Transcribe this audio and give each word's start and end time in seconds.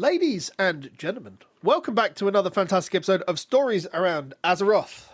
Ladies 0.00 0.50
and 0.58 0.96
gentlemen, 0.96 1.36
welcome 1.62 1.94
back 1.94 2.14
to 2.14 2.26
another 2.26 2.48
fantastic 2.48 2.94
episode 2.94 3.20
of 3.28 3.38
Stories 3.38 3.86
Around 3.92 4.32
Azeroth. 4.42 5.08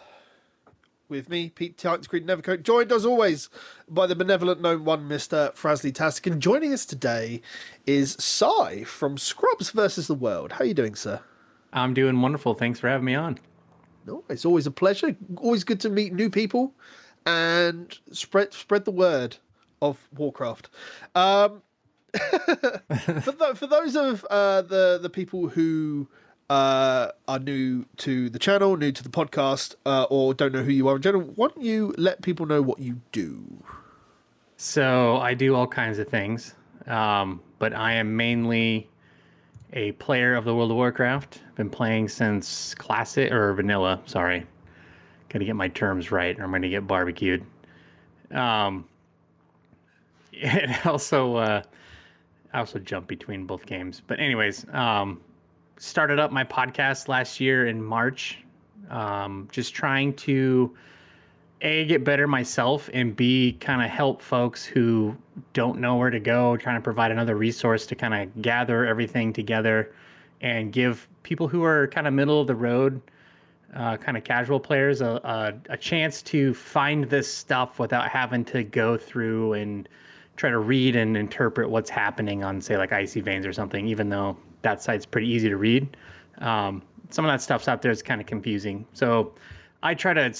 With 1.09 1.29
me, 1.29 1.49
Pete 1.49 1.77
Titans 1.77 2.07
Creed 2.07 2.25
Nevercoat, 2.25 2.63
joined 2.63 2.93
as 2.93 3.05
always 3.05 3.49
by 3.89 4.07
the 4.07 4.15
benevolent 4.15 4.61
known 4.61 4.85
one, 4.85 5.09
Mr. 5.09 5.53
Frasley 5.57 5.93
Tastic. 5.93 6.29
And 6.29 6.41
joining 6.41 6.73
us 6.73 6.87
today 6.87 7.43
is 7.85 8.13
Sai 8.21 8.85
from 8.85 9.19
Scrubs 9.19 9.71
versus 9.71 10.07
the 10.07 10.15
World. 10.15 10.53
How 10.53 10.61
are 10.61 10.67
you 10.67 10.73
doing, 10.73 10.95
sir? 10.95 11.19
I'm 11.73 11.93
doing 11.93 12.21
wonderful. 12.21 12.55
Thanks 12.55 12.79
for 12.79 12.89
having 12.89 13.07
me 13.07 13.17
on. 13.17 13.41
No, 14.07 14.23
it's 14.31 14.45
always 14.45 14.69
a 14.69 14.71
pleasure. 14.71 15.17
Always 15.39 15.65
good 15.65 15.81
to 15.81 15.91
meet 15.91 16.13
new 16.13 16.31
people 16.31 16.73
and 17.27 17.99
spread 18.13 18.55
spread 18.55 18.85
the 18.85 18.93
word 18.93 19.39
of 19.83 20.09
Warcraft. 20.15 20.71
Um, 21.17 21.63
for, 23.23 23.33
th- 23.33 23.57
for 23.57 23.67
those 23.67 23.97
of 23.97 24.25
uh, 24.31 24.63
the 24.63 24.99
the 25.01 25.11
people 25.11 25.49
who 25.49 26.09
uh, 26.49 27.11
are 27.27 27.39
new 27.39 27.85
to 27.99 28.31
the 28.31 28.39
channel, 28.39 28.77
new 28.77 28.93
to 28.93 29.03
the 29.03 29.09
podcast, 29.09 29.75
uh, 29.85 30.07
or 30.11 30.35
don't 30.35 30.53
know 30.53 30.63
who 30.63 30.73
you 30.73 30.89
are 30.89 30.97
in 30.97 31.03
general, 31.03 31.25
why 31.35 31.49
don't 31.49 31.63
you 31.65 31.95
let 31.99 32.23
people 32.23 32.47
know 32.47 32.63
what 32.63 32.79
you 32.79 33.01
do? 33.13 33.45
So 34.57 35.17
I 35.19 35.35
do 35.35 35.55
all 35.55 35.67
kinds 35.67 35.99
of 35.99 36.09
things, 36.09 36.55
um, 36.87 37.41
but 37.59 37.75
I 37.75 37.95
am 37.95 38.17
mainly 38.17 38.89
a 39.73 39.93
player 39.93 40.35
of 40.35 40.45
the 40.45 40.55
World 40.55 40.71
of 40.71 40.77
Warcraft. 40.77 41.43
Been 41.57 41.69
playing 41.69 42.09
since 42.09 42.75
classic 42.75 43.33
or 43.33 43.53
vanilla. 43.55 44.01
Sorry, 44.07 44.47
got 45.29 45.41
to 45.41 45.45
get 45.45 45.57
my 45.57 45.69
terms 45.69 46.11
right, 46.11 46.39
or 46.39 46.45
I'm 46.45 46.63
to 46.63 46.69
get 46.69 46.87
barbecued. 46.87 47.45
Um, 48.31 48.87
and 50.43 50.79
also, 50.85 51.37
uh, 51.37 51.63
I 52.57 52.61
also 52.61 52.79
jump 52.79 53.07
between 53.07 53.45
both 53.45 53.67
games. 53.67 54.01
But 54.07 54.19
anyways, 54.19 54.65
um, 54.73 55.21
started 55.77 56.19
up 56.19 56.33
my 56.33 56.43
podcast 56.43 57.07
last 57.07 57.39
year 57.39 57.67
in 57.67 57.85
March. 57.85 58.39
Um, 58.89 59.47
just 59.53 59.75
trying 59.75 60.15
to 60.15 60.75
a 61.61 61.85
get 61.85 62.03
better 62.03 62.27
myself 62.27 62.89
and 62.95 63.17
b 63.17 63.57
kind 63.61 63.83
of 63.83 63.91
help 63.91 64.23
folks 64.23 64.65
who 64.65 65.17
don't 65.55 65.81
know 65.81 65.97
where 65.97 66.11
to 66.11 66.21
go 66.21 66.55
trying 66.55 66.77
to 66.77 66.83
provide 66.83 67.11
another 67.11 67.35
resource 67.35 67.87
to 67.87 67.95
kind 67.95 68.15
of 68.15 68.43
gather 68.43 68.85
everything 68.85 69.33
together 69.33 69.93
and 70.43 70.71
give 70.71 71.09
people 71.23 71.49
who 71.49 71.65
are 71.65 71.89
kind 71.89 72.07
of 72.07 72.13
middle 72.13 72.43
of 72.43 72.47
the 72.47 72.55
road 72.55 73.01
uh, 73.75 73.97
kind 73.97 74.19
of 74.19 74.23
casual 74.23 74.61
players 74.61 75.01
a, 75.01 75.19
a, 75.25 75.73
a 75.73 75.77
chance 75.79 76.21
to 76.21 76.53
find 76.53 77.05
this 77.05 77.33
stuff 77.33 77.79
without 77.79 78.09
having 78.09 78.45
to 78.45 78.63
go 78.63 78.99
through 78.99 79.55
and 79.55 79.89
try 80.37 80.51
to 80.51 80.59
read 80.59 80.97
and 80.97 81.17
interpret 81.17 81.69
what's 81.71 81.91
happening 81.91 82.45
on 82.45 82.61
say 82.61 82.77
like 82.77 82.93
icy 82.93 83.21
veins 83.21 83.47
or 83.47 83.53
something 83.53 83.87
even 83.87 84.09
though 84.09 84.37
that 84.63 84.83
site's 84.83 85.07
pretty 85.07 85.29
easy 85.29 85.49
to 85.49 85.57
read. 85.57 85.97
Um, 86.39 86.83
some 87.11 87.25
of 87.25 87.31
that 87.31 87.41
stuff's 87.41 87.69
out 87.69 87.83
there 87.83 87.93
is 87.93 88.03
kind 88.03 88.21
of 88.21 88.27
confusing. 88.27 88.87
So 88.93 89.35
i 89.83 89.95
try 89.95 90.13
to 90.13 90.35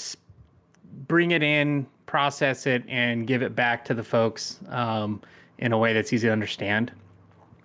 bring 1.07 1.31
it 1.31 1.43
in 1.43 1.87
process 2.07 2.67
it 2.67 2.83
and 2.89 3.27
give 3.27 3.43
it 3.43 3.55
back 3.55 3.85
to 3.85 3.95
the 3.95 4.03
folks 4.03 4.61
um, 4.69 5.21
in 5.59 5.73
a 5.73 5.79
way 5.79 5.93
that's 5.93 6.13
easy 6.13 6.29
to 6.29 6.33
understand. 6.33 6.93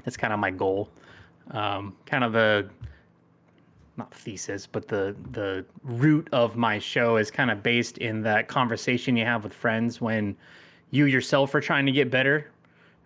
That's 0.03 0.17
kind 0.17 0.33
of 0.33 0.39
my 0.39 0.51
goal. 0.51 0.89
Um, 1.51 1.95
kind 2.05 2.23
of 2.23 2.33
the 2.33 2.69
not 3.97 4.13
thesis 4.13 4.65
but 4.65 4.87
the 4.87 5.13
the 5.33 5.65
root 5.83 6.29
of 6.31 6.55
my 6.55 6.79
show 6.79 7.17
is 7.17 7.29
kind 7.29 7.51
of 7.51 7.61
based 7.61 7.97
in 7.97 8.21
that 8.21 8.47
conversation 8.47 9.17
you 9.17 9.25
have 9.25 9.43
with 9.43 9.53
friends 9.53 9.99
when 9.99 10.35
you 10.91 11.05
yourself 11.05 11.55
are 11.55 11.61
trying 11.61 11.85
to 11.85 11.91
get 11.91 12.11
better 12.11 12.51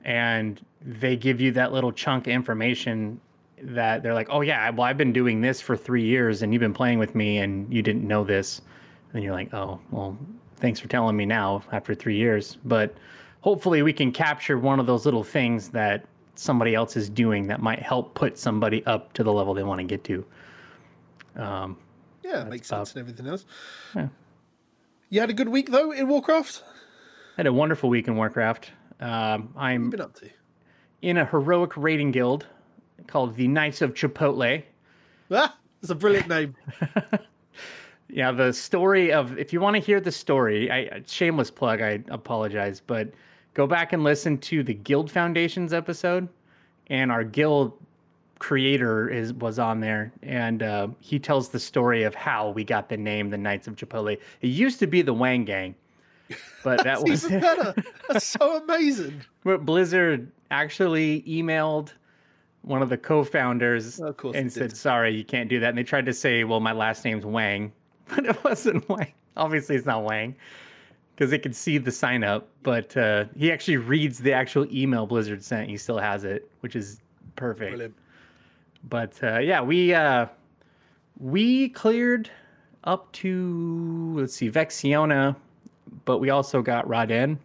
and 0.03 0.63
they 0.81 1.15
give 1.15 1.41
you 1.41 1.51
that 1.51 1.71
little 1.71 1.91
chunk 1.91 2.27
of 2.27 2.33
information 2.33 3.19
that 3.61 4.03
they're 4.03 4.13
like, 4.13 4.27
oh 4.29 4.41
yeah, 4.41 4.69
well 4.69 4.83
I've 4.83 4.97
been 4.97 5.13
doing 5.13 5.41
this 5.41 5.61
for 5.61 5.77
three 5.77 6.03
years 6.03 6.41
and 6.41 6.53
you've 6.53 6.59
been 6.59 6.73
playing 6.73 6.99
with 6.99 7.15
me 7.15 7.37
and 7.37 7.71
you 7.73 7.81
didn't 7.81 8.07
know 8.07 8.23
this, 8.23 8.61
and 9.13 9.23
you're 9.23 9.33
like, 9.33 9.53
oh 9.53 9.79
well, 9.91 10.17
thanks 10.57 10.79
for 10.79 10.87
telling 10.87 11.15
me 11.15 11.25
now 11.25 11.63
after 11.71 11.95
three 11.95 12.17
years. 12.17 12.57
But 12.65 12.95
hopefully 13.41 13.81
we 13.81 13.93
can 13.93 14.11
capture 14.11 14.57
one 14.57 14.79
of 14.79 14.85
those 14.85 15.05
little 15.05 15.23
things 15.23 15.69
that 15.69 16.05
somebody 16.35 16.75
else 16.75 16.97
is 16.97 17.09
doing 17.09 17.47
that 17.47 17.61
might 17.61 17.79
help 17.79 18.13
put 18.13 18.37
somebody 18.37 18.85
up 18.85 19.13
to 19.13 19.23
the 19.23 19.31
level 19.31 19.53
they 19.53 19.63
want 19.63 19.79
to 19.79 19.85
get 19.85 20.03
to. 20.03 20.25
Um, 21.37 21.77
yeah, 22.23 22.43
makes 22.43 22.67
sense 22.67 22.93
and 22.93 22.99
everything 22.99 23.27
else. 23.27 23.45
Yeah. 23.95 24.09
You 25.09 25.19
had 25.21 25.29
a 25.29 25.33
good 25.33 25.49
week 25.49 25.71
though 25.71 25.91
in 25.91 26.07
Warcraft 26.07 26.63
had 27.37 27.47
a 27.47 27.53
wonderful 27.53 27.89
week 27.89 28.07
in 28.07 28.15
Warcraft. 28.15 28.71
Um, 28.99 29.53
I'm 29.57 29.89
been 29.89 30.01
up 30.01 30.15
to? 30.15 30.29
in 31.05 31.17
a 31.17 31.25
heroic 31.25 31.77
raiding 31.77 32.11
guild 32.11 32.47
called 33.05 33.35
the 33.35 33.47
Knights 33.47 33.81
of 33.83 33.93
Chipotle. 33.93 34.63
Ah, 35.29 35.55
it's 35.81 35.91
a 35.91 35.95
brilliant 35.95 36.27
name. 36.27 36.55
yeah, 38.09 38.31
the 38.31 38.51
story 38.51 39.11
of 39.11 39.37
if 39.37 39.53
you 39.53 39.61
want 39.61 39.75
to 39.75 39.79
hear 39.79 39.99
the 39.99 40.11
story, 40.11 40.71
I 40.71 41.03
shameless 41.05 41.51
plug, 41.51 41.81
I 41.81 42.03
apologize, 42.07 42.79
but 42.79 43.11
go 43.53 43.67
back 43.67 43.93
and 43.93 44.03
listen 44.03 44.39
to 44.39 44.63
the 44.63 44.73
Guild 44.73 45.11
Foundations 45.11 45.73
episode, 45.73 46.27
and 46.87 47.11
our 47.11 47.23
guild 47.23 47.73
creator 48.39 49.07
is 49.07 49.31
was 49.33 49.59
on 49.59 49.79
there, 49.79 50.11
and 50.23 50.63
uh, 50.63 50.87
he 50.99 51.19
tells 51.19 51.49
the 51.49 51.59
story 51.59 52.01
of 52.01 52.15
how 52.15 52.49
we 52.49 52.63
got 52.63 52.89
the 52.89 52.97
name 52.97 53.29
the 53.29 53.37
Knights 53.37 53.67
of 53.67 53.75
Chipotle. 53.75 54.17
It 54.41 54.47
used 54.47 54.79
to 54.79 54.87
be 54.87 55.03
the 55.03 55.13
Wang 55.13 55.45
Gang 55.45 55.75
but 56.63 56.83
that 56.83 57.03
was 57.07 57.25
even 57.25 57.39
better. 57.41 57.75
That's 58.09 58.25
so 58.25 58.63
amazing. 58.63 59.21
But 59.43 59.63
Blizzard 59.63 60.31
actually 60.49 61.21
emailed 61.27 61.91
one 62.63 62.81
of 62.81 62.89
the 62.89 62.97
co-founders 62.97 63.99
of 63.99 64.17
and 64.33 64.51
said, 64.51 64.69
did. 64.69 64.77
"Sorry, 64.77 65.15
you 65.15 65.23
can't 65.23 65.47
do 65.47 65.59
that." 65.59 65.69
And 65.69 65.77
they 65.77 65.83
tried 65.83 66.07
to 66.07 66.13
say, 66.13 66.43
"Well, 66.43 66.59
my 66.59 66.71
last 66.71 67.05
name's 67.05 67.25
Wang," 67.25 67.71
but 68.07 68.25
it 68.25 68.43
wasn't 68.43 68.89
Wang. 68.89 69.13
Obviously, 69.37 69.75
it's 69.75 69.85
not 69.85 70.03
Wang 70.03 70.35
because 71.15 71.29
they 71.29 71.37
could 71.37 71.55
see 71.55 71.77
the 71.77 71.91
sign 71.91 72.23
up. 72.23 72.49
But 72.63 72.97
uh, 72.97 73.25
he 73.37 73.51
actually 73.51 73.77
reads 73.77 74.17
the 74.17 74.33
actual 74.33 74.65
email 74.75 75.05
Blizzard 75.05 75.43
sent. 75.43 75.69
He 75.69 75.77
still 75.77 75.99
has 75.99 76.23
it, 76.23 76.49
which 76.61 76.75
is 76.75 77.01
perfect. 77.35 77.69
Brilliant. 77.69 77.95
But 78.89 79.23
uh, 79.23 79.37
yeah, 79.39 79.61
we 79.61 79.93
uh, 79.93 80.25
we 81.19 81.69
cleared 81.69 82.31
up 82.83 83.11
to 83.13 84.13
let's 84.15 84.35
see, 84.35 84.49
Vexiona 84.49 85.35
but 86.05 86.19
we 86.19 86.29
also 86.29 86.61
got 86.61 86.87
Ra-Den. 86.87 87.39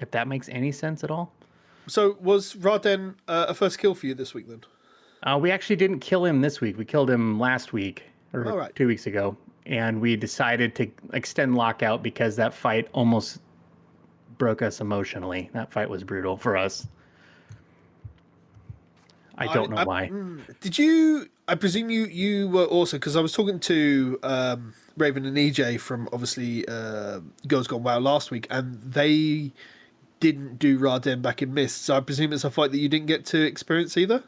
If 0.00 0.10
that 0.10 0.28
makes 0.28 0.48
any 0.50 0.72
sense 0.72 1.04
at 1.04 1.10
all. 1.10 1.32
So 1.86 2.16
was 2.20 2.56
Ra-Den 2.56 3.14
uh, 3.28 3.46
a 3.48 3.54
first 3.54 3.78
kill 3.78 3.94
for 3.94 4.06
you 4.06 4.14
this 4.14 4.34
week 4.34 4.48
then? 4.48 4.62
Uh, 5.22 5.38
we 5.38 5.50
actually 5.50 5.76
didn't 5.76 6.00
kill 6.00 6.24
him 6.24 6.40
this 6.40 6.60
week. 6.60 6.76
We 6.76 6.84
killed 6.84 7.10
him 7.10 7.38
last 7.38 7.72
week 7.72 8.04
or 8.32 8.42
right. 8.42 8.74
two 8.76 8.86
weeks 8.86 9.06
ago, 9.06 9.36
and 9.64 10.00
we 10.00 10.16
decided 10.16 10.74
to 10.76 10.90
extend 11.12 11.54
lockout 11.56 12.02
because 12.02 12.36
that 12.36 12.52
fight 12.52 12.88
almost 12.92 13.40
broke 14.38 14.62
us 14.62 14.80
emotionally. 14.80 15.48
That 15.52 15.72
fight 15.72 15.88
was 15.88 16.04
brutal 16.04 16.36
for 16.36 16.56
us. 16.56 16.86
I 19.38 19.52
don't 19.52 19.72
I, 19.72 19.74
know 19.74 19.80
I, 19.80 19.84
why. 19.84 20.08
Mm, 20.08 20.60
did 20.60 20.78
you? 20.78 21.28
I 21.48 21.54
presume 21.54 21.90
you 21.90 22.06
you 22.06 22.48
were 22.48 22.64
also 22.64 22.96
because 22.96 23.16
I 23.16 23.20
was 23.20 23.32
talking 23.32 23.60
to 23.60 24.18
um, 24.22 24.74
Raven 24.96 25.24
and 25.26 25.36
EJ 25.36 25.80
from 25.80 26.08
obviously 26.12 26.66
uh, 26.68 27.20
Girls 27.46 27.66
Gone 27.66 27.82
Wow 27.82 27.98
last 27.98 28.30
week, 28.30 28.46
and 28.50 28.80
they 28.82 29.52
didn't 30.20 30.58
do 30.58 30.78
Ra-Den 30.78 31.20
back 31.20 31.42
in 31.42 31.52
Mist. 31.52 31.82
So 31.82 31.96
I 31.96 32.00
presume 32.00 32.32
it's 32.32 32.44
a 32.44 32.50
fight 32.50 32.72
that 32.72 32.78
you 32.78 32.88
didn't 32.88 33.06
get 33.06 33.24
to 33.26 33.42
experience 33.42 33.96
either. 33.96 34.22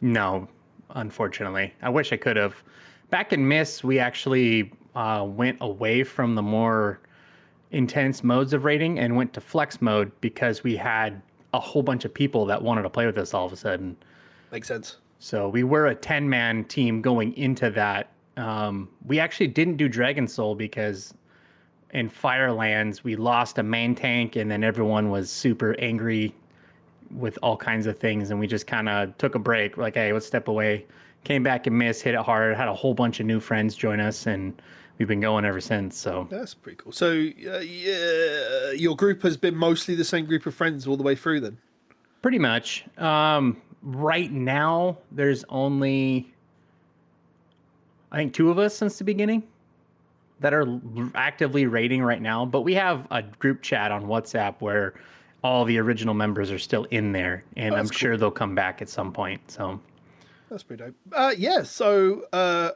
No, 0.00 0.48
unfortunately, 0.90 1.74
I 1.82 1.90
wish 1.90 2.12
I 2.12 2.16
could 2.16 2.36
have. 2.36 2.62
Back 3.10 3.32
in 3.32 3.46
Mist, 3.46 3.84
we 3.84 3.98
actually 3.98 4.72
uh, 4.94 5.24
went 5.28 5.58
away 5.60 6.04
from 6.04 6.34
the 6.34 6.42
more 6.42 7.00
intense 7.70 8.22
modes 8.24 8.52
of 8.52 8.64
raiding 8.64 8.98
and 8.98 9.16
went 9.16 9.32
to 9.34 9.40
flex 9.40 9.82
mode 9.82 10.12
because 10.20 10.62
we 10.62 10.76
had 10.76 11.20
a 11.52 11.60
whole 11.60 11.82
bunch 11.82 12.04
of 12.04 12.14
people 12.14 12.46
that 12.46 12.62
wanted 12.62 12.82
to 12.82 12.90
play 12.90 13.06
with 13.06 13.18
us 13.18 13.34
all 13.34 13.46
of 13.46 13.52
a 13.52 13.56
sudden. 13.56 13.96
Makes 14.50 14.68
sense. 14.68 14.96
So 15.18 15.48
we 15.48 15.64
were 15.64 15.86
a 15.86 15.94
10 15.94 16.28
man 16.28 16.64
team 16.64 17.02
going 17.02 17.36
into 17.36 17.70
that 17.70 18.10
um, 18.36 18.88
we 19.04 19.20
actually 19.20 19.48
didn't 19.48 19.76
do 19.76 19.88
Dragon 19.88 20.26
Soul 20.26 20.54
because 20.54 21.14
in 21.90 22.08
Firelands 22.08 23.04
we 23.04 23.16
lost 23.16 23.58
a 23.58 23.62
main 23.62 23.94
tank 23.94 24.36
and 24.36 24.50
then 24.50 24.64
everyone 24.64 25.10
was 25.10 25.30
super 25.30 25.76
angry 25.78 26.34
with 27.10 27.38
all 27.42 27.56
kinds 27.56 27.86
of 27.86 27.98
things 27.98 28.30
and 28.30 28.40
we 28.40 28.46
just 28.46 28.66
kind 28.66 28.88
of 28.88 29.16
took 29.18 29.34
a 29.34 29.38
break. 29.38 29.76
Like, 29.76 29.94
hey, 29.94 30.12
let's 30.12 30.26
step 30.26 30.48
away. 30.48 30.86
Came 31.22 31.42
back 31.42 31.66
and 31.66 31.78
missed, 31.78 32.02
hit 32.02 32.14
it 32.14 32.20
hard, 32.20 32.56
had 32.56 32.68
a 32.68 32.74
whole 32.74 32.94
bunch 32.94 33.20
of 33.20 33.26
new 33.26 33.40
friends 33.40 33.76
join 33.76 34.00
us 34.00 34.26
and 34.26 34.60
we've 34.98 35.08
been 35.08 35.20
going 35.20 35.44
ever 35.44 35.60
since. 35.60 35.96
So 35.96 36.26
that's 36.30 36.54
pretty 36.54 36.76
cool. 36.76 36.92
So 36.92 37.10
uh, 37.10 37.58
yeah, 37.60 38.72
your 38.72 38.96
group 38.96 39.22
has 39.22 39.36
been 39.36 39.54
mostly 39.54 39.94
the 39.94 40.04
same 40.04 40.26
group 40.26 40.44
of 40.46 40.54
friends 40.54 40.86
all 40.86 40.96
the 40.96 41.02
way 41.02 41.14
through 41.14 41.40
then. 41.40 41.58
Pretty 42.20 42.38
much. 42.38 42.84
Um, 42.98 43.60
right 43.82 44.32
now, 44.32 44.98
there's 45.12 45.44
only 45.48 46.33
I 48.14 48.18
think 48.18 48.32
two 48.32 48.48
of 48.48 48.60
us 48.60 48.76
since 48.76 48.96
the 48.96 49.04
beginning 49.04 49.42
that 50.38 50.54
are 50.54 50.80
actively 51.16 51.66
rating 51.66 52.00
right 52.00 52.22
now. 52.22 52.46
But 52.46 52.60
we 52.60 52.74
have 52.74 53.08
a 53.10 53.22
group 53.22 53.60
chat 53.60 53.90
on 53.90 54.04
WhatsApp 54.04 54.54
where 54.60 54.94
all 55.42 55.64
the 55.64 55.78
original 55.78 56.14
members 56.14 56.52
are 56.52 56.58
still 56.60 56.84
in 56.92 57.10
there, 57.10 57.42
and 57.56 57.74
oh, 57.74 57.78
I'm 57.78 57.88
cool. 57.88 57.96
sure 57.96 58.16
they'll 58.16 58.30
come 58.30 58.54
back 58.54 58.80
at 58.80 58.88
some 58.88 59.12
point. 59.12 59.40
So 59.50 59.80
That's 60.48 60.62
pretty 60.62 60.84
dope. 60.84 60.94
Uh, 61.12 61.34
yeah, 61.36 61.64
so 61.64 62.22
uh, 62.32 62.70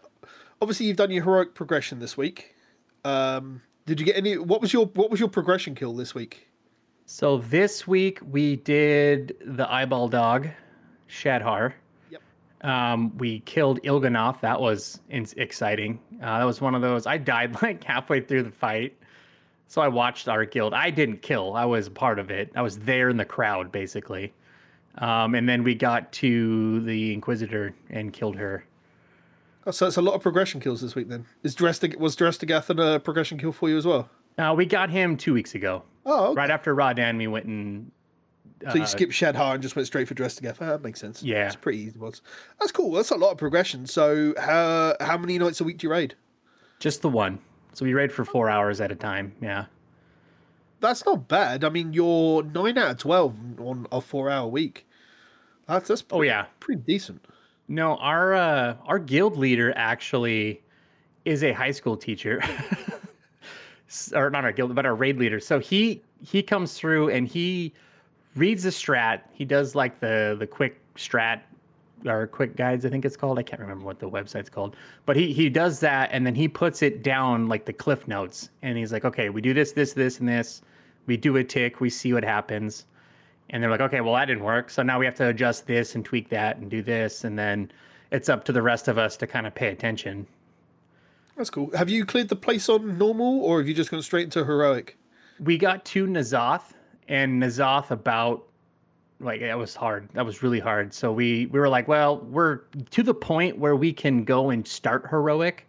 obviously 0.61 0.87
you've 0.87 0.97
done 0.97 1.13
your 1.13 1.23
heroic 1.23 1.55
progression 1.55 2.01
this 2.01 2.17
week. 2.17 2.57
Um, 3.05 3.63
did 3.87 4.01
you 4.01 4.07
get 4.07 4.17
any? 4.17 4.39
What 4.39 4.61
was 4.61 4.73
your 4.73 4.87
What 4.87 5.09
was 5.09 5.21
your 5.21 5.29
progression 5.29 5.77
kill 5.77 5.95
this 5.95 6.17
week? 6.17 6.49
So 7.07 7.39
this 7.39 7.87
week 7.87 8.19
we 8.29 8.57
did 8.57 9.37
the 9.47 9.73
eyeball 9.73 10.09
dog, 10.09 10.49
Shadhar. 11.09 11.75
Um, 12.63 13.17
we 13.19 13.41
killed 13.41 13.81
Il'gynoth. 13.83 14.41
That 14.41 14.61
was 14.61 15.01
in- 15.11 15.27
exciting. 15.37 16.01
Uh, 16.23 16.39
that 16.39 16.45
was 16.45 16.61
one 16.61 16.75
of 16.75 16.83
those. 16.83 17.07
I 17.07 17.17
died 17.19 17.57
like 17.63 17.83
halfway 17.85 18.21
through 18.21 18.43
the 18.45 18.51
fight, 18.51 18.97
so 19.69 19.81
I 19.81 19.89
watched 19.89 20.29
our 20.29 20.45
guild. 20.45 20.75
I 20.75 20.91
didn't 20.91 21.23
kill. 21.23 21.55
I 21.55 21.65
was 21.65 21.89
part 21.89 22.19
of 22.19 22.31
it. 22.31 22.51
I 22.57 22.63
was 22.63 22.79
there 22.79 23.09
in 23.09 23.17
the 23.17 23.25
crowd, 23.25 23.71
basically. 23.71 24.33
Um, 24.99 25.35
and 25.37 25.49
then 25.49 25.63
we 25.63 25.75
got 25.75 26.11
to 26.15 26.81
the 26.81 27.13
Inquisitor 27.13 27.75
and 27.91 28.13
killed 28.13 28.37
her. 28.37 28.65
Oh, 29.67 29.71
so 29.71 29.87
it's 29.87 29.97
a 29.97 30.03
lot 30.03 30.15
of 30.15 30.23
progression 30.23 30.61
kills 30.61 30.81
this 30.81 30.95
week. 30.95 31.09
Then 31.09 31.27
is 31.43 31.55
Drestig 31.55 31.97
was 31.99 32.17
Dresdegathan 32.17 32.97
a 32.97 32.99
progression 32.99 33.39
kill 33.39 33.53
for 33.53 33.69
you 33.69 33.77
as 33.77 33.87
well? 33.87 34.09
Uh, 34.39 34.55
we 34.57 34.65
got 34.67 34.89
him 34.91 35.17
two 35.17 35.35
weeks 35.35 35.55
ago. 35.55 35.83
Oh, 36.07 36.29
okay. 36.29 36.37
Right 36.37 36.51
after 36.51 36.75
Ra-Den, 36.75 37.19
we 37.19 37.27
went 37.27 37.47
and. 37.47 37.91
So 38.71 38.75
you 38.77 38.83
uh, 38.83 38.87
skipped 38.87 39.13
Shadhar 39.13 39.55
and 39.55 39.63
just 39.63 39.77
went 39.77 39.87
straight 39.87 40.09
for 40.09 40.15
Drest'agath. 40.15 40.57
Ah, 40.61 40.67
that 40.67 40.83
makes 40.83 41.01
sense. 41.01 41.23
Yeah. 41.23 41.47
it's 41.47 41.55
pretty 41.57 41.79
easy 41.79 41.99
ones. 41.99 42.23
That's 42.59 42.73
cool. 42.73 42.91
That's 42.93 43.11
a 43.11 43.17
lot 43.17 43.31
of 43.33 43.39
progression. 43.39 43.87
So 43.87 44.35
how 44.39 44.97
how 45.01 45.17
many 45.17 45.39
nights 45.39 45.61
a 45.61 45.65
week 45.65 45.79
do 45.79 45.87
you 45.87 45.93
raid? 45.93 46.15
Just 46.81 47.03
the 47.03 47.09
one. 47.09 47.39
So 47.73 47.85
we 47.85 47.95
raid 47.95 48.11
for 48.13 48.25
four 48.25 48.51
hours 48.51 48.81
at 48.81 48.91
a 48.91 48.97
time. 48.97 49.35
Yeah. 49.41 49.67
That's 50.81 51.05
not 51.07 51.29
bad. 51.29 51.65
I 51.65 51.69
mean, 51.69 51.93
you're 51.93 52.43
nine 52.43 52.79
out 52.79 52.91
of 52.93 52.99
twelve 52.99 53.35
on 53.61 53.87
a 53.93 54.01
four 54.01 54.31
hour 54.31 54.49
week. 54.49 54.87
That's 55.69 55.89
that's 55.89 56.05
Oh 56.11 56.23
yeah. 56.23 56.47
pretty 56.61 56.81
decent. 56.83 57.25
No, 57.69 57.97
our 57.97 58.35
uh, 58.35 58.77
our 58.87 58.99
guild 58.99 59.37
leader 59.37 59.73
actually 59.77 60.63
is 61.25 61.45
a 61.45 61.53
high 61.53 61.73
school 61.73 61.97
teacher, 61.97 62.41
or 64.15 64.31
not 64.31 64.45
our 64.45 64.53
guild, 64.53 64.75
but 64.75 64.87
our 64.87 64.95
raid 64.95 65.19
leader. 65.19 65.41
So 65.41 65.59
he 65.59 66.03
he 66.23 66.43
comes 66.43 66.75
through 66.75 67.11
and 67.11 67.29
he 67.29 67.75
reads 68.39 68.63
the 68.63 68.71
strat. 68.71 69.23
He 69.33 69.45
does 69.45 69.75
like 69.75 70.01
the 70.01 70.37
the 70.39 70.47
quick 70.47 70.81
strat 70.95 71.43
or 72.07 72.29
quick 72.29 72.57
guides, 72.57 72.87
I 72.87 72.91
think 72.91 73.05
it's 73.05 73.17
called. 73.17 73.39
I 73.39 73.43
can't 73.43 73.61
remember 73.61 73.85
what 73.85 73.99
the 73.99 74.09
website's 74.09 74.49
called, 74.49 74.77
but 75.05 75.17
he 75.17 75.33
he 75.33 75.49
does 75.49 75.81
that 75.81 76.11
and 76.13 76.27
then 76.27 76.35
he 76.35 76.49
puts 76.49 76.83
it 76.83 77.03
down 77.03 77.49
like 77.49 77.65
the 77.65 77.73
cliff 77.73 78.07
notes, 78.09 78.51
and 78.63 78.79
he's 78.79 78.93
like, 78.93 79.05
okay, 79.05 79.31
we 79.31 79.41
do 79.41 79.53
this, 79.53 79.73
this, 79.73 79.93
this, 79.93 80.21
and 80.21 80.29
this. 80.29 80.63
We 81.07 81.17
do 81.17 81.37
a 81.37 81.45
tick, 81.45 81.81
we 81.81 81.91
see 81.91 82.13
what 82.13 82.23
happens 82.23 82.87
and 83.51 83.63
they're 83.63 83.71
like, 83.71 83.81
okay, 83.81 84.01
well 84.01 84.15
that 84.15 84.27
didn't 84.27 84.45
work, 84.45 84.71
so 84.71 84.83
now 84.83 84.99
we 84.99 85.07
have 85.07 85.15
to 85.17 85.29
adjust 85.29 85.67
this 85.67 85.95
and 85.95 86.05
tweak 86.05 86.29
that 86.29 86.59
and 86.59 86.71
do 86.71 86.83
this, 86.83 87.25
and 87.25 87.39
then 87.39 87.71
it's 88.11 88.29
up 88.29 88.45
to 88.45 88.53
the 88.53 88.63
rest 88.63 88.89
of 88.89 88.99
us 88.99 89.17
to 89.17 89.27
kind 89.27 89.47
of 89.47 89.55
pay 89.55 89.69
attention. 89.69 90.27
That's 91.37 91.51
cool. 91.51 91.71
Have 91.75 91.89
you 91.89 92.05
cleared 92.05 92.29
the 92.29 92.37
place 92.37 92.69
on 92.69 92.99
normal, 92.99 93.43
or 93.43 93.59
have 93.59 93.69
you 93.69 93.75
just 93.75 93.91
gone 93.91 94.03
straight 94.03 94.25
into 94.25 94.45
heroic? 94.45 94.99
We 95.41 95.57
got 95.57 95.85
to 95.87 96.07
N'Zoth, 96.07 96.75
and 97.09 97.43
N'Zoth 97.43 97.91
about 97.91 98.45
like 99.21 99.41
that 99.41 99.59
was 99.59 99.75
hard. 99.75 100.09
That 100.13 100.25
was 100.25 100.43
really 100.43 100.61
hard. 100.61 100.95
So 100.95 101.13
we 101.13 101.47
we 101.47 101.59
were 101.59 101.69
like, 101.69 101.89
well, 101.89 102.19
we're 102.19 102.61
to 102.91 103.03
the 103.03 103.15
point 103.15 103.59
where 103.59 103.75
we 103.75 103.93
can 103.93 104.25
go 104.25 104.51
and 104.51 104.67
start 104.67 105.07
heroic. 105.11 105.67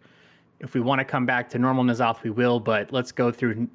If 0.60 0.74
we 0.74 0.80
want 0.80 1.00
to 1.00 1.04
come 1.04 1.24
back 1.24 1.48
to 1.50 1.58
normal 1.58 1.84
N'Zoth, 1.84 2.22
we 2.22 2.30
will, 2.30 2.60
but 2.60 2.92
let's 2.92 3.12
go 3.12 3.32
through 3.32 3.66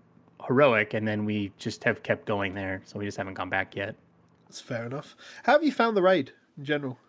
heroic, 0.45 0.93
and 0.93 1.07
then 1.07 1.25
we 1.25 1.51
just 1.57 1.83
have 1.83 2.03
kept 2.03 2.25
going 2.25 2.53
there. 2.53 2.81
So 2.85 2.99
we 2.99 3.05
just 3.05 3.17
haven't 3.17 3.33
gone 3.33 3.49
back 3.49 3.75
yet. 3.75 3.95
That's 4.45 4.61
fair 4.61 4.85
enough. 4.85 5.15
How 5.43 5.53
have 5.53 5.63
you 5.63 5.71
found 5.71 5.97
the 5.97 6.03
raid 6.03 6.31
in 6.57 6.63
general? 6.63 6.99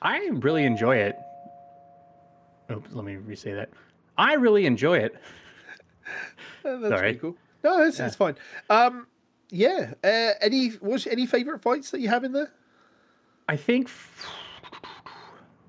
I 0.00 0.26
really 0.32 0.64
enjoy 0.64 0.96
it. 0.96 1.18
Oops, 2.70 2.92
let 2.92 3.04
me 3.04 3.16
re-say 3.16 3.52
that. 3.52 3.70
I 4.18 4.34
really 4.34 4.66
enjoy 4.66 4.98
it. 4.98 5.16
That's 6.62 6.82
Sorry. 6.82 6.98
pretty 6.98 7.18
cool. 7.18 7.36
No, 7.62 7.82
it's, 7.82 8.00
it's 8.00 8.16
fine. 8.16 8.36
Um, 8.70 9.06
yeah. 9.56 9.94
Uh, 10.04 10.32
any 10.40 10.72
was 10.80 11.06
any 11.06 11.26
favorite 11.26 11.60
fights 11.60 11.90
that 11.90 12.00
you 12.00 12.08
have 12.08 12.24
in 12.24 12.32
there? 12.32 12.52
I 13.48 13.56
think. 13.56 13.90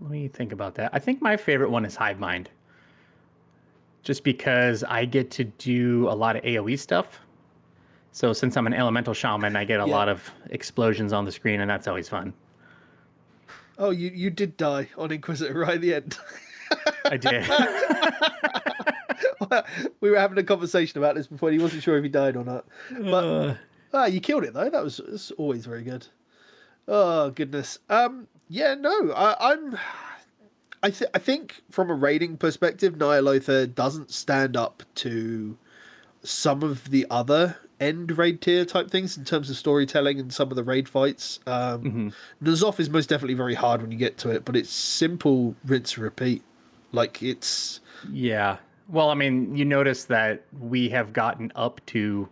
Let 0.01 0.11
me 0.11 0.27
think 0.27 0.51
about 0.51 0.75
that. 0.75 0.91
I 0.93 0.99
think 0.99 1.21
my 1.21 1.37
favorite 1.37 1.69
one 1.71 1.83
is 1.85 1.95
Hive 1.95 2.19
Mind. 2.19 2.49
Just 4.03 4.23
because 4.23 4.83
I 4.83 5.05
get 5.05 5.31
to 5.31 5.43
do 5.43 6.07
a 6.09 6.13
lot 6.15 6.35
of 6.35 6.43
AoE 6.43 6.77
stuff. 6.79 7.19
So 8.11 8.31
since 8.33 8.55
I'm 8.57 8.67
an 8.67 8.73
elemental 8.73 9.13
shaman, 9.13 9.55
I 9.55 9.63
get 9.65 9.79
a 9.79 9.85
Yeah. 9.87 9.93
lot 9.95 10.09
of 10.09 10.29
explosions 10.51 11.13
on 11.13 11.25
the 11.25 11.31
screen, 11.31 11.61
and 11.61 11.69
that's 11.69 11.87
always 11.87 12.07
fun. 12.09 12.33
Oh, 13.79 13.89
you 13.91 14.09
you 14.13 14.29
did 14.29 14.57
die 14.57 14.89
on 14.97 15.11
Inquisitor 15.11 15.53
right 15.59 15.75
at 15.75 15.81
the 15.81 15.93
end. 15.95 16.17
I 17.05 17.17
did. 17.17 17.45
we 20.01 20.09
were 20.11 20.17
having 20.19 20.37
a 20.37 20.43
conversation 20.43 20.97
about 20.97 21.15
this 21.15 21.27
before. 21.27 21.49
and 21.49 21.57
He 21.57 21.63
wasn't 21.63 21.83
sure 21.83 21.97
if 21.97 22.03
he 22.03 22.09
died 22.09 22.35
or 22.35 22.43
not. 22.43 22.65
But 22.91 23.23
Uh, 23.23 23.55
ah, 23.93 24.05
you 24.05 24.19
killed 24.19 24.43
it 24.43 24.53
though. 24.53 24.69
That 24.69 24.83
was 24.83 25.01
that's 25.07 25.31
always 25.31 25.65
very 25.65 25.83
good. 25.83 26.07
Oh 26.87 27.31
goodness. 27.31 27.79
Um. 27.89 28.27
Yeah. 28.49 28.75
No. 28.75 29.11
I, 29.11 29.51
I'm. 29.51 29.77
I 30.83 30.91
th- 30.91 31.09
I 31.13 31.19
think 31.19 31.63
from 31.71 31.89
a 31.89 31.93
rating 31.93 32.37
perspective, 32.37 32.95
Ny'alotha 32.95 33.73
doesn't 33.73 34.11
stand 34.11 34.55
up 34.55 34.83
to 34.95 35.57
some 36.23 36.61
of 36.63 36.91
the 36.91 37.05
other 37.09 37.57
end 37.79 38.17
raid 38.17 38.41
tier 38.41 38.65
type 38.65 38.89
things 38.89 39.17
in 39.17 39.23
terms 39.23 39.49
of 39.49 39.55
storytelling 39.55 40.19
and 40.19 40.33
some 40.33 40.49
of 40.49 40.55
the 40.55 40.63
raid 40.63 40.89
fights. 40.89 41.39
Um, 41.45 42.13
N'Zoth 42.43 42.79
is 42.79 42.89
most 42.89 43.07
definitely 43.07 43.35
very 43.35 43.53
hard 43.53 43.81
when 43.81 43.91
you 43.91 43.97
get 43.97 44.17
to 44.19 44.29
it, 44.29 44.45
but 44.45 44.55
it's 44.55 44.69
simple 44.69 45.55
rinse 45.65 45.95
and 45.95 46.03
repeat. 46.03 46.43
Like 46.91 47.21
it's 47.21 47.79
Yeah. 48.11 48.57
Well, 48.89 49.09
I 49.09 49.15
mean, 49.15 49.55
you 49.55 49.65
notice 49.65 50.05
that 50.05 50.45
we 50.59 50.89
have 50.89 51.11
gotten 51.11 51.51
up 51.55 51.81
to 51.87 52.29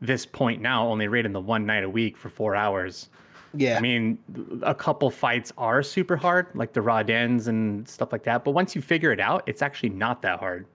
this 0.00 0.24
point 0.26 0.62
now, 0.62 0.86
only 0.86 1.08
raiding 1.08 1.32
the 1.32 1.40
one 1.40 1.66
night 1.66 1.84
a 1.84 1.90
week 1.90 2.16
for 2.16 2.28
four 2.28 2.56
hours. 2.56 3.08
yeah. 3.54 3.76
I 3.76 3.80
mean, 3.80 4.18
a 4.62 4.74
couple 4.74 5.10
fights 5.10 5.52
are 5.58 5.82
super 5.82 6.16
hard, 6.16 6.46
like 6.54 6.72
the 6.72 6.82
Ra-Dens 6.82 7.48
and 7.48 7.88
stuff 7.88 8.12
like 8.12 8.22
that. 8.24 8.44
But 8.44 8.52
once 8.52 8.74
you 8.74 8.82
figure 8.82 9.12
it 9.12 9.20
out, 9.20 9.42
it's 9.46 9.62
actually 9.62 9.90
not 9.90 10.22
that 10.22 10.38
hard, 10.38 10.66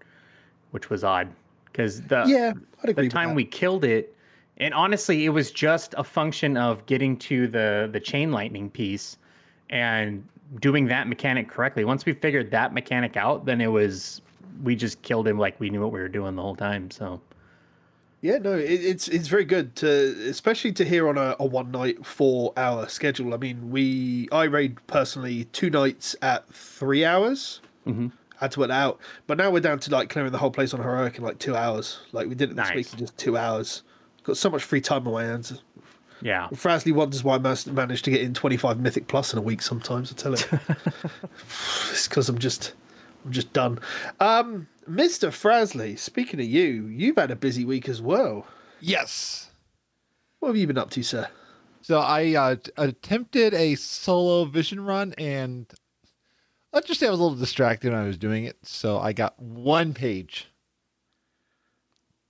which 0.71 0.89
was 0.89 1.03
odd. 1.03 1.29
Because 1.65 2.01
the 2.03 2.23
yeah, 2.25 2.53
the 2.83 3.09
time 3.09 3.35
we 3.35 3.43
killed 3.43 3.83
it, 3.83 4.15
and 4.57 4.73
honestly, 4.73 5.25
it 5.25 5.29
was 5.29 5.51
just 5.51 5.93
a 5.97 6.03
function 6.03 6.55
of 6.55 6.85
getting 6.85 7.17
to 7.17 7.47
the 7.47 7.89
the 7.91 7.99
chain 7.99 8.31
lightning 8.31 8.69
piece 8.69 9.17
and 9.69 10.25
doing 10.61 10.85
that 10.85 11.07
mechanic 11.07 11.49
correctly. 11.49 11.83
Once 11.83 12.05
we 12.05 12.13
figured 12.13 12.49
that 12.51 12.73
mechanic 12.73 13.17
out, 13.17 13.45
then 13.45 13.59
it 13.59 13.67
was 13.67 14.21
we 14.63 14.73
just 14.73 15.01
killed 15.01 15.27
him 15.27 15.37
like 15.37 15.59
we 15.59 15.69
knew 15.69 15.81
what 15.81 15.91
we 15.91 15.99
were 15.99 16.07
doing 16.07 16.35
the 16.35 16.41
whole 16.41 16.55
time. 16.55 16.89
So 16.91 17.19
Yeah, 18.21 18.37
no, 18.39 18.53
it, 18.53 18.63
it's 18.69 19.07
it's 19.07 19.27
very 19.27 19.45
good 19.45 19.75
to, 19.77 19.87
especially 20.29 20.71
to 20.73 20.85
hear 20.85 21.07
on 21.07 21.17
a, 21.17 21.35
a 21.39 21.45
one 21.45 21.69
night 21.71 22.05
four 22.05 22.53
hour 22.57 22.87
schedule. 22.87 23.33
I 23.33 23.37
mean, 23.37 23.69
we 23.69 24.27
I 24.31 24.45
raid 24.45 24.77
personally 24.87 25.45
two 25.45 25.69
nights 25.69 26.15
at 26.21 26.47
three 26.53 27.05
hours. 27.05 27.61
Mhm. 27.85 28.11
Had 28.37 28.51
to 28.53 28.59
that 28.61 28.71
out, 28.71 28.99
but 29.27 29.37
now 29.37 29.49
we're 29.51 29.59
down 29.61 29.79
to 29.79 29.91
like 29.91 30.09
clearing 30.09 30.31
the 30.31 30.39
whole 30.39 30.51
place 30.51 30.73
on 30.73 30.81
heroic 30.81 31.17
in 31.17 31.23
like 31.23 31.39
two 31.39 31.55
hours. 31.55 31.99
Like 32.11 32.27
we 32.27 32.35
did 32.35 32.49
it 32.51 32.55
this 32.55 32.67
Nice. 32.67 32.75
week 32.75 32.93
in 32.93 32.99
just 32.99 33.17
two 33.17 33.37
hours. 33.37 33.83
Got 34.23 34.37
so 34.37 34.49
much 34.49 34.63
free 34.63 34.81
time 34.81 35.07
on 35.07 35.13
my 35.13 35.23
hands. 35.23 35.61
yeah, 36.21 36.47
Frasley 36.51 36.91
wonders 36.93 37.23
why 37.23 37.35
I 37.35 37.37
managed 37.37 38.05
to 38.05 38.11
get 38.11 38.21
in 38.21 38.33
twenty 38.33 38.57
five 38.57 38.79
mythic 38.79 39.07
plus 39.07 39.31
in 39.33 39.39
a 39.39 39.41
week. 39.41 39.61
Sometimes 39.61 40.11
I 40.11 40.15
tell 40.15 40.33
him 40.35 40.59
it's 41.91 42.07
because 42.07 42.27
I'm 42.27 42.39
just 42.39 42.73
I'm 43.23 43.31
just 43.31 43.53
done. 43.53 43.79
Um, 44.19 44.67
Mister 44.87 45.29
Frasley, 45.29 45.97
speaking 45.97 46.39
of 46.39 46.45
you, 46.45 46.87
you've 46.87 47.17
had 47.17 47.31
a 47.31 47.35
busy 47.35 47.65
week 47.65 47.89
as 47.89 48.01
well. 48.01 48.45
Yes. 48.79 49.49
What 50.39 50.49
have 50.49 50.57
you 50.57 50.67
been 50.67 50.77
up 50.77 50.91
to, 50.91 51.03
sir? 51.03 51.27
So 51.81 51.99
I 51.99 52.33
uh, 52.35 52.55
attempted 52.77 53.53
a 53.53 53.75
solo 53.75 54.45
vision 54.45 54.83
run, 54.83 55.13
and 55.17 55.65
let's 56.73 56.87
just 56.87 56.99
say 56.99 57.07
I 57.07 57.11
was 57.11 57.19
a 57.19 57.23
little 57.23 57.37
distracted 57.37 57.91
when 57.91 58.01
I 58.01 58.07
was 58.07 58.17
doing 58.17 58.45
it. 58.45 58.57
So 58.63 58.99
I 58.99 59.13
got 59.13 59.39
one 59.39 59.93
page. 59.93 60.47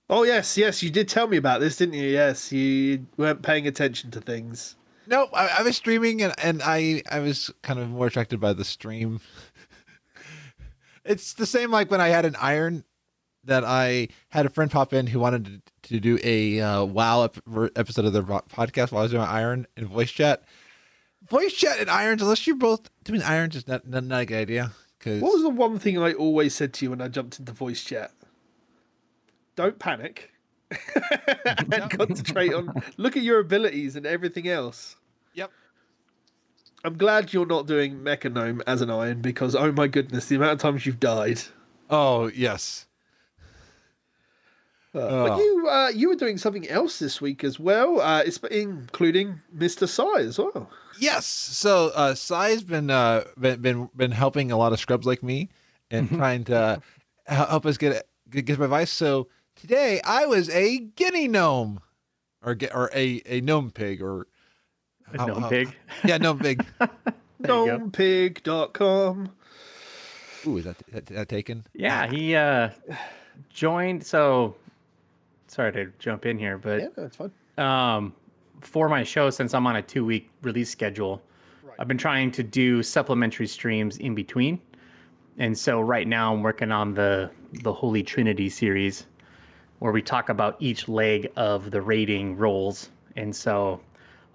Oh 0.08 0.22
yes, 0.22 0.56
yes, 0.56 0.82
you 0.82 0.90
did 0.90 1.08
tell 1.08 1.26
me 1.26 1.36
about 1.36 1.60
this, 1.60 1.76
didn't 1.76 1.94
you? 1.94 2.08
Yes, 2.08 2.52
you 2.52 3.06
weren't 3.16 3.42
paying 3.42 3.66
attention 3.66 4.10
to 4.12 4.20
things. 4.20 4.76
No, 5.08 5.28
I, 5.32 5.56
I 5.58 5.62
was 5.62 5.76
streaming, 5.76 6.22
and, 6.22 6.34
and 6.38 6.62
I 6.64 7.02
I 7.10 7.20
was 7.20 7.50
kind 7.62 7.78
of 7.78 7.88
more 7.90 8.06
attracted 8.06 8.40
by 8.40 8.52
the 8.52 8.64
stream. 8.64 9.20
It's 11.08 11.34
the 11.34 11.46
same 11.46 11.70
like 11.70 11.90
when 11.90 12.00
I 12.00 12.08
had 12.08 12.24
an 12.24 12.36
iron 12.40 12.84
that 13.44 13.64
I 13.64 14.08
had 14.30 14.44
a 14.46 14.48
friend 14.50 14.70
pop 14.70 14.92
in 14.92 15.06
who 15.06 15.20
wanted 15.20 15.44
to, 15.44 15.88
to 15.90 16.00
do 16.00 16.18
a 16.22 16.60
uh, 16.60 16.84
WoW 16.84 17.24
ep- 17.24 17.38
episode 17.76 18.04
of 18.04 18.12
their 18.12 18.22
podcast 18.22 18.90
while 18.92 19.00
I 19.00 19.04
was 19.04 19.12
doing 19.12 19.22
iron 19.22 19.66
in 19.76 19.86
voice 19.86 20.10
chat. 20.10 20.42
Voice 21.28 21.52
chat 21.52 21.78
and 21.80 21.88
irons, 21.90 22.22
unless 22.22 22.46
you're 22.46 22.56
both 22.56 22.88
doing 23.04 23.22
irons, 23.22 23.56
is 23.56 23.66
not 23.66 23.86
not, 23.86 24.04
not 24.04 24.22
a 24.22 24.26
good 24.26 24.38
idea. 24.38 24.72
Because 24.98 25.20
What 25.22 25.32
was 25.32 25.42
the 25.42 25.48
one 25.50 25.78
thing 25.78 25.98
I 25.98 26.12
always 26.12 26.54
said 26.54 26.72
to 26.74 26.84
you 26.84 26.90
when 26.90 27.00
I 27.00 27.08
jumped 27.08 27.38
into 27.38 27.52
voice 27.52 27.82
chat? 27.84 28.12
Don't 29.54 29.78
panic. 29.78 30.32
and 30.70 31.90
concentrate 31.96 32.52
on 32.52 32.82
look 32.96 33.16
at 33.16 33.22
your 33.22 33.38
abilities 33.40 33.96
and 33.96 34.06
everything 34.06 34.48
else. 34.48 34.96
Yep. 35.34 35.50
I'm 36.84 36.96
glad 36.96 37.32
you're 37.32 37.46
not 37.46 37.66
doing 37.66 37.98
Mecha 38.00 38.32
Gnome 38.32 38.62
as 38.66 38.80
an 38.80 38.90
iron 38.90 39.20
because 39.20 39.54
oh 39.54 39.72
my 39.72 39.88
goodness, 39.88 40.26
the 40.26 40.36
amount 40.36 40.52
of 40.52 40.58
times 40.60 40.86
you've 40.86 41.00
died. 41.00 41.40
Oh 41.90 42.26
yes. 42.28 42.86
Uh, 44.94 44.98
But 45.28 45.32
Oh. 45.32 45.38
you 45.42 45.68
uh, 45.68 45.88
you 45.88 46.08
were 46.08 46.14
doing 46.14 46.38
something 46.38 46.66
else 46.68 46.98
this 46.98 47.20
week 47.20 47.44
as 47.44 47.58
well, 47.60 48.00
uh, 48.00 48.22
it's 48.24 48.38
including 48.50 49.40
Mr. 49.54 49.88
Sai 49.88 50.20
as 50.20 50.38
well. 50.38 50.70
Yes. 50.98 51.26
So 51.26 51.90
uh 51.94 52.14
Sai's 52.14 52.62
been 52.62 52.90
uh 52.90 53.24
been 53.38 53.60
been, 53.60 53.90
been 53.94 54.12
helping 54.12 54.50
a 54.50 54.56
lot 54.56 54.72
of 54.72 54.80
scrubs 54.80 55.06
like 55.06 55.22
me 55.22 55.50
and 55.90 56.08
trying 56.08 56.44
to 56.44 56.56
uh, 56.56 56.78
help 57.26 57.66
us 57.66 57.76
get 57.76 58.06
get 58.30 58.44
get 58.46 58.54
some 58.56 58.62
advice. 58.64 58.90
So 58.90 59.28
today 59.56 60.00
I 60.04 60.24
was 60.26 60.48
a 60.50 60.78
guinea 60.78 61.28
gnome, 61.28 61.80
or 62.42 62.56
or 62.72 62.90
a 62.94 63.20
a 63.26 63.40
gnome 63.42 63.70
pig 63.72 64.00
or 64.00 64.22
A 64.22 64.26
how- 65.16 65.26
gnome 65.26 65.42
how- 65.42 65.48
pig. 65.48 65.76
yeah 66.04 66.18
gnome 66.18 66.38
pig. 66.38 66.64
There 67.38 67.54
you 67.54 67.66
go. 67.66 67.78
Gnomepig.com. 67.80 69.28
Ooh, 70.46 70.56
is 70.56 70.64
that, 70.64 70.76
that, 70.90 71.04
that 71.06 71.28
taken? 71.28 71.66
Yeah, 71.74 72.06
he 72.10 72.34
uh, 72.34 72.70
joined. 73.50 74.06
So 74.06 74.56
sorry 75.46 75.70
to 75.72 75.92
jump 75.98 76.24
in 76.24 76.38
here, 76.38 76.56
but 76.56 76.80
Yeah, 76.80 76.88
no, 76.96 77.04
it's 77.04 77.16
fine. 77.16 77.30
um, 77.58 78.14
for 78.62 78.88
my 78.88 79.02
show, 79.02 79.28
since 79.28 79.52
I'm 79.52 79.66
on 79.66 79.76
a 79.76 79.82
two 79.82 80.02
week 80.06 80.30
release 80.42 80.70
schedule, 80.70 81.20
I've 81.78 81.88
been 81.88 81.98
trying 81.98 82.30
to 82.32 82.42
do 82.42 82.82
supplementary 82.82 83.46
streams 83.46 83.98
in 83.98 84.14
between. 84.14 84.58
And 85.36 85.56
so 85.56 85.80
right 85.82 86.08
now 86.08 86.32
I'm 86.32 86.42
working 86.42 86.72
on 86.72 86.94
the 86.94 87.30
the 87.62 87.72
Holy 87.72 88.02
Trinity 88.02 88.48
series 88.48 89.06
where 89.80 89.92
we 89.92 90.00
talk 90.00 90.30
about 90.30 90.56
each 90.58 90.88
leg 90.88 91.30
of 91.36 91.70
the 91.70 91.82
rating 91.82 92.34
roles. 92.38 92.88
And 93.16 93.36
so 93.36 93.78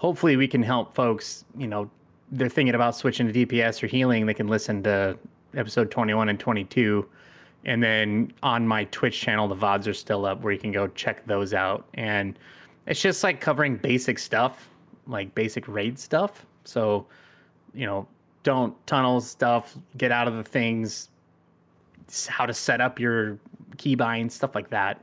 hopefully 0.02 0.36
we 0.36 0.48
can 0.48 0.64
help 0.64 0.96
folks, 0.96 1.46
you 1.56 1.68
know, 1.68 1.88
they're 2.32 2.50
thinking 2.50 2.74
about 2.74 2.96
switching 2.96 3.32
to 3.32 3.46
DPS 3.46 3.84
or 3.84 3.86
healing, 3.86 4.26
they 4.26 4.34
can 4.34 4.48
listen 4.48 4.82
to 4.82 5.16
episode 5.56 5.92
21 5.92 6.28
and 6.28 6.40
22. 6.40 7.08
And 7.66 7.84
then 7.84 8.34
on 8.42 8.68
my 8.68 8.86
Twitch 8.86 9.22
channel, 9.22 9.48
the 9.48 9.56
VODs 9.56 9.88
are 9.88 9.94
still 9.94 10.26
up 10.26 10.42
where 10.42 10.52
you 10.52 10.58
can 10.58 10.72
go 10.72 10.88
check 10.88 11.24
those 11.28 11.54
out. 11.54 11.86
And 11.94 12.40
it's 12.88 13.00
just 13.00 13.24
like 13.24 13.40
covering 13.42 13.78
basic 13.78 14.18
stuff, 14.18 14.70
like 15.06 15.36
basic 15.36 15.68
raid 15.68 16.00
stuff. 16.00 16.48
So, 16.64 17.06
you 17.76 17.86
know, 17.86 18.08
don't 18.42 18.76
tunnel 18.88 19.22
stuff, 19.22 19.78
get 19.98 20.12
out 20.12 20.28
of 20.28 20.34
the 20.34 20.44
things, 20.44 21.10
how 22.28 22.48
to 22.48 22.56
set 22.56 22.82
up 22.82 23.00
your 23.00 23.38
keybind, 23.76 24.32
stuff 24.32 24.56
like 24.56 24.72
that. 24.72 25.00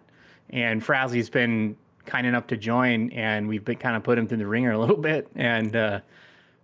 And 0.50 0.82
Frazzly's 0.82 1.30
been 1.30 1.76
kind 2.08 2.26
enough 2.26 2.48
to 2.48 2.56
join, 2.56 3.10
and 3.12 3.46
we've 3.46 3.64
been 3.64 3.78
kind 3.78 3.94
of 3.96 4.02
put 4.02 4.18
him 4.18 4.26
through 4.26 4.38
the 4.38 4.46
ringer 4.46 4.72
a 4.72 4.78
little 4.78 4.96
bit. 5.12 5.28
And 5.36 5.76
uh, 5.76 6.00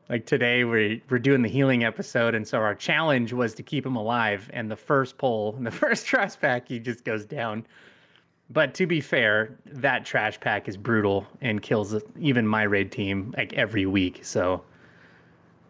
like 0.09 0.27
today, 0.27 0.65
we're 0.65 1.01
we're 1.09 1.19
doing 1.19 1.43
the 1.43 1.49
healing 1.49 1.85
episode, 1.85 2.35
and 2.35 2.47
so 2.49 2.59
our 2.59 2.75
challenge 2.75 3.33
was 3.33 3.55
to 3.55 3.63
keep 3.63 3.87
him 3.87 3.95
alive. 3.97 4.51
And 4.53 4.71
the 4.71 4.77
first 4.77 5.19
pull, 5.19 5.55
in 5.59 5.65
the 5.65 5.71
first 5.71 6.07
trash 6.07 6.39
pack, 6.41 6.69
he 6.69 6.81
just 6.81 7.05
goes 7.05 7.25
down. 7.25 7.67
But 8.51 8.75
to 8.75 8.87
be 8.87 9.01
fair, 9.01 9.57
that 9.67 10.05
trash 10.05 10.39
pack 10.39 10.69
is 10.69 10.77
brutal 10.77 11.27
and 11.41 11.63
kills 11.63 11.95
even 12.19 12.47
my 12.47 12.65
raid 12.65 12.93
team 12.93 13.33
like 13.37 13.55
every 13.55 13.87
week. 13.87 14.21
So 14.23 14.63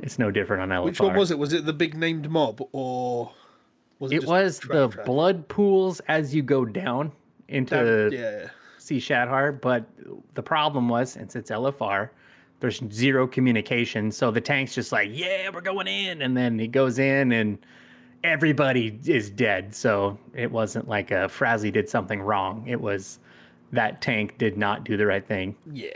it's 0.01 0.19
no 0.19 0.31
different 0.33 0.63
on 0.63 0.69
LFR. 0.71 0.85
Which 0.85 1.01
one 1.01 1.15
was 1.15 1.31
it? 1.31 1.39
Was 1.39 1.53
it 1.53 1.67
the 1.67 1.73
big 1.73 1.95
named 1.97 2.29
mob 2.29 2.61
or 2.73 3.31
was 4.01 4.11
It 4.11 4.17
just 4.23 4.27
was 4.27 4.59
the 4.59 4.89
blood 5.07 5.47
pools 5.47 6.01
as 6.09 6.35
you 6.35 6.43
go 6.43 6.65
down 6.65 7.13
into 7.47 7.77
that- 7.77 8.13
yeah. 8.13 8.49
See 8.85 8.99
Shadhar, 8.99 9.61
but 9.61 9.87
the 10.35 10.43
problem 10.43 10.89
was 10.89 11.13
since 11.13 11.37
it's 11.37 11.51
LFR, 11.51 12.11
there's 12.61 12.83
zero 12.93 13.27
communication. 13.27 14.11
So 14.11 14.31
the 14.31 14.41
tank's 14.41 14.75
just 14.75 14.93
like, 14.93 15.11
yeah, 15.13 15.49
we're 15.53 15.61
going 15.61 15.87
in, 15.87 16.23
and 16.23 16.37
then 16.37 16.59
he 16.59 16.69
goes 16.69 16.99
in, 16.99 17.33
and 17.33 17.59
everybody 18.23 18.99
is 19.07 19.31
dead. 19.31 19.75
So 19.75 20.19
it 20.35 20.51
wasn't 20.51 20.89
like 20.89 21.13
uh, 21.13 21.17
a 21.17 21.29
Frazzly 21.29 21.73
did 21.73 21.89
something 21.89 22.21
wrong. 22.21 22.67
It 22.67 22.81
was 22.81 23.19
that 23.73 24.01
tank 24.01 24.39
did 24.39 24.57
not 24.57 24.85
do 24.85 24.97
the 24.97 25.07
right 25.07 25.27
thing. 25.27 25.57
Yeah. 25.73 25.91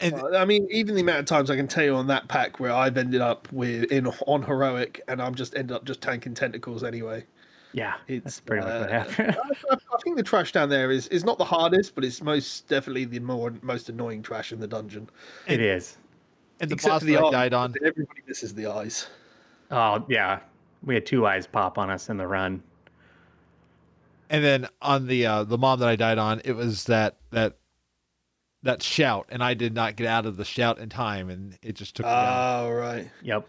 And 0.00 0.14
Well, 0.14 0.36
I 0.36 0.44
mean, 0.44 0.66
even 0.70 0.94
the 0.94 1.02
amount 1.02 1.20
of 1.20 1.26
times 1.26 1.50
I 1.50 1.56
can 1.56 1.68
tell 1.68 1.84
you 1.84 1.94
on 1.94 2.08
that 2.08 2.28
pack 2.28 2.58
where 2.58 2.72
I've 2.72 2.96
ended 2.96 3.20
up 3.20 3.50
with 3.52 3.84
in 3.92 4.08
on 4.26 4.42
heroic 4.42 5.00
and 5.08 5.22
I'm 5.22 5.34
just 5.34 5.54
ended 5.56 5.76
up 5.76 5.84
just 5.84 6.00
tanking 6.00 6.34
tentacles 6.34 6.82
anyway. 6.82 7.24
Yeah, 7.74 7.94
It's 8.06 8.22
that's 8.24 8.40
pretty 8.40 8.64
much 8.64 8.80
what 8.82 8.88
uh, 8.90 9.04
happened. 9.04 9.36
I, 9.70 9.74
I 9.74 9.98
think 10.04 10.16
the 10.16 10.22
trash 10.22 10.52
down 10.52 10.68
there 10.68 10.92
is, 10.92 11.08
is 11.08 11.24
not 11.24 11.38
the 11.38 11.44
hardest, 11.44 11.94
but 11.96 12.04
it's 12.04 12.22
most 12.22 12.68
definitely 12.68 13.04
the 13.04 13.18
more 13.18 13.52
most 13.62 13.88
annoying 13.88 14.22
trash 14.22 14.52
in 14.52 14.60
the 14.60 14.68
dungeon. 14.68 15.10
it 15.48 15.60
is. 15.60 15.98
and 16.60 16.70
the 16.70 16.74
Except 16.74 16.92
boss 16.92 17.02
the 17.02 17.14
that 17.14 17.20
I 17.20 17.24
art, 17.24 17.32
died 17.32 17.52
on. 17.54 17.74
Everybody 17.84 18.20
misses 18.28 18.54
the 18.54 18.66
eyes. 18.68 19.08
Oh 19.72 20.06
yeah, 20.08 20.38
we 20.84 20.94
had 20.94 21.04
two 21.04 21.26
eyes 21.26 21.46
pop 21.48 21.76
on 21.76 21.90
us 21.90 22.08
in 22.08 22.16
the 22.16 22.26
run. 22.28 22.62
And 24.30 24.42
then 24.44 24.68
on 24.80 25.06
the 25.08 25.26
uh, 25.26 25.42
the 25.44 25.58
mom 25.58 25.80
that 25.80 25.88
I 25.88 25.96
died 25.96 26.18
on, 26.18 26.42
it 26.44 26.52
was 26.52 26.84
that 26.84 27.16
that 27.30 27.56
that 28.62 28.82
shout, 28.84 29.26
and 29.30 29.42
I 29.42 29.54
did 29.54 29.74
not 29.74 29.96
get 29.96 30.06
out 30.06 30.26
of 30.26 30.36
the 30.36 30.44
shout 30.44 30.78
in 30.78 30.88
time, 30.88 31.28
and 31.28 31.58
it 31.60 31.74
just 31.74 31.96
took 31.96 32.06
me 32.06 32.12
down. 32.12 32.66
Oh 32.66 32.70
right. 32.70 33.10
Yep, 33.22 33.48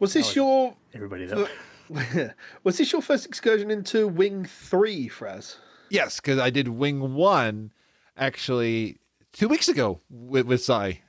Was 0.00 0.14
this 0.14 0.28
was- 0.28 0.36
your 0.36 0.74
everybody 0.94 1.26
though. 1.26 1.46
was 2.64 2.78
this 2.78 2.92
your 2.92 3.02
first 3.02 3.26
excursion 3.26 3.70
into 3.70 4.06
Wing 4.08 4.44
Three, 4.44 5.08
Fraz? 5.08 5.56
Yes, 5.90 6.20
because 6.20 6.38
I 6.38 6.50
did 6.50 6.68
Wing 6.68 7.14
One 7.14 7.72
actually 8.16 8.98
two 9.32 9.48
weeks 9.48 9.68
ago 9.68 10.00
with 10.10 10.46
with 10.46 10.62
Sai. 10.62 11.00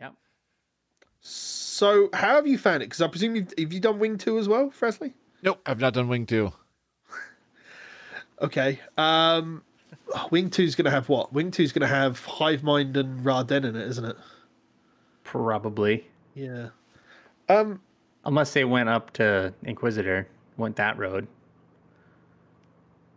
Yep. 0.00 0.14
So 1.20 2.08
how 2.12 2.36
have 2.36 2.46
you 2.46 2.58
found 2.58 2.82
it? 2.82 2.86
Because 2.86 3.02
I 3.02 3.08
presume 3.08 3.36
you've 3.36 3.52
have 3.58 3.72
you 3.72 3.80
done 3.80 3.98
Wing 3.98 4.18
Two 4.18 4.38
as 4.38 4.48
well, 4.48 4.70
Fresley? 4.70 5.14
Nope, 5.42 5.60
I've 5.66 5.80
not 5.80 5.94
done 5.94 6.08
Wing 6.08 6.26
Two. 6.26 6.52
Okay. 8.40 8.78
Um, 8.96 9.64
Wing 10.30 10.48
Two's 10.48 10.76
going 10.76 10.84
to 10.84 10.92
have 10.92 11.08
what? 11.08 11.32
Wing 11.32 11.50
Two's 11.50 11.72
going 11.72 11.82
to 11.82 11.92
have 11.92 12.24
Hive 12.24 12.62
Mind 12.62 12.96
and 12.96 13.24
Ra-Den 13.24 13.64
in 13.64 13.74
it, 13.74 13.86
isn't 13.88 14.04
it? 14.04 14.16
Probably, 15.24 16.06
Yeah. 16.34 16.68
Um, 17.48 17.80
unless 18.28 18.52
they 18.52 18.64
went 18.64 18.88
up 18.88 19.12
to 19.14 19.52
Inquisitor, 19.64 20.28
went 20.56 20.76
that 20.76 20.96
road. 20.98 21.26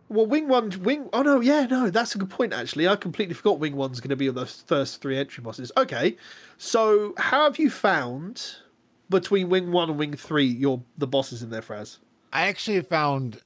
well, 0.08 0.26
Wing 0.26 0.48
One, 0.48 0.70
Wing. 0.82 1.08
Oh 1.12 1.22
no, 1.22 1.40
yeah, 1.40 1.66
no, 1.66 1.90
that's 1.90 2.14
a 2.14 2.18
good 2.18 2.30
point. 2.30 2.52
Actually, 2.52 2.88
I 2.88 2.96
completely 2.96 3.34
forgot 3.34 3.58
Wing 3.58 3.76
One's 3.76 4.00
going 4.00 4.10
to 4.10 4.16
be 4.16 4.28
on 4.28 4.34
the 4.34 4.46
first 4.46 5.00
three 5.00 5.18
entry 5.18 5.42
bosses. 5.42 5.70
Okay, 5.76 6.16
so 6.58 7.14
how 7.18 7.44
have 7.44 7.58
you 7.58 7.70
found 7.70 8.56
between 9.10 9.48
Wing 9.48 9.70
One 9.70 9.90
and 9.90 9.98
Wing 9.98 10.14
Three 10.14 10.46
your 10.46 10.82
the 10.98 11.06
bosses 11.06 11.42
in 11.42 11.50
there, 11.50 11.62
Fraz? 11.62 11.98
I 12.32 12.48
actually 12.48 12.80
found 12.80 13.40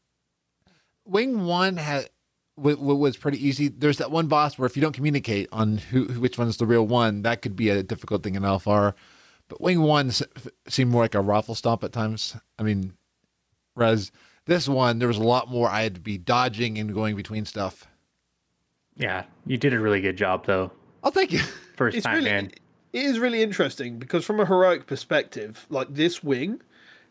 Wing 1.04 1.44
One 1.44 1.76
had 1.76 2.08
w- 2.56 2.76
w- 2.76 2.98
was 2.98 3.16
pretty 3.16 3.44
easy. 3.44 3.68
There's 3.68 3.98
that 3.98 4.10
one 4.10 4.28
boss 4.28 4.56
where 4.58 4.66
if 4.66 4.76
you 4.76 4.82
don't 4.82 4.92
communicate 4.94 5.48
on 5.52 5.78
who, 5.78 6.04
who 6.04 6.20
which 6.20 6.38
one's 6.38 6.56
the 6.56 6.66
real 6.66 6.86
one, 6.86 7.22
that 7.22 7.42
could 7.42 7.56
be 7.56 7.68
a 7.70 7.82
difficult 7.82 8.22
thing 8.22 8.34
in 8.36 8.42
LFR. 8.44 8.94
But 9.48 9.60
Wing 9.60 9.80
One 9.80 10.10
seemed 10.68 10.90
more 10.90 11.02
like 11.02 11.14
a 11.14 11.20
raffle 11.20 11.54
stomp 11.54 11.84
at 11.84 11.92
times. 11.92 12.36
I 12.58 12.62
mean, 12.62 12.94
whereas 13.74 14.10
this 14.46 14.68
one 14.68 14.98
there 14.98 15.08
was 15.08 15.18
a 15.18 15.22
lot 15.22 15.48
more. 15.48 15.68
I 15.68 15.82
had 15.82 15.94
to 15.94 16.00
be 16.00 16.18
dodging 16.18 16.78
and 16.78 16.92
going 16.92 17.16
between 17.16 17.44
stuff. 17.44 17.86
Yeah, 18.96 19.24
you 19.44 19.58
did 19.58 19.72
a 19.72 19.78
really 19.78 20.00
good 20.00 20.16
job 20.16 20.46
though. 20.46 20.72
I'll 21.04 21.10
thank 21.10 21.32
you. 21.32 21.40
First 21.76 21.96
it's 21.96 22.06
time 22.06 22.16
really 22.16 22.30
in. 22.30 22.46
it 22.46 23.04
is 23.04 23.18
really 23.18 23.42
interesting 23.42 23.98
because 23.98 24.24
from 24.24 24.40
a 24.40 24.46
heroic 24.46 24.86
perspective 24.86 25.66
like 25.68 25.88
this 25.90 26.24
wing 26.24 26.60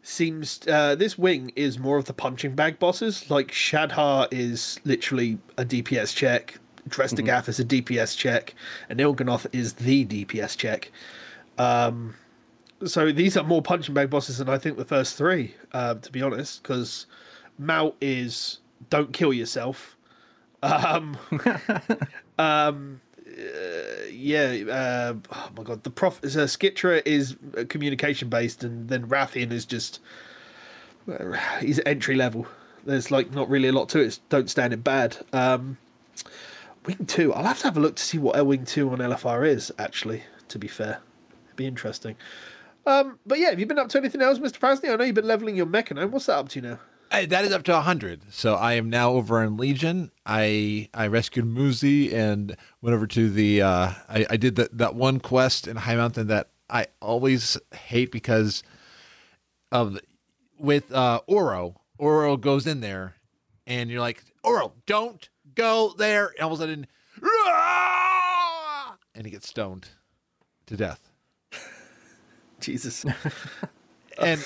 seems 0.01 0.60
uh, 0.68 0.96
this 0.96 1.18
wing 1.18 1.51
is 1.56 1.77
more 1.80 1.98
of 1.98 2.06
the 2.06 2.13
punching 2.13 2.56
bag 2.56 2.80
bosses 2.80 3.30
like 3.30 3.51
shadhar 3.51 4.27
is 4.32 4.80
literally 4.84 5.38
a 5.58 5.63
dps 5.65 6.15
check 6.15 6.60
Drest'agath 6.89 7.48
is 7.48 7.60
a 7.60 7.65
dps 7.65 8.18
check 8.18 8.54
and 8.89 9.00
Il'gynoth 9.00 9.48
is 9.51 9.74
the 9.74 10.06
dps 10.06 10.58
check 10.58 10.92
um, 11.58 12.15
so 12.84 13.12
these 13.12 13.38
are 13.38 13.44
more 13.44 13.62
punching 13.62 13.94
bag 13.94 14.10
bosses 14.10 14.38
than 14.38 14.50
i 14.50 14.58
think 14.58 14.77
the 14.77 14.86
first 14.86 15.17
three 15.17 15.55
uh, 15.72 15.94
to 15.96 16.12
be 16.12 16.22
honest 16.22 16.62
because 16.62 17.05
Maut 17.58 17.96
is 18.01 18.60
don't 18.89 19.13
kill 19.13 19.32
yourself 19.32 19.96
um, 20.62 21.17
um, 22.39 23.01
uh, 23.38 24.05
yeah, 24.12 24.63
uh, 24.70 25.13
oh 25.32 25.50
my 25.58 25.63
god, 25.63 25.84
the 25.84 25.89
prof. 25.89 26.20
Uh, 26.24 26.48
Skitra 26.48 27.01
is 27.05 27.36
uh, 27.58 27.65
communication 27.67 28.29
based, 28.29 28.63
and 28.63 28.88
then 28.88 29.08
Wrathion 29.08 29.51
is 29.51 29.65
just 29.65 30.00
uh, 31.12 31.34
he's 31.60 31.79
entry 31.86 32.15
level. 32.15 32.48
There's 32.86 33.12
like 33.12 33.32
not 33.32 33.50
really 33.50 33.67
a 33.67 33.74
lot 33.74 33.89
to 33.89 34.00
it. 34.00 34.05
It's 34.05 34.17
don't 34.29 34.50
stand 34.50 34.74
in 34.74 34.82
bad. 34.82 35.17
Um, 35.34 35.77
Wing 36.86 37.05
two, 37.08 37.34
I'll 37.34 37.44
have 37.44 37.60
to 37.60 37.65
have 37.65 37.77
a 37.77 37.79
look 37.79 37.96
to 37.98 38.03
see 38.03 38.17
what 38.17 38.38
L 38.38 38.46
Wing 38.46 38.65
two 38.65 38.89
on 38.89 39.00
LFR 39.00 39.48
is. 39.48 39.72
Actually, 39.77 40.24
to 40.48 40.58
be 40.58 40.67
fair, 40.67 41.00
it'd 41.48 41.55
be 41.58 41.67
interesting. 41.67 42.15
Um, 42.86 43.20
but 43.25 43.39
yeah, 43.39 43.50
have 43.50 43.60
you 43.60 43.65
been 43.65 43.80
up 43.80 43.89
to 43.89 43.98
anything 43.98 44.22
else, 44.22 44.39
Mister 44.39 44.60
Fasney? 44.60 44.92
I 44.92 44.96
know 44.96 45.04
you've 45.04 45.15
been 45.15 45.27
leveling 45.27 45.56
your 45.56 45.65
Mechagnome. 45.65 46.12
What's 46.12 46.27
that 46.27 46.38
up 46.38 46.50
to 46.50 46.62
now? 46.62 46.80
I, 47.12 47.25
that 47.25 47.46
is 47.46 47.51
up 47.51 47.63
to 47.63 47.80
hundred. 47.80 48.22
So 48.32 48.56
I 48.56 48.74
am 48.74 48.89
now 48.89 49.12
over 49.12 49.44
in 49.44 49.58
Legion. 49.58 50.12
I 50.25 50.89
I 50.94 51.08
rescued 51.08 51.46
Muzi 51.46 52.13
and 52.13 52.56
went 52.82 52.96
over 52.96 53.08
to 53.08 53.30
the. 53.30 53.62
Uh, 53.62 53.92
I 54.10 54.25
I 54.32 54.38
did 54.38 54.56
that 54.56 54.77
that 54.77 54.96
one 54.96 55.20
quest 55.20 55.68
in 55.68 55.77
Highmountain 55.77 56.27
that 56.27 56.50
I 56.70 56.88
always 57.01 57.58
hate 57.74 58.12
because 58.12 58.63
of 59.72 60.00
with 60.60 60.92
uh 60.92 61.22
Oro. 61.27 61.82
Oro 61.98 62.38
goes 62.38 62.68
in 62.68 62.82
there 62.82 63.15
and 63.65 63.89
you're 63.89 64.01
like, 64.01 64.24
Oro, 64.44 64.74
don't 64.86 65.30
go 65.54 65.94
there. 65.98 66.27
And 66.27 66.42
all 66.42 66.54
of 66.54 66.60
a 66.60 66.63
sudden, 66.63 66.88
and 69.15 69.25
he 69.25 69.32
gets 69.32 69.48
stoned 69.48 69.88
to 70.65 70.75
death. 70.75 71.04
Jesus. 72.65 73.05
And 74.17 74.41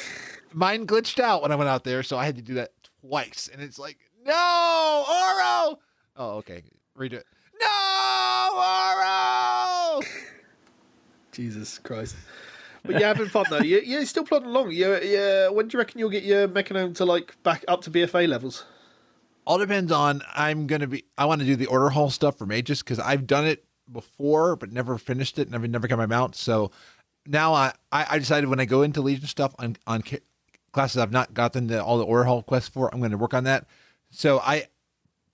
mine 0.51 0.88
glitched 0.88 1.19
out 1.19 1.43
when 1.43 1.51
I 1.51 1.55
went 1.55 1.69
out 1.69 1.83
there, 1.83 2.01
so 2.01 2.17
I 2.17 2.25
had 2.25 2.35
to 2.38 2.41
do 2.41 2.55
that 2.55 2.71
twice. 3.01 3.49
And 3.51 3.61
it's 3.61 3.77
like, 3.77 3.97
no, 4.25 5.05
Oro. 5.07 5.79
Oh, 6.17 6.38
okay. 6.38 6.63
Redo 6.97 7.13
it. 7.13 7.25
No, 7.61 9.99
Oro. 10.01 10.07
Jesus 11.31 11.79
Christ. 11.79 12.15
But 12.83 12.93
you're 12.93 13.01
yeah, 13.01 13.07
having 13.09 13.27
fun 13.27 13.45
though. 13.49 13.59
You, 13.63 13.81
you're 13.81 14.05
still 14.05 14.23
plodding 14.23 14.49
along. 14.49 14.71
You, 14.71 14.99
yeah. 15.01 15.49
When 15.49 15.67
do 15.67 15.75
you 15.75 15.79
reckon 15.79 15.99
you'll 15.99 16.09
get 16.09 16.23
your 16.23 16.47
Mechagnome 16.47 16.93
to 16.95 17.05
like 17.05 17.41
back 17.43 17.63
up 17.67 17.81
to 17.81 17.91
BFA 17.91 18.27
levels? 18.27 18.65
All 19.45 19.57
depends 19.57 19.91
on 19.91 20.21
I'm 20.33 20.67
gonna 20.67 20.88
be. 20.88 21.05
I 21.17 21.25
want 21.25 21.41
to 21.41 21.45
do 21.45 21.55
the 21.55 21.67
order 21.67 21.89
hall 21.89 22.09
stuff 22.09 22.38
for 22.38 22.45
mages 22.45 22.81
because 22.81 22.99
I've 22.99 23.27
done 23.27 23.45
it 23.45 23.65
before, 23.91 24.55
but 24.55 24.71
never 24.71 24.97
finished 24.97 25.39
it. 25.39 25.49
Never, 25.49 25.67
never 25.67 25.88
got 25.88 25.97
my 25.97 26.05
mount. 26.05 26.35
So 26.35 26.71
now 27.27 27.53
I, 27.53 27.73
I, 27.91 28.19
decided 28.19 28.49
when 28.49 28.59
I 28.59 28.65
go 28.65 28.81
into 28.81 29.01
Legion 29.01 29.27
stuff 29.27 29.53
on 29.59 29.77
on 29.85 30.03
classes 30.71 30.97
I've 30.97 31.11
not 31.11 31.33
gotten 31.33 31.67
the, 31.67 31.83
all 31.83 31.97
the 31.97 32.05
order 32.05 32.23
hall 32.23 32.41
quests 32.41 32.69
for, 32.69 32.93
I'm 32.93 32.99
going 32.99 33.11
to 33.11 33.17
work 33.17 33.33
on 33.33 33.43
that. 33.45 33.65
So 34.11 34.39
I, 34.39 34.67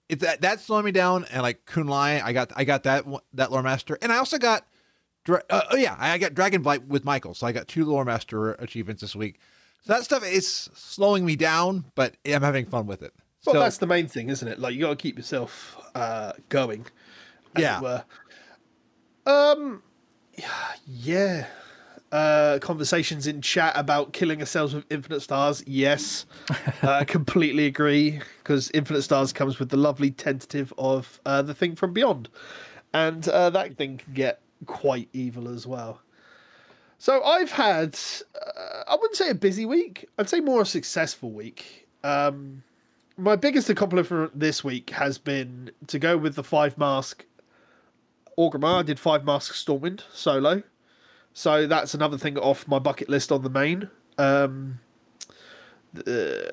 it's 0.09 0.21
that 0.21 0.41
that's 0.41 0.63
slowing 0.63 0.85
me 0.85 0.91
down. 0.91 1.25
And 1.31 1.41
like 1.41 1.65
Kun-Lai, 1.65 2.21
I 2.23 2.33
got 2.33 2.51
I 2.55 2.63
got 2.63 2.83
that 2.83 3.05
that 3.33 3.51
lore 3.51 3.63
master, 3.63 3.97
and 4.01 4.11
I 4.11 4.17
also 4.17 4.37
got. 4.37 4.65
Uh, 5.27 5.61
oh 5.71 5.75
yeah, 5.75 5.95
I 5.97 6.19
got 6.19 6.35
dragon 6.35 6.63
Dragonblight 6.63 6.85
with 6.85 7.03
Michael, 7.03 7.33
so 7.33 7.47
I 7.47 7.51
got 7.51 7.67
two 7.67 7.83
lore 7.83 8.05
master 8.05 8.51
achievements 8.53 9.01
this 9.01 9.15
week. 9.15 9.39
So 9.81 9.93
that 9.93 10.03
stuff 10.03 10.23
is 10.23 10.69
slowing 10.75 11.25
me 11.25 11.35
down, 11.35 11.85
but 11.95 12.15
I'm 12.27 12.43
having 12.43 12.67
fun 12.67 12.85
with 12.85 13.01
it. 13.01 13.11
Well, 13.45 13.55
so 13.55 13.59
that's 13.59 13.79
the 13.79 13.87
main 13.87 14.07
thing, 14.07 14.29
isn't 14.29 14.47
it? 14.47 14.59
Like 14.59 14.75
you 14.75 14.81
got 14.81 14.89
to 14.89 14.95
keep 14.95 15.17
yourself 15.17 15.77
uh, 15.95 16.33
going. 16.49 16.85
Yeah. 17.57 17.77
it 17.77 17.81
were. 17.81 18.03
Um. 19.25 19.81
Yeah. 20.85 21.47
Uh, 22.11 22.59
conversations 22.59 23.27
in 23.27 23.41
chat 23.41 23.73
about 23.75 24.13
killing 24.13 24.39
ourselves 24.39 24.73
with 24.73 24.85
infinite 24.89 25.19
stars. 25.19 25.61
Yes, 25.67 26.25
uh, 26.81 27.03
completely 27.05 27.65
agree. 27.65 28.21
Because 28.37 28.71
infinite 28.73 29.01
stars 29.01 29.33
comes 29.33 29.59
with 29.59 29.69
the 29.69 29.75
lovely 29.75 30.11
tentative 30.11 30.71
of 30.77 31.19
uh, 31.25 31.41
the 31.41 31.53
thing 31.53 31.75
from 31.75 31.91
beyond, 31.91 32.29
and 32.93 33.27
uh, 33.27 33.49
that 33.49 33.75
thing 33.75 33.97
can 33.97 34.13
get 34.13 34.39
quite 34.65 35.09
evil 35.11 35.49
as 35.49 35.67
well. 35.67 35.99
So 36.97 37.21
I've 37.23 37.51
had, 37.51 37.97
uh, 38.35 38.83
I 38.87 38.95
wouldn't 38.95 39.17
say 39.17 39.29
a 39.29 39.35
busy 39.35 39.65
week. 39.65 40.07
I'd 40.17 40.29
say 40.29 40.39
more 40.39 40.61
a 40.61 40.65
successful 40.65 41.31
week. 41.31 41.87
Um, 42.03 42.63
my 43.17 43.35
biggest 43.35 43.69
accomplishment 43.69 44.39
this 44.39 44.63
week 44.63 44.91
has 44.91 45.17
been 45.17 45.71
to 45.87 45.99
go 45.99 46.17
with 46.17 46.35
the 46.35 46.43
five 46.43 46.77
mask 46.77 47.25
Orgrimmar. 48.37 48.85
Did 48.85 48.99
five 48.99 49.25
mask 49.25 49.53
Stormwind 49.53 50.03
solo, 50.13 50.63
so 51.37 51.67
that's 51.67 51.93
another 51.93 52.17
thing 52.17 52.37
off 52.37 52.65
my 52.65 52.79
bucket 52.79 53.09
list 53.09 53.29
on 53.29 53.43
the 53.43 53.49
main. 53.49 53.89
Um, 54.17 54.79
uh, 55.97 56.47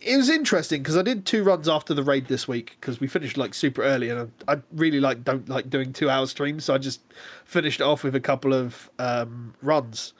it 0.00 0.16
was 0.16 0.28
interesting 0.28 0.80
because 0.80 0.96
I 0.96 1.02
did 1.02 1.26
two 1.26 1.42
runs 1.42 1.68
after 1.68 1.92
the 1.92 2.04
raid 2.04 2.28
this 2.28 2.46
week 2.46 2.78
because 2.80 3.00
we 3.00 3.08
finished 3.08 3.36
like 3.36 3.52
super 3.52 3.82
early, 3.82 4.08
and 4.10 4.30
I, 4.46 4.52
I 4.52 4.60
really 4.72 5.00
like 5.00 5.24
don't 5.24 5.48
like 5.48 5.68
doing 5.68 5.92
two 5.92 6.08
hour 6.08 6.24
streams, 6.26 6.64
so 6.64 6.72
I 6.72 6.78
just 6.78 7.00
finished 7.44 7.82
off 7.82 8.04
with 8.04 8.14
a 8.14 8.20
couple 8.20 8.54
of 8.54 8.88
um, 9.00 9.54
runs. 9.60 10.12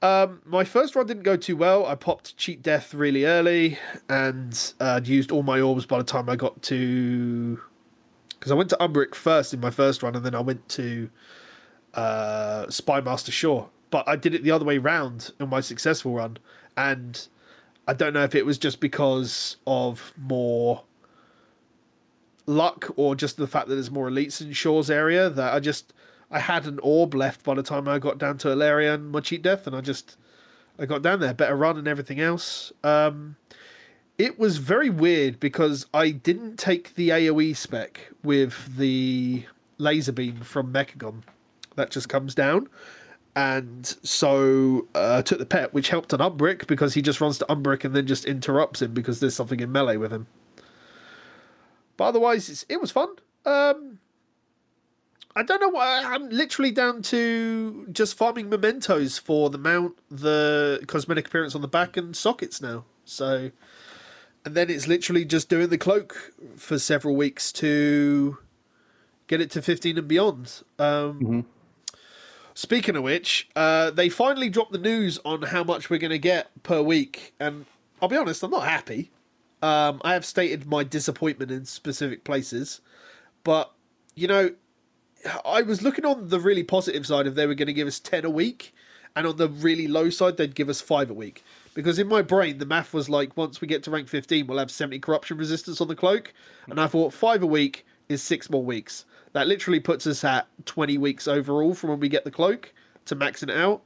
Um, 0.00 0.40
my 0.44 0.62
first 0.62 0.94
run 0.94 1.08
didn't 1.08 1.24
go 1.24 1.36
too 1.36 1.56
well. 1.56 1.86
I 1.86 1.96
popped 1.96 2.36
cheat 2.36 2.62
death 2.62 2.94
really 2.94 3.24
early 3.24 3.78
and 4.08 4.74
uh, 4.78 5.00
used 5.02 5.32
all 5.32 5.42
my 5.42 5.60
orbs 5.60 5.86
by 5.86 5.98
the 5.98 6.04
time 6.04 6.28
I 6.28 6.36
got 6.36 6.62
to. 6.62 7.60
Because 8.28 8.52
I 8.52 8.54
went 8.54 8.70
to 8.70 8.76
Umbric 8.76 9.16
first 9.16 9.52
in 9.52 9.60
my 9.60 9.70
first 9.70 10.04
run 10.04 10.14
and 10.14 10.24
then 10.24 10.36
I 10.36 10.40
went 10.40 10.68
to 10.70 11.10
uh, 11.94 12.66
Spymaster 12.66 13.32
Shaw. 13.32 13.66
But 13.90 14.08
I 14.08 14.16
did 14.16 14.34
it 14.34 14.42
the 14.42 14.50
other 14.50 14.64
way 14.64 14.78
round 14.78 15.30
in 15.38 15.48
my 15.48 15.60
successful 15.60 16.14
run. 16.14 16.38
And 16.76 17.26
I 17.86 17.94
don't 17.94 18.12
know 18.12 18.24
if 18.24 18.34
it 18.34 18.44
was 18.44 18.58
just 18.58 18.80
because 18.80 19.56
of 19.66 20.12
more 20.16 20.82
luck 22.46 22.92
or 22.96 23.14
just 23.14 23.36
the 23.36 23.46
fact 23.46 23.68
that 23.68 23.74
there's 23.74 23.90
more 23.90 24.10
elites 24.10 24.40
in 24.40 24.52
Shaw's 24.52 24.90
area 24.90 25.30
that 25.30 25.54
I 25.54 25.60
just 25.60 25.92
I 26.30 26.40
had 26.40 26.66
an 26.66 26.78
orb 26.82 27.14
left 27.14 27.44
by 27.44 27.54
the 27.54 27.62
time 27.62 27.88
I 27.88 27.98
got 27.98 28.18
down 28.18 28.38
to 28.38 28.48
Alleria 28.48 28.94
and 28.94 29.10
my 29.10 29.20
cheat 29.20 29.42
death, 29.42 29.66
and 29.66 29.76
I 29.76 29.80
just 29.80 30.16
I 30.78 30.86
got 30.86 31.02
down 31.02 31.20
there, 31.20 31.34
better 31.34 31.56
run 31.56 31.78
and 31.78 31.86
everything 31.86 32.20
else. 32.20 32.72
Um, 32.82 33.36
it 34.18 34.38
was 34.38 34.58
very 34.58 34.90
weird 34.90 35.38
because 35.38 35.86
I 35.92 36.10
didn't 36.10 36.56
take 36.56 36.94
the 36.94 37.10
AOE 37.10 37.56
spec 37.56 38.10
with 38.22 38.76
the 38.76 39.44
laser 39.78 40.12
beam 40.12 40.40
from 40.40 40.72
Mechagon 40.72 41.22
that 41.76 41.90
just 41.90 42.08
comes 42.08 42.34
down. 42.34 42.68
And 43.36 43.84
so 44.02 44.86
uh, 44.94 45.22
took 45.22 45.38
the 45.38 45.46
pet, 45.46 45.74
which 45.74 45.88
helped 45.88 46.14
on 46.14 46.20
Umbric 46.20 46.66
because 46.66 46.94
he 46.94 47.02
just 47.02 47.20
runs 47.20 47.38
to 47.38 47.46
Umbric 47.52 47.84
and 47.84 47.94
then 47.94 48.06
just 48.06 48.24
interrupts 48.24 48.80
him 48.80 48.94
because 48.94 49.18
there's 49.18 49.34
something 49.34 49.58
in 49.58 49.72
melee 49.72 49.96
with 49.96 50.12
him. 50.12 50.28
But 51.96 52.04
otherwise, 52.04 52.64
it 52.68 52.80
was 52.80 52.90
fun. 52.90 53.08
Um, 53.44 53.98
I 55.36 55.42
don't 55.42 55.60
know 55.60 55.68
why. 55.68 56.02
I'm 56.04 56.28
literally 56.28 56.70
down 56.70 57.02
to 57.02 57.88
just 57.90 58.16
farming 58.16 58.48
mementos 58.48 59.18
for 59.18 59.50
the 59.50 59.58
mount, 59.58 59.98
the 60.10 60.84
cosmetic 60.86 61.26
appearance 61.26 61.56
on 61.56 61.60
the 61.60 61.68
back, 61.68 61.96
and 61.96 62.16
sockets 62.16 62.60
now. 62.60 62.84
So, 63.04 63.50
and 64.44 64.54
then 64.54 64.70
it's 64.70 64.86
literally 64.86 65.24
just 65.24 65.48
doing 65.48 65.70
the 65.70 65.78
cloak 65.78 66.32
for 66.56 66.78
several 66.78 67.16
weeks 67.16 67.50
to 67.54 68.38
get 69.26 69.40
it 69.40 69.50
to 69.52 69.62
15 69.62 69.98
and 69.98 70.06
beyond. 70.06 70.62
Um, 70.78 71.18
Speaking 72.54 72.94
of 72.94 73.02
which, 73.02 73.48
uh, 73.56 73.90
they 73.90 74.08
finally 74.08 74.48
dropped 74.48 74.72
the 74.72 74.78
news 74.78 75.18
on 75.24 75.42
how 75.42 75.64
much 75.64 75.90
we're 75.90 75.98
going 75.98 76.10
to 76.10 76.18
get 76.18 76.50
per 76.62 76.80
week, 76.80 77.34
and 77.40 77.66
I'll 78.00 78.08
be 78.08 78.16
honest, 78.16 78.42
I'm 78.44 78.52
not 78.52 78.64
happy. 78.64 79.10
Um, 79.60 80.00
I 80.04 80.12
have 80.12 80.24
stated 80.24 80.66
my 80.66 80.84
disappointment 80.84 81.50
in 81.50 81.64
specific 81.64 82.22
places, 82.22 82.80
but 83.42 83.72
you 84.14 84.28
know, 84.28 84.54
I 85.44 85.62
was 85.62 85.82
looking 85.82 86.04
on 86.04 86.28
the 86.28 86.38
really 86.38 86.62
positive 86.62 87.06
side 87.06 87.26
of 87.26 87.34
they 87.34 87.46
were 87.46 87.54
going 87.54 87.66
to 87.66 87.72
give 87.72 87.88
us 87.88 87.98
10 87.98 88.24
a 88.24 88.30
week, 88.30 88.72
and 89.16 89.26
on 89.26 89.36
the 89.36 89.48
really 89.48 89.88
low 89.88 90.10
side, 90.10 90.36
they'd 90.36 90.54
give 90.54 90.68
us 90.68 90.80
5 90.80 91.10
a 91.10 91.14
week. 91.14 91.42
Because 91.74 91.98
in 91.98 92.06
my 92.06 92.22
brain, 92.22 92.58
the 92.58 92.66
math 92.66 92.94
was 92.94 93.08
like, 93.08 93.36
once 93.36 93.60
we 93.60 93.66
get 93.66 93.82
to 93.84 93.90
rank 93.90 94.06
15, 94.08 94.46
we'll 94.46 94.58
have 94.58 94.70
70 94.70 95.00
corruption 95.00 95.38
resistance 95.38 95.80
on 95.80 95.88
the 95.88 95.96
cloak. 95.96 96.32
And 96.68 96.80
I 96.80 96.86
thought 96.86 97.12
5 97.12 97.42
a 97.42 97.46
week 97.46 97.84
is 98.08 98.22
6 98.22 98.48
more 98.50 98.62
weeks. 98.62 99.04
That 99.34 99.46
literally 99.46 99.80
puts 99.80 100.06
us 100.06 100.24
at 100.24 100.46
20 100.64 100.96
weeks 100.96 101.28
overall 101.28 101.74
from 101.74 101.90
when 101.90 102.00
we 102.00 102.08
get 102.08 102.24
the 102.24 102.30
cloak 102.30 102.72
to 103.04 103.16
maxing 103.16 103.50
it 103.50 103.56
out. 103.56 103.82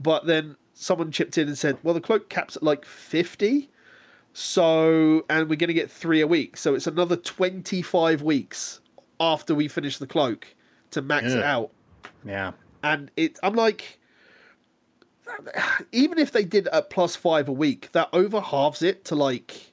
But 0.00 0.26
then 0.26 0.56
someone 0.74 1.12
chipped 1.12 1.38
in 1.38 1.48
and 1.48 1.56
said, 1.56 1.78
well, 1.82 1.94
the 1.94 2.00
cloak 2.00 2.28
caps 2.28 2.56
at 2.56 2.62
like 2.62 2.84
50. 2.84 3.70
So, 4.32 5.24
and 5.30 5.48
we're 5.48 5.56
going 5.56 5.68
to 5.68 5.74
get 5.74 5.90
3 5.90 6.20
a 6.20 6.26
week. 6.26 6.56
So 6.56 6.74
it's 6.74 6.86
another 6.86 7.16
25 7.16 8.22
weeks 8.22 8.80
after 9.20 9.54
we 9.54 9.68
finish 9.68 9.98
the 9.98 10.06
cloak 10.06 10.54
to 10.90 11.02
max 11.02 11.32
it 11.32 11.42
out. 11.42 11.70
Yeah. 12.24 12.52
And 12.82 13.10
it, 13.16 13.38
I'm 13.42 13.54
like, 13.54 13.98
even 15.92 16.18
if 16.18 16.32
they 16.32 16.44
did 16.44 16.68
at 16.68 16.90
plus 16.90 17.16
five 17.16 17.48
a 17.48 17.52
week, 17.52 17.92
that 17.92 18.08
over 18.12 18.40
halves 18.40 18.82
it 18.82 19.04
to 19.06 19.14
like, 19.14 19.72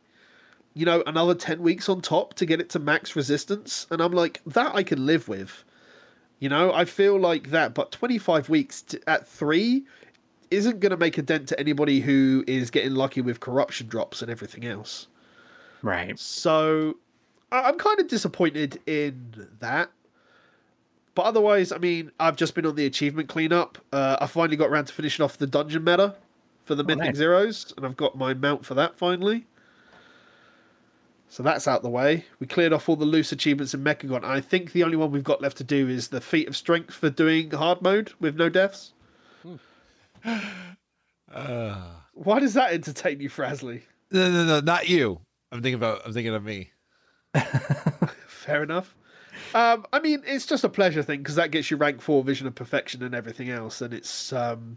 you 0.74 0.86
know, 0.86 1.04
another 1.06 1.36
10 1.36 1.62
weeks 1.62 1.88
on 1.88 2.02
top 2.02 2.34
to 2.36 2.46
get 2.46 2.60
it 2.60 2.70
to 2.72 2.80
max 2.80 3.16
resistance. 3.16 3.88
And 3.92 4.02
I'm 4.02 4.12
like, 4.12 4.42
that 4.46 4.76
I 4.76 4.84
can 4.84 5.06
live 5.06 5.28
with. 5.28 5.64
You 6.40 6.50
know, 6.50 6.74
I 6.74 6.86
feel 6.86 7.18
like 7.18 7.52
that, 7.52 7.74
but 7.74 7.92
25 7.92 8.50
weeks 8.50 8.82
to, 8.84 9.02
at 9.08 9.28
three 9.28 9.84
isn't 10.52 10.80
going 10.80 10.90
to 10.90 10.98
make 10.98 11.18
a 11.18 11.22
dent 11.22 11.48
to 11.50 11.60
anybody 11.60 12.02
who 12.02 12.44
is 12.48 12.70
getting 12.70 12.96
lucky 12.96 13.22
with 13.22 13.40
corruption 13.40 13.88
drops 13.88 14.22
and 14.22 14.30
everything 14.30 14.66
else. 14.66 15.08
Right. 15.82 16.18
So 16.20 16.98
I'm 17.52 17.78
kind 17.78 18.00
of 18.00 18.08
disappointed 18.08 18.80
in 18.86 19.48
that. 19.60 19.92
But 21.16 21.26
otherwise, 21.26 21.72
I 21.72 21.78
mean, 21.78 22.12
I've 22.20 22.36
just 22.36 22.56
been 22.56 22.66
on 22.66 22.76
the 22.76 22.86
achievement 22.86 23.30
cleanup. 23.30 23.78
Uh, 23.92 24.18
I 24.20 24.26
finally 24.26 24.58
got 24.58 24.70
around 24.70 24.86
to 24.86 24.94
finishing 24.94 25.24
off 25.24 25.38
the 25.38 25.46
dungeon 25.46 25.84
meta 25.84 26.16
for 26.64 26.74
the 26.76 26.84
Mythic 26.84 27.06
nice. 27.06 27.16
Zeros, 27.16 27.74
and 27.78 27.86
I've 27.86 27.98
got 27.98 28.18
my 28.18 28.34
mount 28.34 28.66
for 28.66 28.74
that 28.74 28.98
finally. 28.98 29.46
So 31.34 31.42
that's 31.42 31.68
out 31.68 31.82
the 31.82 31.90
way. 31.90 32.26
We 32.40 32.46
cleared 32.46 32.74
off 32.74 32.88
all 32.88 32.96
the 32.96 33.06
loose 33.06 33.32
achievements 33.32 33.74
in 33.74 33.84
Mechagon. 33.84 34.24
I 34.24 34.40
think 34.40 34.72
the 34.72 34.84
only 34.84 34.98
one 34.98 35.10
we've 35.10 35.24
got 35.24 35.42
left 35.42 35.58
to 35.58 35.64
do 35.64 35.90
is 35.90 36.10
the 36.10 36.22
feat 36.22 36.48
of 36.48 36.56
strength 36.56 36.94
for 36.94 37.10
doing 37.10 37.50
hard 37.50 37.82
mode 37.82 38.14
with 38.20 38.36
no 38.36 38.50
deaths. 38.50 38.94
Why 41.34 42.40
does 42.40 42.54
that 42.54 42.72
entertain 42.72 43.20
you, 43.20 43.32
Frasley? 43.32 43.82
No, 44.12 44.32
no, 44.32 44.46
no, 44.46 44.60
not 44.60 44.88
you. 44.88 45.22
I'm 45.52 45.64
thinking 45.64 45.74
about. 45.74 46.04
I'm 46.06 46.14
thinking 46.14 46.36
of 46.36 46.44
me. 46.44 46.70
Fair 48.28 48.62
enough. 48.62 48.96
Um, 49.56 49.88
I 49.92 50.02
mean, 50.02 50.22
it's 50.28 50.46
just 50.46 50.64
a 50.64 50.70
pleasure 50.70 51.02
thing 51.02 51.22
because 51.22 51.34
that 51.38 51.50
gets 51.50 51.72
you 51.72 51.78
rank 51.78 52.00
four, 52.00 52.24
vision 52.24 52.46
of 52.46 52.54
perfection, 52.54 53.02
and 53.02 53.16
everything 53.16 53.50
else, 53.50 53.82
and 53.82 53.92
it's 53.92 54.34
um, 54.34 54.76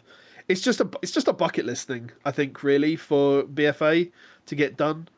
it's 0.48 0.62
just 0.62 0.80
a 0.80 0.88
it's 1.02 1.12
just 1.12 1.28
a 1.28 1.34
bucket 1.34 1.66
list 1.66 1.86
thing. 1.86 2.12
I 2.24 2.30
think 2.30 2.62
really 2.62 2.96
for 2.96 3.42
BFA 3.42 4.10
to 4.46 4.54
get 4.54 4.78
done. 4.78 5.10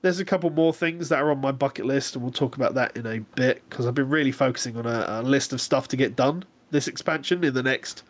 There's 0.00 0.20
a 0.20 0.24
couple 0.24 0.50
more 0.50 0.72
things 0.72 1.08
that 1.08 1.18
are 1.18 1.30
on 1.30 1.40
my 1.40 1.52
bucket 1.52 1.84
list, 1.84 2.14
and 2.14 2.22
we'll 2.22 2.32
talk 2.32 2.56
about 2.56 2.74
that 2.74 2.96
in 2.96 3.06
a 3.06 3.18
bit 3.18 3.62
because 3.68 3.86
I've 3.86 3.94
been 3.94 4.08
really 4.08 4.32
focusing 4.32 4.76
on 4.76 4.86
a, 4.86 5.06
a 5.08 5.22
list 5.22 5.52
of 5.52 5.60
stuff 5.60 5.88
to 5.88 5.96
get 5.96 6.14
done 6.14 6.44
this 6.70 6.86
expansion 6.86 7.44
in 7.44 7.54
the 7.54 7.62
next 7.62 8.02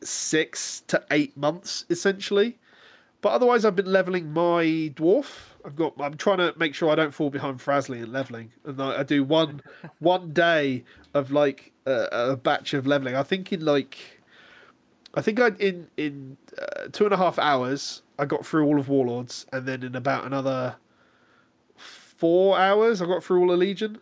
six 0.00 0.82
to 0.88 1.02
eight 1.10 1.36
months, 1.36 1.84
essentially. 1.88 2.58
But 3.20 3.30
otherwise, 3.30 3.64
I've 3.64 3.76
been 3.76 3.90
leveling 3.90 4.32
my 4.32 4.92
dwarf. 4.94 5.54
I've 5.64 5.76
got. 5.76 5.94
I'm 5.98 6.16
trying 6.16 6.38
to 6.38 6.52
make 6.58 6.74
sure 6.74 6.90
I 6.90 6.94
don't 6.94 7.12
fall 7.12 7.30
behind 7.30 7.58
Frasley 7.58 8.02
in 8.02 8.12
leveling, 8.12 8.52
and 8.64 8.80
I, 8.80 9.00
I 9.00 9.02
do 9.02 9.24
one 9.24 9.62
one 9.98 10.32
day 10.32 10.84
of 11.14 11.30
like 11.30 11.72
a, 11.86 12.08
a 12.12 12.36
batch 12.36 12.74
of 12.74 12.86
leveling. 12.86 13.16
I 13.16 13.22
think 13.22 13.52
in 13.52 13.64
like, 13.64 14.20
I 15.14 15.22
think 15.22 15.40
I 15.40 15.52
in 15.58 15.88
in 15.96 16.36
uh, 16.60 16.88
two 16.92 17.04
and 17.04 17.14
a 17.14 17.16
half 17.16 17.38
hours 17.38 18.02
I 18.18 18.26
got 18.26 18.44
through 18.44 18.66
all 18.66 18.78
of 18.78 18.90
Warlords, 18.90 19.46
and 19.54 19.66
then 19.66 19.82
in 19.82 19.96
about 19.96 20.26
another 20.26 20.76
four 22.16 22.58
hours 22.58 23.02
I 23.02 23.06
got 23.06 23.22
through 23.22 23.40
all 23.40 23.50
of 23.50 23.58
Legion, 23.58 23.98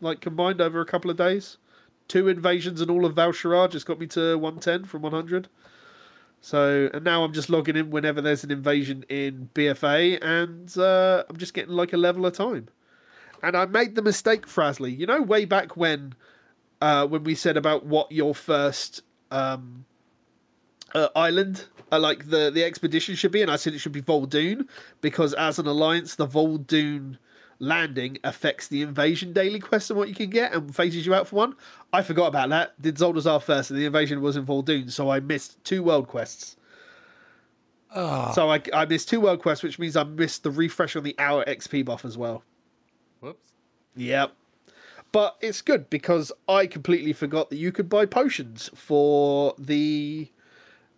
like 0.00 0.20
combined 0.20 0.60
over 0.60 0.80
a 0.80 0.86
couple 0.86 1.10
of 1.10 1.16
days. 1.16 1.58
Two 2.08 2.28
invasions 2.28 2.80
and 2.80 2.90
all 2.90 3.04
of 3.04 3.14
Val'sharah 3.14 3.70
just 3.70 3.86
got 3.86 3.98
me 3.98 4.06
to 4.08 4.38
110 4.38 4.84
from 4.84 5.02
100. 5.02 5.48
So, 6.40 6.88
and 6.94 7.02
now 7.02 7.24
I'm 7.24 7.32
just 7.32 7.50
logging 7.50 7.76
in 7.76 7.90
whenever 7.90 8.20
there's 8.20 8.44
an 8.44 8.52
invasion 8.52 9.04
in 9.08 9.50
BFA, 9.54 10.22
and 10.22 10.76
uh, 10.78 11.24
I'm 11.28 11.38
just 11.38 11.54
getting 11.54 11.74
like 11.74 11.92
a 11.92 11.96
level 11.96 12.24
a 12.26 12.30
time. 12.30 12.68
And 13.42 13.56
I 13.56 13.66
made 13.66 13.96
the 13.96 14.02
mistake, 14.02 14.46
Frasley. 14.46 14.96
You 14.96 15.06
know, 15.06 15.20
way 15.22 15.44
back 15.44 15.76
when, 15.76 16.14
uh, 16.80 17.06
when 17.06 17.24
we 17.24 17.34
said 17.34 17.56
about 17.56 17.86
what 17.86 18.12
your 18.12 18.34
first 18.34 19.02
um, 19.32 19.86
uh, 20.94 21.08
island, 21.16 21.64
uh, 21.90 21.98
like 21.98 22.28
the 22.30 22.50
the 22.50 22.62
expedition 22.64 23.16
should 23.16 23.32
be, 23.32 23.42
and 23.42 23.50
I 23.50 23.56
said 23.56 23.74
it 23.74 23.78
should 23.78 23.92
be 23.92 24.02
Vol'dun 24.02 24.68
because 25.00 25.34
as 25.34 25.58
an 25.58 25.66
alliance, 25.66 26.14
the 26.14 26.26
Vol'dun 26.26 27.18
landing 27.58 28.18
affects 28.24 28.68
the 28.68 28.82
invasion 28.82 29.32
daily 29.32 29.58
quest 29.60 29.90
and 29.90 29.98
what 29.98 30.08
you 30.08 30.14
can 30.14 30.30
get 30.30 30.52
and 30.52 30.74
phases 30.74 31.06
you 31.06 31.14
out 31.14 31.26
for 31.28 31.36
one. 31.36 31.54
I 31.92 32.02
forgot 32.02 32.26
about 32.26 32.48
that. 32.50 32.80
Did 32.80 32.96
Zuldazar 32.96 33.42
first, 33.42 33.70
and 33.70 33.78
the 33.78 33.86
invasion 33.86 34.20
was 34.20 34.36
in 34.36 34.44
Vol'dun, 34.46 34.90
so 34.90 35.10
I 35.10 35.20
missed 35.20 35.62
two 35.64 35.82
world 35.82 36.06
quests. 36.08 36.56
Oh, 37.94 38.32
So 38.34 38.50
I, 38.50 38.60
I 38.74 38.84
missed 38.84 39.08
two 39.08 39.20
world 39.20 39.40
quests, 39.40 39.62
which 39.62 39.78
means 39.78 39.96
I 39.96 40.04
missed 40.04 40.42
the 40.42 40.50
refresh 40.50 40.96
on 40.96 41.02
the 41.02 41.14
hour 41.18 41.44
XP 41.46 41.84
buff 41.84 42.04
as 42.04 42.18
well. 42.18 42.42
Whoops. 43.20 43.52
Yep. 43.96 44.32
But 45.12 45.36
it's 45.40 45.62
good 45.62 45.88
because 45.88 46.30
I 46.48 46.66
completely 46.66 47.12
forgot 47.14 47.48
that 47.50 47.56
you 47.56 47.72
could 47.72 47.88
buy 47.88 48.04
potions 48.04 48.68
for 48.74 49.54
the 49.58 50.28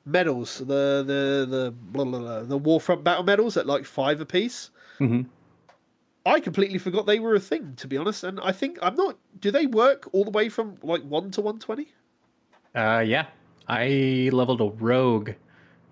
medals, 0.05 0.59
the 0.59 1.05
the 1.07 1.47
the 1.49 1.71
blah, 1.77 2.05
blah, 2.05 2.19
blah, 2.19 2.43
the 2.43 2.59
Warfront 2.59 3.05
battle 3.05 3.23
medals 3.23 3.57
at 3.57 3.67
like 3.67 3.85
five 3.85 4.21
apiece. 4.21 4.71
Mhm. 4.99 5.27
I 6.29 6.41
completely 6.41 6.79
forgot 6.79 7.07
they 7.07 7.19
were 7.19 7.35
a 7.35 7.41
thing, 7.41 7.75
to 7.77 7.87
be 7.87 7.97
honest. 7.97 8.23
And 8.23 8.39
I 8.41 8.53
think 8.53 8.79
I'm 8.83 8.95
not. 8.95 9.17
Do 9.41 9.51
they 9.51 9.67
work 9.67 10.09
all 10.13 10.25
the 10.25 10.31
way 10.31 10.49
from 10.49 10.77
like 10.83 11.03
one 11.03 11.31
to 11.33 11.41
one 11.41 11.59
twenty? 11.59 11.89
Uh, 12.75 13.03
yeah, 13.07 13.27
I 13.67 14.31
leveled 14.33 14.61
a 14.61 14.69
rogue 14.69 15.31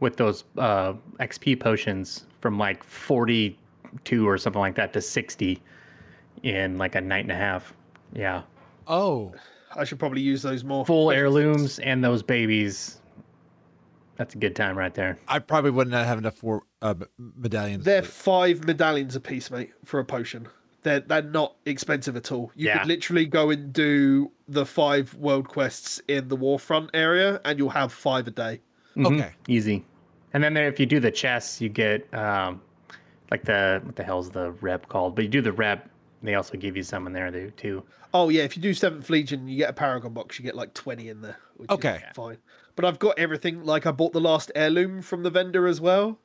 with 0.01 0.17
those 0.17 0.45
uh, 0.59 0.93
XP 1.21 1.59
potions 1.59 2.27
from 2.41 2.59
like 2.59 2.85
42 2.85 4.29
or 4.29 4.37
something 4.37 4.61
like 4.61 4.75
that 4.75 4.93
to 4.93 5.01
60 5.01 5.61
in 6.43 6.77
like 6.77 6.95
a 6.95 7.01
night 7.01 7.25
and 7.25 7.33
a 7.33 7.37
half. 7.37 7.73
Yeah, 8.13 8.43
oh, 8.87 9.33
I 9.75 9.85
should 9.85 9.99
probably 9.99 10.21
use 10.21 10.43
those 10.43 10.65
more. 10.65 10.85
full 10.85 11.11
heirlooms 11.11 11.79
and 11.79 12.05
those 12.05 12.23
babies. 12.23 13.01
That's 14.17 14.35
a 14.35 14.39
good 14.39 14.57
time 14.57 14.79
right 14.79 14.95
there. 14.95 15.19
I 15.29 15.39
probably 15.39 15.71
wouldn't 15.71 15.95
have 15.95 16.19
enough 16.19 16.37
for 16.37 16.63
uh, 16.87 16.95
medallions. 17.19 17.85
They're 17.85 18.03
five 18.03 18.65
medallions 18.67 19.17
a 19.17 19.21
piece, 19.21 19.51
mate, 19.51 19.73
for 19.85 20.01
a 20.01 20.05
potion. 20.05 20.49
They're 20.83 21.01
they're 21.01 21.23
not 21.23 21.57
expensive 21.67 22.17
at 22.17 22.31
all. 22.31 22.53
You 22.55 22.67
Yeah. 22.69 22.79
could 22.79 22.89
literally 22.89 23.27
go 23.27 23.51
and 23.51 23.73
do 23.73 24.31
the 24.49 24.65
five 24.65 25.15
world 25.15 25.49
quests 25.49 26.01
in 26.09 26.29
the 26.29 26.37
Warfront 26.37 26.91
area, 26.95 27.41
and 27.45 27.59
you'll 27.59 27.71
have 27.71 27.93
five 27.93 28.27
a 28.29 28.31
day. 28.31 28.61
Mhm. 28.97 29.07
Okay. 29.21 29.33
Easy. 29.49 29.85
And 30.33 30.45
then 30.45 30.55
there, 30.55 30.69
if 30.69 30.79
you 30.79 30.87
do 30.87 31.01
the 31.01 31.11
chests, 31.11 31.61
you 31.61 31.69
get 31.69 32.13
um, 32.15 32.61
like 33.31 33.45
the 33.45 33.81
what 33.85 33.97
the 33.97 34.05
hell's 34.05 34.31
the 34.31 34.53
rep 34.61 34.89
called? 34.89 35.17
But 35.17 35.25
you 35.25 35.31
do 35.31 35.43
the 35.43 35.53
rep, 35.53 35.89
they 36.23 36.35
also 36.35 36.57
give 36.57 36.77
you 36.77 36.83
some 36.83 37.07
in 37.07 37.13
there 37.13 37.31
too- 37.31 37.53
too. 37.57 37.83
Oh 38.15 38.29
yeah, 38.29 38.43
if 38.45 38.57
you 38.57 38.63
do 38.63 38.73
Seventh 38.73 39.11
Legion, 39.11 39.49
you 39.49 39.57
get 39.57 39.71
a 39.71 39.73
Paragon 39.73 40.13
box. 40.15 40.39
You 40.39 40.45
get 40.45 40.55
like 40.55 40.73
twenty 40.75 41.09
in 41.09 41.21
there. 41.21 41.37
Which 41.57 41.71
Okay. 41.71 41.97
is 42.09 42.15
fine. 42.15 42.39
But 42.77 42.85
I've 42.85 42.99
got 42.99 43.19
everything. 43.19 43.65
Like 43.65 43.87
I 43.87 43.91
bought 43.91 44.13
the 44.13 44.21
last 44.21 44.53
heirloom 44.55 45.03
from 45.03 45.23
the 45.25 45.31
vendor 45.31 45.67
as 45.67 45.81
well. 45.81 46.19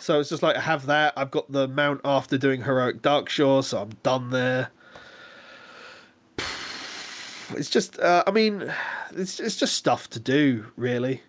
So 0.00 0.18
it's 0.18 0.30
just 0.30 0.42
like 0.42 0.56
I 0.56 0.60
have 0.60 0.86
that. 0.86 1.12
I've 1.16 1.30
got 1.30 1.52
the 1.52 1.68
mount 1.68 2.00
after 2.04 2.38
doing 2.38 2.62
heroic 2.62 3.02
Darkshore, 3.02 3.62
so 3.62 3.82
I'm 3.82 3.90
done 4.02 4.30
there. 4.30 4.70
It's 7.56 7.68
just, 7.68 7.98
uh, 7.98 8.24
I 8.26 8.30
mean, 8.30 8.72
it's 9.12 9.40
it's 9.40 9.56
just 9.56 9.74
stuff 9.74 10.08
to 10.10 10.20
do, 10.20 10.66
really. 10.76 11.22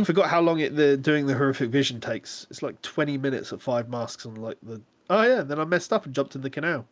I 0.00 0.04
forgot 0.04 0.28
how 0.30 0.40
long 0.40 0.58
it 0.58 0.74
the 0.74 0.96
doing 0.96 1.26
the 1.26 1.34
horrific 1.34 1.70
vision 1.70 2.00
takes. 2.00 2.46
It's 2.50 2.62
like 2.62 2.80
twenty 2.82 3.18
minutes 3.18 3.52
at 3.52 3.60
five 3.60 3.88
masks 3.88 4.24
and 4.24 4.36
like 4.38 4.58
the. 4.62 4.80
Oh 5.08 5.22
yeah, 5.22 5.42
then 5.42 5.60
I 5.60 5.64
messed 5.64 5.92
up 5.92 6.06
and 6.06 6.14
jumped 6.14 6.34
in 6.34 6.40
the 6.40 6.50
canal. 6.50 6.86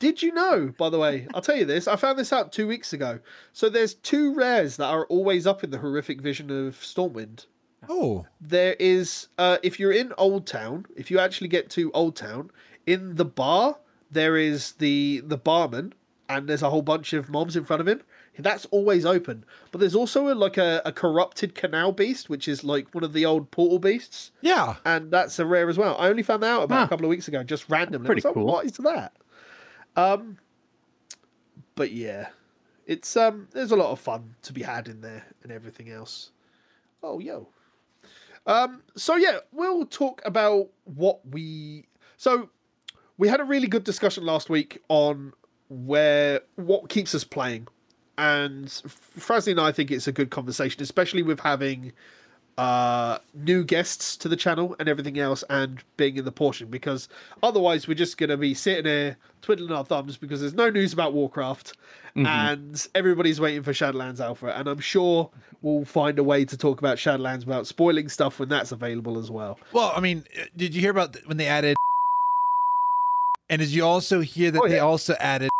Did 0.00 0.22
you 0.22 0.32
know, 0.32 0.72
by 0.78 0.88
the 0.88 0.98
way, 0.98 1.28
I'll 1.34 1.42
tell 1.42 1.56
you 1.56 1.66
this, 1.66 1.86
I 1.86 1.94
found 1.96 2.18
this 2.18 2.32
out 2.32 2.52
two 2.52 2.66
weeks 2.66 2.92
ago. 2.92 3.20
So 3.52 3.68
there's 3.68 3.94
two 3.94 4.34
rares 4.34 4.76
that 4.78 4.86
are 4.86 5.04
always 5.06 5.46
up 5.46 5.62
in 5.62 5.70
the 5.70 5.78
horrific 5.78 6.20
vision 6.20 6.50
of 6.50 6.74
Stormwind. 6.76 7.44
Oh, 7.88 8.26
There 8.40 8.74
is, 8.78 9.28
uh, 9.38 9.58
if 9.62 9.78
you're 9.80 9.92
in 9.92 10.12
Old 10.18 10.46
Town, 10.46 10.86
if 10.96 11.10
you 11.10 11.18
actually 11.18 11.48
get 11.48 11.70
to 11.70 11.90
Old 11.92 12.16
Town, 12.16 12.50
in 12.86 13.16
the 13.16 13.24
bar, 13.24 13.78
there 14.10 14.36
is 14.36 14.72
the 14.72 15.22
the 15.24 15.36
barman, 15.36 15.94
and 16.28 16.48
there's 16.48 16.62
a 16.62 16.70
whole 16.70 16.82
bunch 16.82 17.12
of 17.12 17.28
mobs 17.28 17.56
in 17.56 17.64
front 17.64 17.80
of 17.80 17.88
him. 17.88 18.02
That's 18.38 18.64
always 18.66 19.04
open. 19.04 19.44
But 19.70 19.80
there's 19.80 19.94
also 19.94 20.32
a, 20.32 20.34
like 20.34 20.56
a, 20.56 20.80
a 20.84 20.92
corrupted 20.92 21.54
canal 21.54 21.92
beast, 21.92 22.30
which 22.30 22.48
is 22.48 22.64
like 22.64 22.94
one 22.94 23.04
of 23.04 23.12
the 23.12 23.26
old 23.26 23.50
portal 23.50 23.78
beasts 23.78 24.30
yeah. 24.40 24.76
and 24.84 25.10
that's 25.10 25.38
a 25.38 25.44
rare 25.44 25.68
as 25.68 25.76
well. 25.76 25.94
I 25.98 26.08
only 26.08 26.22
found 26.22 26.42
that 26.42 26.48
out 26.50 26.62
about 26.62 26.78
Huh. 26.78 26.84
a 26.84 26.88
couple 26.88 27.04
of 27.04 27.10
weeks 27.10 27.28
ago, 27.28 27.42
just 27.42 27.68
randomly. 27.68 28.06
Pretty 28.06 28.22
like, 28.26 28.32
cool. 28.34 28.46
What 28.46 28.64
is 28.64 28.72
that? 28.78 29.12
Um, 29.94 30.38
but 31.74 31.92
yeah, 31.92 32.28
it's 32.86 33.16
um, 33.16 33.48
there's 33.52 33.72
a 33.72 33.76
lot 33.76 33.90
of 33.90 34.00
fun 34.00 34.36
to 34.42 34.52
be 34.52 34.62
had 34.62 34.88
in 34.88 35.02
there 35.02 35.26
and 35.42 35.52
everything 35.52 35.90
else. 35.90 36.30
Oh 37.02 37.18
yo, 37.18 37.48
um, 38.46 38.82
so 38.96 39.16
yeah, 39.16 39.38
we'll 39.52 39.86
talk 39.86 40.22
about 40.24 40.68
what 40.84 41.26
we. 41.26 41.86
So 42.16 42.50
we 43.18 43.28
had 43.28 43.40
a 43.40 43.44
really 43.44 43.66
good 43.66 43.84
discussion 43.84 44.24
last 44.24 44.50
week 44.50 44.82
on 44.88 45.32
where 45.68 46.40
what 46.56 46.88
keeps 46.88 47.14
us 47.14 47.24
playing, 47.24 47.68
and 48.18 48.66
Frasley 48.66 49.52
and 49.52 49.60
I 49.60 49.72
think 49.72 49.90
it's 49.90 50.08
a 50.08 50.12
good 50.12 50.30
conversation, 50.30 50.82
especially 50.82 51.22
with 51.22 51.40
having 51.40 51.92
uh, 52.58 53.18
new 53.34 53.64
guests 53.64 54.16
to 54.18 54.28
the 54.28 54.36
channel 54.36 54.76
and 54.78 54.88
everything 54.88 55.18
else, 55.18 55.42
and 55.50 55.82
being 55.96 56.16
in 56.16 56.24
the 56.24 56.32
portion 56.32 56.68
because 56.68 57.08
otherwise 57.42 57.88
we're 57.88 57.94
just 57.94 58.18
gonna 58.18 58.36
be 58.36 58.54
sitting 58.54 58.84
here 58.84 59.16
twiddling 59.42 59.72
our 59.72 59.84
thumbs 59.84 60.16
because 60.16 60.40
there's 60.40 60.54
no 60.54 60.68
news 60.70 60.92
about 60.92 61.12
Warcraft, 61.12 61.76
and 62.14 62.88
everybody's 62.94 63.40
waiting 63.40 63.62
for 63.62 63.72
Shadowlands 63.72 64.20
Alpha, 64.20 64.56
and 64.56 64.68
I'm 64.68 64.80
sure 64.80 65.30
we'll 65.62 65.84
find 65.84 66.18
a 66.18 66.24
way 66.24 66.44
to 66.44 66.56
talk 66.56 66.80
about 66.80 66.98
Shadowlands 66.98 67.46
without 67.46 67.66
spoiling 67.66 68.08
stuff 68.08 68.38
when 68.38 68.48
that's 68.48 68.72
available 68.72 69.18
as 69.18 69.30
well. 69.30 69.58
Well, 69.72 69.92
I 69.94 70.00
mean, 70.00 70.24
uh, 70.38 70.44
did 70.56 70.74
you 70.74 70.80
hear 70.80 70.90
about 70.90 71.16
when 71.26 71.36
they 71.36 71.46
added? 71.46 71.76
And 73.48 73.60
did 73.60 73.70
you 73.70 73.84
also 73.84 74.20
hear 74.20 74.50
that 74.52 74.62
Oh, 74.62 74.68
they 74.68 74.78
also 74.78 75.14
added? 75.18 75.50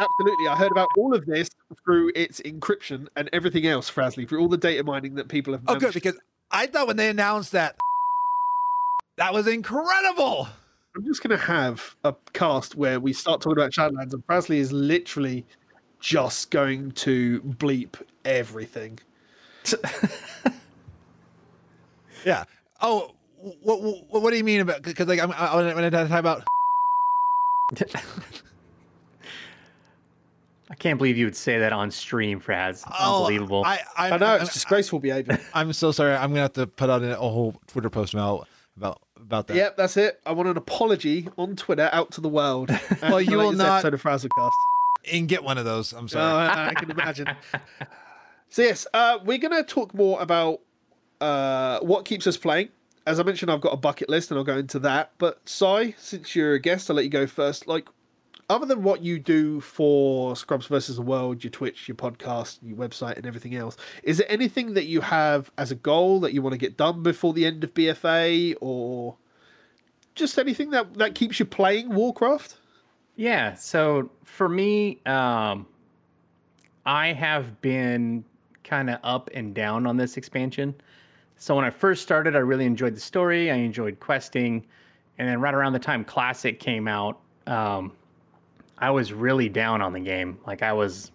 Absolutely, 0.00 0.46
I 0.48 0.56
heard 0.56 0.72
about 0.72 0.88
all 0.98 1.14
of 1.14 1.24
this 1.26 1.48
through 1.84 2.12
its 2.14 2.40
encryption 2.40 3.08
and 3.16 3.28
everything 3.32 3.66
else, 3.66 3.90
Frasley, 3.90 4.28
through 4.28 4.40
all 4.40 4.48
the 4.48 4.56
data 4.56 4.84
mining 4.84 5.14
that 5.16 5.28
people 5.28 5.52
have. 5.54 5.62
Oh, 5.66 5.76
good 5.76 5.94
because 5.94 6.18
I 6.50 6.66
thought 6.66 6.86
when 6.86 6.96
they 6.96 7.08
announced 7.08 7.52
that, 7.52 7.76
that 9.16 9.32
was 9.32 9.46
incredible. 9.46 10.48
I'm 10.96 11.04
just 11.04 11.22
going 11.22 11.38
to 11.38 11.44
have 11.44 11.96
a 12.04 12.14
cast 12.32 12.74
where 12.74 13.00
we 13.00 13.12
start 13.12 13.40
talking 13.40 13.58
about 13.58 13.72
Shadowlands, 13.72 14.12
and 14.14 14.26
Frasley 14.26 14.56
is 14.56 14.72
literally 14.72 15.44
just 16.00 16.50
going 16.50 16.92
to 16.92 17.40
bleep 17.42 18.00
everything. 18.24 18.98
Yeah. 22.26 22.44
Oh, 22.82 23.14
what 23.62 23.80
what, 23.80 24.22
what 24.22 24.30
do 24.30 24.36
you 24.36 24.44
mean 24.44 24.60
about? 24.60 24.82
Because 24.82 25.06
like 25.06 25.20
I'm, 25.20 25.30
I, 25.32 25.54
when 25.54 25.66
I 25.68 25.74
when 25.74 25.84
I 25.84 25.90
talk 25.90 26.10
about 26.10 26.42
I 30.70 30.74
can't 30.74 30.98
believe 30.98 31.16
you 31.16 31.26
would 31.26 31.36
say 31.36 31.58
that 31.60 31.72
on 31.72 31.90
stream, 31.90 32.40
Fraz. 32.40 32.82
oh, 32.98 33.18
Unbelievable. 33.26 33.62
I 33.64 33.80
I, 33.96 34.10
I 34.10 34.16
know 34.18 34.26
I'm, 34.34 34.42
it's 34.42 34.52
disgraceful 34.54 34.98
behavior. 34.98 35.38
I'm 35.54 35.72
so 35.72 35.92
sorry. 35.92 36.14
I'm 36.14 36.30
gonna 36.30 36.42
have 36.42 36.52
to 36.54 36.66
put 36.66 36.90
out 36.90 37.02
a 37.04 37.14
whole 37.16 37.54
Twitter 37.68 37.88
post 37.90 38.14
now 38.14 38.44
about 38.76 39.00
about 39.20 39.46
that. 39.48 39.56
yep, 39.56 39.76
that's 39.76 39.96
it. 39.96 40.20
I 40.26 40.32
want 40.32 40.48
an 40.48 40.56
apology 40.56 41.28
on 41.38 41.56
Twitter 41.56 41.88
out 41.92 42.10
to 42.12 42.20
the 42.20 42.28
world. 42.28 42.70
Well, 43.02 43.20
you 43.20 43.36
will 43.38 43.46
latest 43.46 43.58
not- 43.58 43.84
episode 43.84 43.94
of 43.94 44.02
Frazzlecast. 44.02 44.50
and 45.12 45.28
get 45.28 45.42
one 45.44 45.56
of 45.58 45.64
those. 45.64 45.92
I'm 45.92 46.04
Oh, 46.04 46.08
sorry. 46.08 46.48
I, 46.48 46.68
I 46.68 46.74
can 46.74 46.90
imagine. 46.90 47.28
so 48.48 48.62
yes, 48.62 48.86
uh, 48.94 49.18
we're 49.24 49.38
going 49.38 49.54
to 49.56 49.62
talk 49.62 49.94
more 49.94 50.20
about 50.20 50.60
uh, 51.20 51.80
what 51.80 52.04
keeps 52.04 52.26
us 52.26 52.36
playing. 52.36 52.68
As 53.06 53.20
I 53.20 53.22
mentioned, 53.22 53.50
I've 53.52 53.60
got 53.60 53.72
a 53.72 53.76
bucket 53.76 54.08
list, 54.08 54.30
and 54.32 54.38
I'll 54.38 54.44
go 54.44 54.56
into 54.58 54.78
that. 54.80 55.12
But 55.18 55.40
Sai, 55.48 55.94
since 55.96 56.34
you're 56.34 56.54
a 56.54 56.58
guest, 56.60 56.90
I'll 56.90 56.96
let 56.96 57.04
you 57.04 57.10
go 57.10 57.26
first. 57.26 57.68
Like, 57.68 57.88
other 58.48 58.66
than 58.66 58.82
what 58.82 59.02
you 59.02 59.18
do 59.18 59.60
for 59.60 60.36
Scrubs 60.36 60.66
versus 60.66 60.96
the 60.96 61.02
World, 61.02 61.42
your 61.42 61.50
Twitch, 61.50 61.88
your 61.88 61.96
podcast, 61.96 62.58
your 62.62 62.76
website, 62.76 63.16
and 63.16 63.26
everything 63.26 63.54
else, 63.54 63.76
is 64.02 64.18
there 64.18 64.30
anything 64.30 64.74
that 64.74 64.84
you 64.84 65.00
have 65.00 65.50
as 65.58 65.70
a 65.70 65.74
goal 65.74 66.20
that 66.20 66.32
you 66.32 66.42
want 66.42 66.52
to 66.52 66.58
get 66.58 66.76
done 66.76 67.02
before 67.02 67.32
the 67.32 67.44
end 67.44 67.64
of 67.64 67.74
BFA, 67.74 68.54
or 68.60 69.16
just 70.14 70.38
anything 70.38 70.70
that 70.70 70.94
that 70.94 71.14
keeps 71.14 71.38
you 71.40 71.44
playing 71.46 71.92
Warcraft? 71.94 72.56
Yeah. 73.16 73.54
So 73.54 74.10
for 74.24 74.48
me, 74.48 75.00
um, 75.06 75.66
I 76.84 77.12
have 77.12 77.60
been 77.60 78.24
kind 78.62 78.90
of 78.90 79.00
up 79.02 79.30
and 79.34 79.54
down 79.54 79.86
on 79.86 79.96
this 79.96 80.16
expansion. 80.16 80.74
So 81.36 81.54
when 81.54 81.64
I 81.64 81.70
first 81.70 82.02
started, 82.02 82.36
I 82.36 82.40
really 82.40 82.64
enjoyed 82.64 82.94
the 82.94 83.00
story. 83.00 83.50
I 83.50 83.56
enjoyed 83.56 84.00
questing, 84.00 84.64
and 85.18 85.28
then 85.28 85.40
right 85.40 85.54
around 85.54 85.72
the 85.72 85.78
time 85.78 86.04
Classic 86.04 86.60
came 86.60 86.86
out, 86.86 87.20
um, 87.46 87.92
I 88.78 88.90
was 88.90 89.12
really 89.12 89.48
down 89.48 89.80
on 89.82 89.92
the 89.92 90.00
game. 90.00 90.38
Like 90.46 90.62
I 90.62 90.72
was 90.72 91.10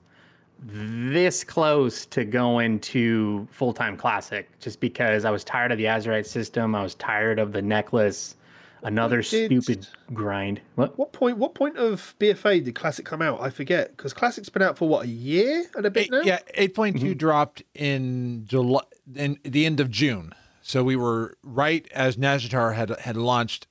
this 0.63 1.43
close 1.43 2.05
to 2.07 2.23
going 2.23 2.79
to 2.79 3.47
full 3.51 3.73
time 3.73 3.97
Classic, 3.97 4.47
just 4.59 4.79
because 4.79 5.25
I 5.25 5.31
was 5.31 5.43
tired 5.43 5.71
of 5.71 5.77
the 5.77 5.85
Azerite 5.85 6.25
system. 6.25 6.75
I 6.75 6.83
was 6.83 6.95
tired 6.95 7.39
of 7.39 7.51
the 7.51 7.61
necklace. 7.61 8.35
Another 8.83 9.21
did- 9.21 9.45
stupid 9.47 9.87
grind. 10.13 10.59
What? 10.75 10.97
What 10.97 11.13
point? 11.13 11.37
What 11.37 11.53
point 11.53 11.77
of 11.77 12.15
BFA 12.19 12.63
did 12.63 12.73
Classic 12.73 13.05
come 13.05 13.21
out? 13.21 13.39
I 13.41 13.49
forget 13.51 13.95
because 13.95 14.13
Classic's 14.13 14.49
been 14.49 14.63
out 14.63 14.77
for 14.77 14.87
what 14.87 15.05
a 15.05 15.07
year 15.07 15.65
and 15.75 15.85
a 15.85 15.91
bit 15.91 16.05
Eight- 16.05 16.11
now. 16.11 16.21
yeah, 16.21 16.39
8.2 16.57 16.93
mm-hmm. 16.93 17.13
dropped 17.13 17.63
in 17.75 18.45
July, 18.45 18.81
in 19.15 19.37
the 19.43 19.65
end 19.65 19.79
of 19.79 19.91
June. 19.91 20.33
So 20.63 20.83
we 20.83 20.95
were 20.95 21.37
right 21.43 21.87
as 21.93 22.17
Nazjatar 22.17 22.75
had 22.75 22.89
had 23.01 23.17
launched. 23.17 23.67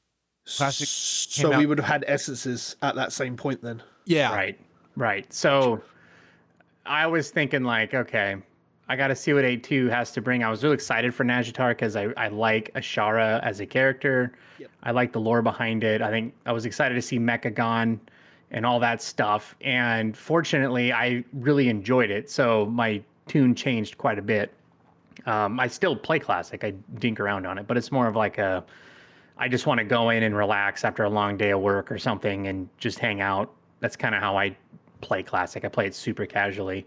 Classic 0.46 0.87
So 0.87 1.50
came 1.50 1.59
we 1.59 1.66
would 1.66 1.79
have 1.79 1.87
had 1.87 2.05
essences 2.07 2.76
at 2.83 2.94
that 2.96 3.12
same 3.12 3.37
point 3.37 3.62
then. 3.62 3.83
Yeah, 4.07 4.35
Right, 4.35 4.59
right. 4.96 5.33
So 5.33 5.83
I 6.87 7.07
was 7.07 7.31
thinking 7.31 7.62
like, 7.62 7.94
okay, 7.94 8.37
I 8.88 8.96
got 8.96 9.09
to 9.09 9.14
see 9.14 9.33
what 9.33 9.44
A2 9.44 9.88
has 9.90 10.11
to 10.12 10.20
bring. 10.20 10.42
I 10.42 10.50
was 10.50 10.64
really 10.64 10.74
excited 10.74 11.14
for 11.14 11.24
Nazjatar 11.24 11.70
because 11.70 11.94
I, 11.94 12.09
I 12.16 12.29
like 12.29 12.72
Azshara 12.74 13.40
as 13.44 13.61
a 13.61 13.66
character. 13.66 14.33
Yep. 14.59 14.70
I 14.83 14.90
like 14.90 15.12
the 15.12 15.20
lore 15.20 15.42
behind 15.42 15.85
it. 15.85 16.03
I 16.03 16.11
think 16.11 16.35
I 16.44 16.53
was 16.53 16.64
excited 16.66 16.96
to 16.96 17.03
see 17.03 17.18
Mechagon 17.18 18.00
and 18.50 18.66
all 18.66 18.81
that 18.81 19.00
stuff. 19.00 19.55
And 19.61 20.16
fortunately, 20.16 20.92
I 20.92 21.24
really 21.33 21.68
enjoyed 21.68 22.11
it. 22.11 22.29
So 22.29 22.66
my 22.66 23.00
tune 23.29 23.55
changed 23.55 23.96
quite 23.96 24.18
a 24.18 24.22
bit. 24.22 24.53
Um, 25.26 25.61
I 25.61 25.68
still 25.68 25.94
play 25.94 26.18
Classic. 26.18 26.64
I 26.64 26.72
dink 26.98 27.20
around 27.20 27.46
on 27.46 27.59
it, 27.59 27.68
but 27.68 27.76
it's 27.76 27.92
more 27.92 28.09
of 28.09 28.16
like 28.16 28.38
a 28.38 28.64
I 29.40 29.48
just 29.48 29.66
want 29.66 29.79
to 29.79 29.85
go 29.85 30.11
in 30.11 30.22
and 30.22 30.37
relax 30.37 30.85
after 30.85 31.03
a 31.05 31.09
long 31.09 31.38
day 31.38 31.50
of 31.50 31.61
work 31.61 31.90
or 31.90 31.98
something 31.98 32.46
and 32.46 32.68
just 32.76 32.98
hang 32.98 33.22
out. 33.22 33.50
That's 33.81 33.96
kind 33.96 34.14
of 34.14 34.20
how 34.20 34.37
I 34.37 34.55
play 35.00 35.22
Classic. 35.22 35.64
I 35.64 35.68
play 35.68 35.87
it 35.87 35.94
super 35.94 36.26
casually. 36.26 36.87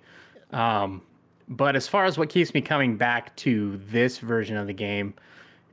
Um, 0.52 1.02
but 1.50 1.76
as 1.76 1.88
far 1.88 2.06
as 2.06 2.16
what 2.16 2.30
keeps 2.30 2.54
me 2.54 2.62
coming 2.62 2.96
back 2.96 3.36
to 3.38 3.78
this 3.88 4.20
version 4.20 4.56
of 4.56 4.68
the 4.68 4.74
game 4.74 5.16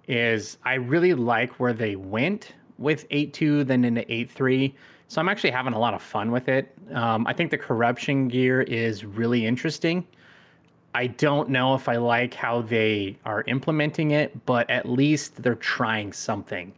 is 0.08 0.56
I 0.64 0.74
really 0.74 1.12
like 1.12 1.60
where 1.60 1.74
they 1.74 1.96
went 1.96 2.54
with 2.78 3.06
8.2 3.10 3.66
then 3.66 3.84
into 3.84 4.00
8.3. 4.00 4.72
So 5.08 5.20
I'm 5.20 5.28
actually 5.28 5.50
having 5.50 5.74
a 5.74 5.78
lot 5.78 5.92
of 5.92 6.00
fun 6.00 6.30
with 6.30 6.48
it. 6.48 6.74
Um, 6.92 7.26
I 7.26 7.34
think 7.34 7.50
the 7.50 7.58
corruption 7.58 8.28
gear 8.28 8.62
is 8.62 9.04
really 9.04 9.44
interesting. 9.44 10.06
I 10.94 11.06
don't 11.06 11.48
know 11.50 11.74
if 11.74 11.88
I 11.88 11.96
like 11.96 12.34
how 12.34 12.62
they 12.62 13.16
are 13.24 13.44
implementing 13.46 14.10
it, 14.10 14.44
but 14.44 14.68
at 14.68 14.88
least 14.88 15.42
they're 15.42 15.54
trying 15.54 16.12
something. 16.12 16.72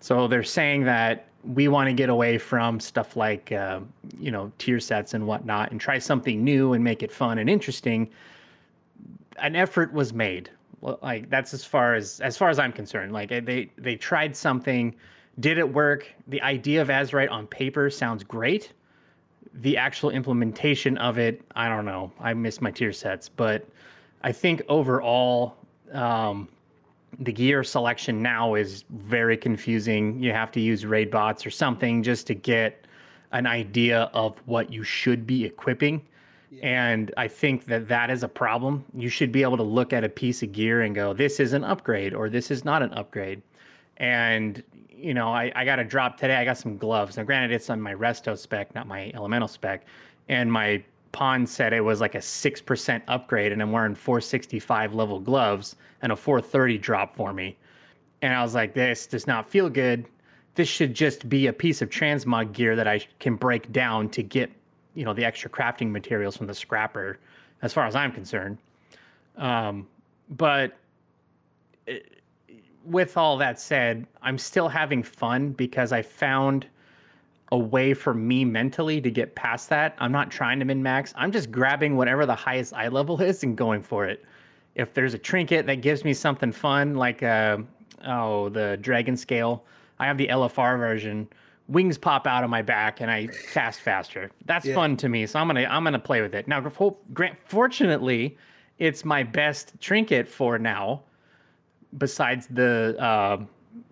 So 0.00 0.26
they're 0.26 0.42
saying 0.42 0.84
that 0.84 1.26
we 1.44 1.68
want 1.68 1.88
to 1.88 1.92
get 1.92 2.08
away 2.08 2.38
from 2.38 2.80
stuff 2.80 3.16
like, 3.16 3.52
uh, 3.52 3.80
you 4.18 4.30
know, 4.30 4.50
tier 4.58 4.80
sets 4.80 5.14
and 5.14 5.26
whatnot 5.26 5.70
and 5.70 5.80
try 5.80 5.98
something 5.98 6.42
new 6.42 6.72
and 6.72 6.82
make 6.82 7.02
it 7.02 7.12
fun 7.12 7.38
and 7.38 7.50
interesting. 7.50 8.08
An 9.38 9.54
effort 9.54 9.92
was 9.92 10.12
made. 10.12 10.50
Like 10.80 11.28
that's 11.28 11.52
as 11.54 11.64
far 11.64 11.94
as 11.94 12.20
as 12.20 12.36
far 12.36 12.50
as 12.50 12.58
I'm 12.58 12.72
concerned. 12.72 13.12
Like 13.12 13.28
they 13.28 13.70
they 13.76 13.96
tried 13.96 14.36
something, 14.36 14.94
did 15.40 15.58
it 15.58 15.72
work? 15.72 16.08
The 16.28 16.40
idea 16.42 16.80
of 16.80 16.88
Azerite 16.88 17.30
on 17.30 17.46
paper 17.48 17.90
sounds 17.90 18.22
great 18.22 18.72
the 19.62 19.76
actual 19.76 20.10
implementation 20.10 20.96
of 20.98 21.18
it, 21.18 21.42
I 21.54 21.68
don't 21.68 21.84
know. 21.84 22.12
I 22.20 22.34
miss 22.34 22.60
my 22.60 22.70
tier 22.70 22.92
sets, 22.92 23.28
but 23.28 23.66
I 24.22 24.32
think 24.32 24.62
overall, 24.68 25.56
um, 25.92 26.48
the 27.20 27.32
gear 27.32 27.64
selection 27.64 28.22
now 28.22 28.54
is 28.54 28.84
very 28.90 29.36
confusing. 29.36 30.22
You 30.22 30.32
have 30.32 30.52
to 30.52 30.60
use 30.60 30.84
raid 30.84 31.10
bots 31.10 31.46
or 31.46 31.50
something 31.50 32.02
just 32.02 32.26
to 32.28 32.34
get 32.34 32.86
an 33.32 33.46
idea 33.46 34.10
of 34.12 34.38
what 34.46 34.72
you 34.72 34.82
should 34.82 35.26
be 35.26 35.44
equipping. 35.44 36.02
And 36.62 37.12
I 37.16 37.28
think 37.28 37.66
that 37.66 37.88
that 37.88 38.10
is 38.10 38.22
a 38.22 38.28
problem. 38.28 38.84
You 38.94 39.08
should 39.08 39.32
be 39.32 39.42
able 39.42 39.56
to 39.56 39.62
look 39.62 39.92
at 39.92 40.04
a 40.04 40.08
piece 40.08 40.42
of 40.42 40.52
gear 40.52 40.82
and 40.82 40.94
go, 40.94 41.12
this 41.12 41.40
is 41.40 41.52
an 41.52 41.64
upgrade 41.64 42.14
or 42.14 42.28
this 42.28 42.50
is 42.50 42.64
not 42.64 42.82
an 42.82 42.92
upgrade. 42.92 43.42
And, 43.98 44.62
you 44.90 45.12
know, 45.12 45.28
I, 45.28 45.52
I 45.54 45.64
got 45.64 45.78
a 45.78 45.84
drop 45.84 46.16
today. 46.16 46.36
I 46.36 46.44
got 46.44 46.58
some 46.58 46.76
gloves. 46.76 47.16
Now, 47.16 47.24
granted, 47.24 47.52
it's 47.52 47.68
on 47.70 47.80
my 47.80 47.94
resto 47.94 48.38
spec, 48.38 48.74
not 48.74 48.86
my 48.86 49.10
elemental 49.14 49.48
spec. 49.48 49.84
And 50.28 50.50
my 50.50 50.82
pawn 51.12 51.46
said 51.46 51.72
it 51.72 51.80
was 51.80 52.00
like 52.00 52.14
a 52.14 52.18
6% 52.18 53.02
upgrade, 53.08 53.52
and 53.52 53.60
I'm 53.60 53.72
wearing 53.72 53.94
465 53.94 54.94
level 54.94 55.18
gloves 55.20 55.76
and 56.02 56.12
a 56.12 56.16
430 56.16 56.78
drop 56.78 57.16
for 57.16 57.32
me. 57.32 57.56
And 58.22 58.32
I 58.32 58.42
was 58.42 58.54
like, 58.54 58.74
this 58.74 59.06
does 59.06 59.26
not 59.26 59.48
feel 59.48 59.68
good. 59.68 60.06
This 60.54 60.68
should 60.68 60.94
just 60.94 61.28
be 61.28 61.46
a 61.46 61.52
piece 61.52 61.82
of 61.82 61.88
transmog 61.88 62.52
gear 62.52 62.76
that 62.76 62.88
I 62.88 63.00
can 63.20 63.36
break 63.36 63.72
down 63.72 64.08
to 64.10 64.22
get, 64.22 64.50
you 64.94 65.04
know, 65.04 65.14
the 65.14 65.24
extra 65.24 65.48
crafting 65.48 65.90
materials 65.90 66.36
from 66.36 66.46
the 66.46 66.54
scrapper, 66.54 67.18
as 67.62 67.72
far 67.72 67.86
as 67.86 67.94
I'm 67.94 68.12
concerned. 68.12 68.58
Um, 69.36 69.86
but 70.30 70.76
with 72.90 73.16
all 73.16 73.36
that 73.38 73.60
said, 73.60 74.06
I'm 74.22 74.38
still 74.38 74.68
having 74.68 75.02
fun 75.02 75.52
because 75.52 75.92
I 75.92 76.02
found 76.02 76.66
a 77.50 77.58
way 77.58 77.94
for 77.94 78.12
me 78.12 78.44
mentally 78.44 79.00
to 79.00 79.10
get 79.10 79.34
past 79.34 79.68
that. 79.70 79.94
I'm 79.98 80.12
not 80.12 80.30
trying 80.30 80.58
to 80.58 80.64
min 80.64 80.82
max. 80.82 81.14
I'm 81.16 81.32
just 81.32 81.50
grabbing 81.50 81.96
whatever 81.96 82.26
the 82.26 82.34
highest 82.34 82.74
eye 82.74 82.88
level 82.88 83.20
is 83.30 83.42
and 83.42 83.56
going 83.56 83.82
for 83.82 84.06
it. 84.06 84.24
If 84.74 84.94
there's 84.94 85.14
a 85.14 85.18
trinket 85.18 85.66
that 85.66 85.76
gives 85.76 86.04
me 86.04 86.12
something 86.14 86.52
fun, 86.52 86.94
like 86.94 87.22
uh, 87.22 87.58
oh 88.06 88.48
the 88.50 88.78
dragon 88.80 89.16
scale, 89.16 89.64
I 89.98 90.06
have 90.06 90.18
the 90.18 90.28
LFR 90.28 90.78
version. 90.78 91.28
Wings 91.68 91.98
pop 91.98 92.26
out 92.26 92.44
of 92.44 92.50
my 92.50 92.62
back 92.62 93.00
and 93.00 93.10
I 93.10 93.28
cast 93.52 93.80
faster. 93.80 94.30
That's 94.46 94.64
Yeah. 94.64 94.74
fun 94.74 94.96
to 94.98 95.08
me, 95.08 95.26
so 95.26 95.38
I'm 95.38 95.46
gonna 95.46 95.66
I'm 95.68 95.84
gonna 95.84 95.98
play 95.98 96.22
with 96.22 96.34
it. 96.34 96.48
Now, 96.48 96.60
grant 97.12 97.36
fortunately, 97.44 98.36
it's 98.78 99.04
my 99.04 99.22
best 99.22 99.74
trinket 99.80 100.28
for 100.28 100.58
now 100.58 101.02
besides 101.96 102.46
the 102.48 102.96
uh, 102.98 103.44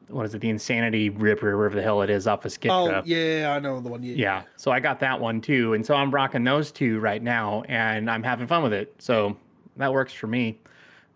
what 0.08 0.24
is 0.24 0.34
it, 0.34 0.40
the 0.40 0.50
Insanity 0.50 1.10
Ripper, 1.10 1.56
wherever 1.56 1.74
the 1.74 1.82
hell 1.82 2.02
it 2.02 2.10
is, 2.10 2.26
off 2.26 2.44
of 2.44 2.52
Skitra. 2.52 3.00
Oh 3.00 3.02
yeah, 3.04 3.54
I 3.54 3.58
know 3.58 3.80
the 3.80 3.88
one. 3.88 4.02
Yeah. 4.02 4.14
Yeah, 4.14 4.42
so 4.56 4.70
I 4.70 4.80
got 4.80 5.00
that 5.00 5.18
one 5.18 5.40
too, 5.40 5.74
and 5.74 5.84
so 5.84 5.94
I'm 5.94 6.10
rocking 6.10 6.44
those 6.44 6.70
two 6.70 7.00
right 7.00 7.22
now, 7.22 7.62
and 7.68 8.10
I'm 8.10 8.22
having 8.22 8.46
fun 8.46 8.62
with 8.62 8.72
it. 8.72 8.94
So 8.98 9.36
that 9.76 9.92
works 9.92 10.12
for 10.12 10.26
me. 10.26 10.58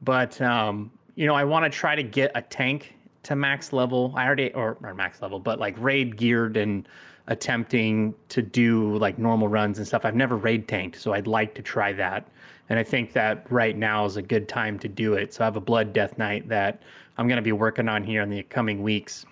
But 0.03 0.41
um, 0.41 0.91
you 1.15 1.27
know, 1.27 1.35
I 1.35 1.45
want 1.45 1.65
to 1.65 1.71
try 1.71 1.95
to 1.95 2.03
get 2.03 2.33
a 2.35 2.43
tank 2.43 2.95
to 3.25 3.37
max 3.37 3.73
level. 3.73 4.13
I 4.17 4.27
already 4.27 4.53
or, 4.55 4.77
or 4.83 4.95
max 4.95 5.23
level, 5.23 5.39
but 5.39 5.59
like 5.59 5.77
raid 5.79 6.17
geared 6.17 6.57
and 6.57 6.89
attempting 7.27 8.15
to 8.29 8.43
do 8.43 8.97
like 8.97 9.19
normal 9.19 9.47
runs 9.47 9.79
and 9.79 9.87
stuff. 9.87 10.05
I've 10.05 10.17
never 10.17 10.37
raid 10.37 10.67
tanked, 10.67 11.01
so 11.01 11.13
I'd 11.13 11.27
like 11.27 11.55
to 11.55 11.63
try 11.63 11.93
that. 11.93 12.27
And 12.71 12.79
I 12.79 12.85
think 12.85 13.13
that 13.13 13.45
right 13.51 13.77
now 13.77 14.05
is 14.05 14.17
a 14.17 14.23
good 14.23 14.49
time 14.49 14.79
to 14.79 14.89
do 14.89 15.15
it. 15.15 15.35
So 15.35 15.43
I 15.43 15.47
have 15.47 15.57
a 15.57 15.61
Blood 15.61 15.93
Death 15.93 16.17
Knight 16.19 16.49
that 16.49 16.81
I'm 17.19 17.27
going 17.27 17.37
to 17.37 17.43
be 17.43 17.53
working 17.53 17.89
on 17.89 18.05
here 18.05 18.23
in 18.23 18.31
the 18.31 18.45
coming 18.45 18.83
weeks. 18.83 19.27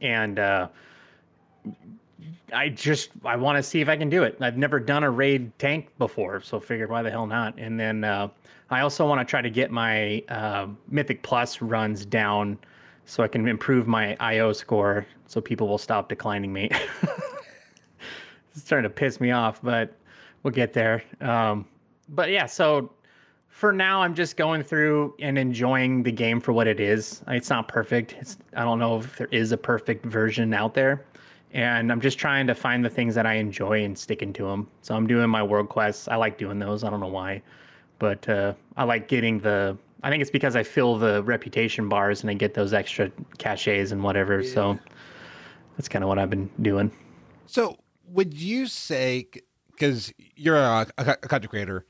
And 0.00 0.38
uh, 0.38 0.68
I 2.52 2.70
just 2.70 3.10
I 3.24 3.36
want 3.36 3.56
to 3.56 3.62
see 3.62 3.80
if 3.82 3.88
I 3.90 3.96
can 3.96 4.08
do 4.08 4.22
it. 4.22 4.38
I've 4.40 4.56
never 4.56 4.80
done 4.80 5.04
a 5.04 5.10
raid 5.10 5.56
tank 5.58 5.88
before, 5.98 6.40
so 6.40 6.58
figured 6.58 6.90
why 6.90 7.02
the 7.02 7.10
hell 7.10 7.26
not. 7.26 7.58
And 7.58 7.78
then 7.78 8.04
uh, 8.04 8.28
I 8.70 8.80
also 8.80 9.06
want 9.06 9.20
to 9.20 9.30
try 9.30 9.42
to 9.42 9.50
get 9.50 9.70
my 9.70 10.22
uh, 10.30 10.66
Mythic 10.88 11.22
Plus 11.22 11.60
runs 11.60 12.06
down 12.06 12.58
so 13.04 13.22
I 13.22 13.28
can 13.28 13.46
improve 13.48 13.86
my 13.86 14.16
IO 14.20 14.52
score, 14.52 15.06
so 15.26 15.40
people 15.40 15.68
will 15.68 15.76
stop 15.76 16.08
declining 16.08 16.52
me. 16.52 16.70
it's 18.54 18.64
starting 18.64 18.88
to 18.88 18.94
piss 18.94 19.20
me 19.20 19.30
off, 19.30 19.60
but 19.62 19.94
we'll 20.42 20.52
get 20.52 20.72
there. 20.72 21.02
Um, 21.20 21.66
but 22.12 22.30
yeah, 22.30 22.46
so 22.46 22.92
for 23.48 23.72
now, 23.72 24.02
I'm 24.02 24.14
just 24.14 24.36
going 24.36 24.62
through 24.62 25.14
and 25.20 25.36
enjoying 25.36 26.02
the 26.02 26.12
game 26.12 26.40
for 26.40 26.52
what 26.52 26.66
it 26.66 26.80
is. 26.80 27.22
It's 27.28 27.50
not 27.50 27.68
perfect. 27.68 28.14
It's 28.18 28.38
I 28.56 28.64
don't 28.64 28.78
know 28.78 29.00
if 29.00 29.16
there 29.18 29.28
is 29.30 29.52
a 29.52 29.56
perfect 29.58 30.06
version 30.06 30.54
out 30.54 30.74
there. 30.74 31.04
and 31.52 31.92
I'm 31.92 32.00
just 32.00 32.18
trying 32.18 32.46
to 32.46 32.54
find 32.54 32.84
the 32.84 32.88
things 32.88 33.14
that 33.14 33.26
I 33.26 33.34
enjoy 33.34 33.84
and 33.84 33.96
sticking 33.96 34.32
to 34.34 34.44
them. 34.44 34.68
So 34.80 34.94
I'm 34.94 35.06
doing 35.06 35.28
my 35.28 35.42
world 35.42 35.68
quests. 35.68 36.08
I 36.08 36.16
like 36.16 36.38
doing 36.38 36.58
those. 36.58 36.82
I 36.82 36.90
don't 36.90 37.00
know 37.00 37.08
why, 37.08 37.42
but 37.98 38.26
uh, 38.28 38.54
I 38.76 38.84
like 38.84 39.06
getting 39.08 39.38
the. 39.38 39.76
I 40.02 40.10
think 40.10 40.22
it's 40.22 40.30
because 40.30 40.56
I 40.56 40.62
fill 40.62 40.96
the 40.98 41.22
reputation 41.22 41.88
bars 41.88 42.22
and 42.22 42.30
I 42.30 42.34
get 42.34 42.54
those 42.54 42.72
extra 42.72 43.10
cachets 43.38 43.92
and 43.92 44.02
whatever. 44.02 44.42
So 44.42 44.78
that's 45.76 45.88
kind 45.88 46.02
of 46.02 46.08
what 46.08 46.18
I've 46.18 46.30
been 46.30 46.50
doing. 46.60 46.90
So, 47.46 47.76
would 48.08 48.34
you 48.34 48.66
say, 48.66 49.28
because 49.70 50.12
you're 50.34 50.56
a, 50.56 50.86
a, 50.98 51.10
a 51.10 51.16
content 51.16 51.50
creator, 51.50 51.86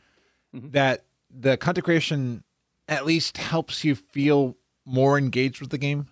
Mhm. 0.54 0.72
that 0.72 1.04
the 1.30 1.56
content 1.56 1.84
creation 1.84 2.44
at 2.88 3.06
least 3.06 3.38
helps 3.38 3.84
you 3.84 3.94
feel 3.94 4.56
more 4.84 5.16
engaged 5.18 5.60
with 5.60 5.70
the 5.70 5.78
game? 5.78 6.08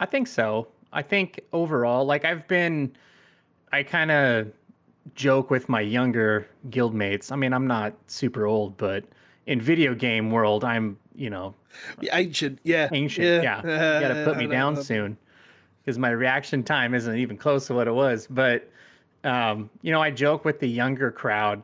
I 0.00 0.06
think 0.06 0.26
so. 0.26 0.68
I 0.92 1.02
think 1.02 1.40
overall, 1.52 2.04
like 2.04 2.24
I've 2.24 2.46
been, 2.48 2.92
I 3.72 3.82
kind 3.82 4.10
of 4.10 4.52
joke 5.14 5.50
with 5.50 5.68
my 5.68 5.80
younger 5.80 6.48
guildmates. 6.70 7.32
I 7.32 7.36
mean, 7.36 7.52
I'm 7.52 7.66
not 7.66 7.94
super 8.06 8.46
old, 8.46 8.76
but 8.76 9.04
in 9.46 9.60
video 9.60 9.94
game 9.94 10.30
world, 10.30 10.64
I'm, 10.64 10.98
you 11.14 11.30
know, 11.30 11.54
Yeah, 12.00 12.16
Ancient, 12.18 12.58
yeah. 12.64 12.88
ancient. 12.92 13.42
Yeah, 13.42 13.62
you 13.94 14.00
gotta 14.00 14.24
put 14.24 14.36
me 14.38 14.46
down 14.46 14.74
know. 14.74 14.82
soon 14.82 15.16
because 15.82 15.98
my 15.98 16.10
reaction 16.10 16.62
time 16.62 16.94
isn't 16.94 17.16
even 17.16 17.36
close 17.36 17.66
to 17.68 17.74
what 17.74 17.88
it 17.88 17.92
was. 17.92 18.26
But 18.28 18.68
um, 19.24 19.70
you 19.82 19.92
know, 19.92 20.00
I 20.02 20.10
joke 20.10 20.44
with 20.44 20.60
the 20.60 20.68
younger 20.68 21.10
crowd 21.10 21.62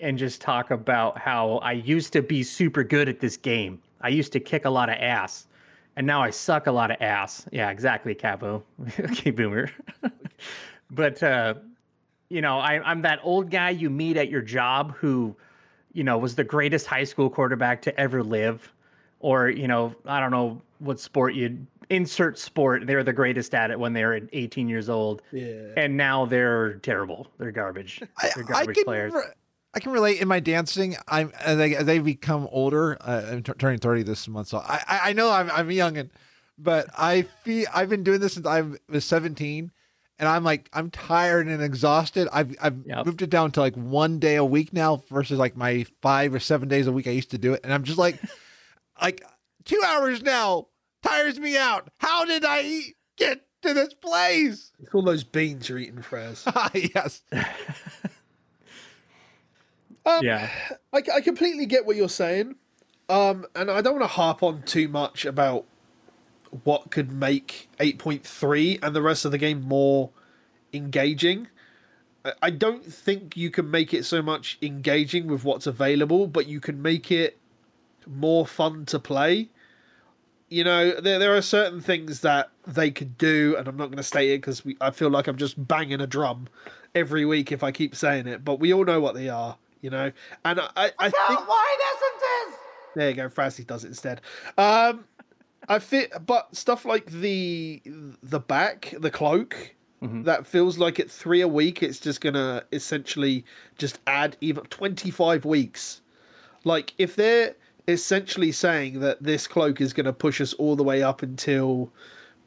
and 0.00 0.18
just 0.18 0.40
talk 0.40 0.70
about 0.70 1.18
how 1.18 1.58
I 1.58 1.72
used 1.72 2.12
to 2.14 2.22
be 2.22 2.42
super 2.42 2.82
good 2.84 3.08
at 3.08 3.20
this 3.20 3.36
game. 3.36 3.80
I 4.00 4.08
used 4.08 4.32
to 4.32 4.40
kick 4.40 4.64
a 4.64 4.70
lot 4.70 4.88
of 4.88 4.96
ass, 4.96 5.46
and 5.96 6.06
now 6.06 6.22
I 6.22 6.30
suck 6.30 6.66
a 6.66 6.72
lot 6.72 6.90
of 6.90 6.96
ass. 7.00 7.46
Yeah, 7.52 7.70
exactly, 7.70 8.14
Capo. 8.14 8.62
okay, 9.00 9.30
boomer. 9.30 9.70
but 10.90 11.22
uh, 11.22 11.54
you 12.28 12.40
know, 12.40 12.58
I, 12.58 12.80
I'm 12.82 13.02
that 13.02 13.20
old 13.22 13.50
guy 13.50 13.70
you 13.70 13.90
meet 13.90 14.16
at 14.16 14.28
your 14.30 14.42
job 14.42 14.94
who, 14.96 15.36
you 15.92 16.04
know, 16.04 16.16
was 16.18 16.34
the 16.34 16.44
greatest 16.44 16.86
high 16.86 17.04
school 17.04 17.28
quarterback 17.28 17.82
to 17.82 18.00
ever 18.00 18.22
live 18.22 18.72
or 19.20 19.50
you 19.50 19.68
know 19.68 19.94
i 20.06 20.18
don't 20.18 20.30
know 20.30 20.60
what 20.78 20.98
sport 20.98 21.34
you'd 21.34 21.66
insert 21.90 22.38
sport 22.38 22.86
they're 22.86 23.04
the 23.04 23.12
greatest 23.12 23.54
at 23.54 23.70
it 23.70 23.78
when 23.78 23.92
they're 23.92 24.18
18 24.32 24.66
years 24.68 24.88
old 24.88 25.20
Yeah. 25.30 25.72
and 25.76 25.94
now 25.96 26.24
they're 26.24 26.74
terrible 26.76 27.30
they're 27.38 27.52
garbage 27.52 28.00
I, 28.16 28.30
they're 28.34 28.44
I 28.44 28.46
garbage 28.48 28.76
can 28.76 28.84
players 28.84 29.12
re- 29.12 29.22
I 29.72 29.80
can 29.80 29.92
relate 29.92 30.20
in 30.20 30.28
my 30.28 30.40
dancing. 30.40 30.96
I'm 31.06 31.32
as 31.40 31.58
I, 31.58 31.68
as 31.68 31.88
I 31.88 31.98
become 32.00 32.48
older. 32.50 32.96
Uh, 33.00 33.22
I'm 33.30 33.42
t- 33.42 33.52
turning 33.58 33.78
thirty 33.78 34.02
this 34.02 34.26
month, 34.28 34.48
so 34.48 34.58
I 34.58 34.82
I, 34.86 35.00
I 35.04 35.12
know 35.12 35.30
I'm 35.30 35.50
I'm 35.50 35.70
young, 35.70 35.96
and 35.96 36.10
but 36.58 36.86
I 36.98 37.22
feel 37.22 37.66
I've 37.72 37.88
been 37.88 38.02
doing 38.02 38.20
this 38.20 38.34
since 38.34 38.46
I 38.46 38.62
was 38.88 39.04
17, 39.04 39.70
and 40.18 40.28
I'm 40.28 40.42
like 40.44 40.68
I'm 40.72 40.90
tired 40.90 41.46
and 41.46 41.62
exhausted. 41.62 42.28
I've 42.32 42.54
I've 42.60 42.84
Yep. 42.84 43.06
moved 43.06 43.22
it 43.22 43.30
down 43.30 43.52
to 43.52 43.60
like 43.60 43.76
one 43.76 44.18
day 44.18 44.36
a 44.36 44.44
week 44.44 44.72
now 44.72 45.02
versus 45.08 45.38
like 45.38 45.56
my 45.56 45.86
five 46.02 46.34
or 46.34 46.40
seven 46.40 46.68
days 46.68 46.86
a 46.88 46.92
week 46.92 47.06
I 47.06 47.12
used 47.12 47.30
to 47.30 47.38
do 47.38 47.52
it, 47.54 47.60
and 47.62 47.72
I'm 47.72 47.84
just 47.84 47.98
like 47.98 48.18
like 49.00 49.24
two 49.64 49.80
hours 49.86 50.22
now 50.22 50.66
tires 51.02 51.38
me 51.38 51.56
out. 51.56 51.88
How 51.98 52.24
did 52.24 52.44
I 52.44 52.62
eat, 52.62 52.96
get 53.16 53.40
to 53.62 53.72
this 53.72 53.94
place? 53.94 54.72
It's 54.80 54.92
all 54.94 55.02
those 55.02 55.22
beans 55.24 55.68
you're 55.68 55.78
eating, 55.78 56.02
Fraz. 56.02 56.44
yes. 56.94 57.22
Um, 60.18 60.24
yeah 60.24 60.50
I, 60.92 61.02
I 61.16 61.20
completely 61.20 61.66
get 61.66 61.86
what 61.86 61.96
you're 61.96 62.08
saying. 62.08 62.56
Um, 63.08 63.46
and 63.56 63.70
I 63.70 63.80
don't 63.80 63.94
want 63.94 64.04
to 64.04 64.14
harp 64.14 64.42
on 64.42 64.62
too 64.62 64.86
much 64.88 65.24
about 65.24 65.64
what 66.64 66.90
could 66.90 67.10
make 67.12 67.68
8.3 67.78 68.78
and 68.82 68.94
the 68.94 69.02
rest 69.02 69.24
of 69.24 69.32
the 69.32 69.38
game 69.38 69.62
more 69.62 70.10
engaging. 70.72 71.48
I- 72.42 72.50
don't 72.50 72.84
think 72.84 73.36
you 73.36 73.50
can 73.50 73.70
make 73.70 73.94
it 73.94 74.04
so 74.04 74.20
much 74.20 74.58
engaging 74.60 75.26
with 75.26 75.42
what's 75.42 75.66
available, 75.66 76.26
but 76.26 76.46
you 76.46 76.60
can 76.60 76.82
make 76.82 77.10
it 77.10 77.38
more 78.06 78.46
fun 78.46 78.84
to 78.86 78.98
play. 78.98 79.48
You 80.48 80.64
know, 80.64 81.00
there 81.00 81.18
there 81.18 81.36
are 81.36 81.42
certain 81.42 81.80
things 81.80 82.20
that 82.20 82.50
they 82.66 82.90
could 82.90 83.16
do, 83.16 83.54
and 83.56 83.68
I'm 83.68 83.76
not 83.76 83.86
going 83.86 83.96
to 83.98 84.02
state 84.02 84.30
it 84.32 84.38
because 84.38 84.62
I 84.80 84.90
feel 84.90 85.08
like 85.08 85.28
I'm 85.28 85.36
just 85.36 85.66
banging 85.68 86.00
a 86.00 86.06
drum 86.06 86.48
every 86.94 87.24
week 87.24 87.52
if 87.52 87.62
I 87.62 87.70
keep 87.72 87.94
saying 87.94 88.26
it. 88.26 88.44
But 88.44 88.58
we 88.60 88.72
all 88.74 88.84
know 88.84 89.00
what 89.00 89.14
they 89.14 89.28
are, 89.28 89.56
you 89.82 89.90
know. 89.90 90.12
And 90.44 90.60
I, 90.60 90.68
I, 90.76 90.92
I 90.98 91.10
think 91.10 91.40
there 92.96 93.10
you 93.10 93.16
go. 93.16 93.28
Francie 93.28 93.64
does 93.64 93.84
it 93.84 93.88
instead. 93.88 94.20
Um, 94.58 95.04
I 95.68 95.78
fit, 95.78 96.12
but 96.26 96.54
stuff 96.56 96.84
like 96.84 97.06
the 97.10 97.82
the 98.22 98.40
back, 98.40 98.94
the 98.98 99.10
cloak, 99.10 99.74
Mhm. 100.02 100.24
that 100.24 100.46
feels 100.46 100.78
like 100.78 100.98
at 100.98 101.10
three 101.10 101.40
a 101.42 101.48
week. 101.48 101.82
It's 101.82 102.00
just 102.00 102.20
gonna 102.20 102.64
essentially 102.72 103.44
just 103.78 103.98
add 104.06 104.36
even 104.40 104.64
twenty 104.64 105.10
five 105.10 105.44
weeks. 105.44 106.00
Like 106.64 106.94
if 106.98 107.14
they're 107.16 107.54
essentially 107.86 108.52
saying 108.52 109.00
that 109.00 109.22
this 109.22 109.46
cloak 109.46 109.80
is 109.80 109.92
gonna 109.92 110.12
push 110.12 110.40
us 110.40 110.52
all 110.54 110.74
the 110.76 110.82
way 110.82 111.02
up 111.02 111.22
until 111.22 111.92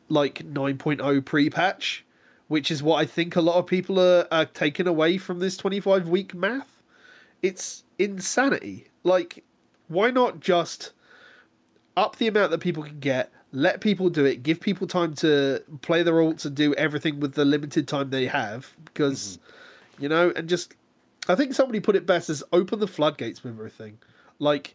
like 0.10 0.44
9.0 0.46 1.26
pre-patch, 1.26 2.06
which 2.48 2.70
is 2.70 2.84
what 2.84 2.98
I 2.98 3.06
think 3.06 3.36
a 3.36 3.42
lot 3.42 3.56
of 3.56 3.66
people 3.66 4.00
are, 4.00 4.28
are 4.32 4.46
taking 4.46 4.86
away 4.88 5.18
from 5.18 5.40
this 5.40 5.58
25 5.58 6.08
week 6.08 6.36
math. 6.36 6.73
It's 7.44 7.84
insanity. 8.00 8.88
Like, 9.04 9.44
why 9.88 10.10
not 10.10 10.40
just 10.40 10.94
up 11.96 12.16
the 12.16 12.28
amount 12.28 12.50
that 12.50 12.60
people 12.60 12.82
can 12.82 13.00
get, 13.00 13.32
let 13.52 13.82
people 13.82 14.10
do 14.10 14.26
it, 14.26 14.42
give 14.42 14.60
people 14.60 14.88
time 14.88 15.14
to 15.16 15.62
play 15.82 16.02
their 16.02 16.16
alts 16.16 16.46
and 16.46 16.56
do 16.56 16.74
everything 16.74 17.20
with 17.20 17.36
the 17.36 17.46
limited 17.46 17.88
time 17.88 18.10
they 18.10 18.26
have, 18.26 18.72
because, 18.86 19.38
mm-hmm. 19.38 20.04
you 20.04 20.10
know, 20.10 20.34
and 20.36 20.50
just, 20.50 20.74
I 21.28 21.36
think 21.36 21.54
somebody 21.54 21.80
put 21.80 21.96
it 21.96 22.08
best 22.08 22.32
as 22.32 22.44
open 22.52 22.80
the 22.80 22.88
floodgates 22.88 23.44
with 23.44 23.54
everything. 23.54 24.00
Like, 24.40 24.74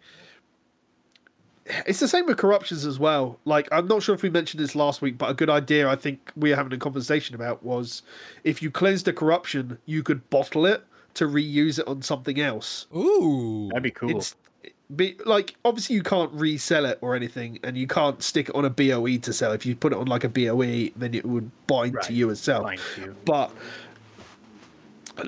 it's 1.86 2.00
the 2.00 2.08
same 2.08 2.26
with 2.26 2.38
corruptions 2.38 2.86
as 2.86 2.98
well. 2.98 3.38
Like, 3.44 3.68
I'm 3.72 3.88
not 3.88 4.02
sure 4.02 4.14
if 4.14 4.22
we 4.22 4.30
mentioned 4.30 4.62
this 4.62 4.74
last 4.74 5.02
week, 5.02 5.18
but 5.18 5.28
a 5.28 5.34
good 5.34 5.50
idea 5.50 5.88
I 5.88 5.96
think 5.96 6.30
we 6.36 6.50
were 6.50 6.56
having 6.56 6.72
a 6.72 6.78
conversation 6.78 7.34
about 7.34 7.62
was 7.62 8.02
if 8.44 8.62
you 8.62 8.70
cleansed 8.70 9.08
a 9.08 9.12
corruption, 9.12 9.78
you 9.84 10.02
could 10.02 10.30
bottle 10.30 10.64
it 10.66 10.84
to 11.14 11.26
reuse 11.26 11.78
it 11.78 11.86
on 11.88 12.02
something 12.02 12.40
else. 12.40 12.86
Ooh. 12.94 13.68
that'd 13.68 13.82
be 13.82 13.90
cool 13.90 14.16
It's 14.18 14.34
be 14.94 15.16
like 15.26 15.54
obviously 15.66 15.96
you 15.96 16.02
can't 16.02 16.32
resell 16.32 16.86
it 16.86 16.98
or 17.02 17.14
anything, 17.14 17.58
and 17.62 17.76
you 17.76 17.86
can't 17.86 18.22
stick 18.22 18.48
it 18.48 18.54
on 18.54 18.64
a 18.64 18.70
BOE 18.70 19.18
to 19.18 19.32
sell. 19.34 19.52
If 19.52 19.66
you 19.66 19.76
put 19.76 19.92
it 19.92 19.98
on 19.98 20.06
like 20.06 20.24
a 20.24 20.28
BOE, 20.30 20.90
then 20.96 21.12
it 21.14 21.26
would 21.26 21.50
bind 21.66 21.94
Right. 21.94 22.04
to 22.06 22.12
you 22.14 22.30
as 22.30 22.40
sell. 22.40 22.62
Fine. 22.62 22.78
But 23.26 23.50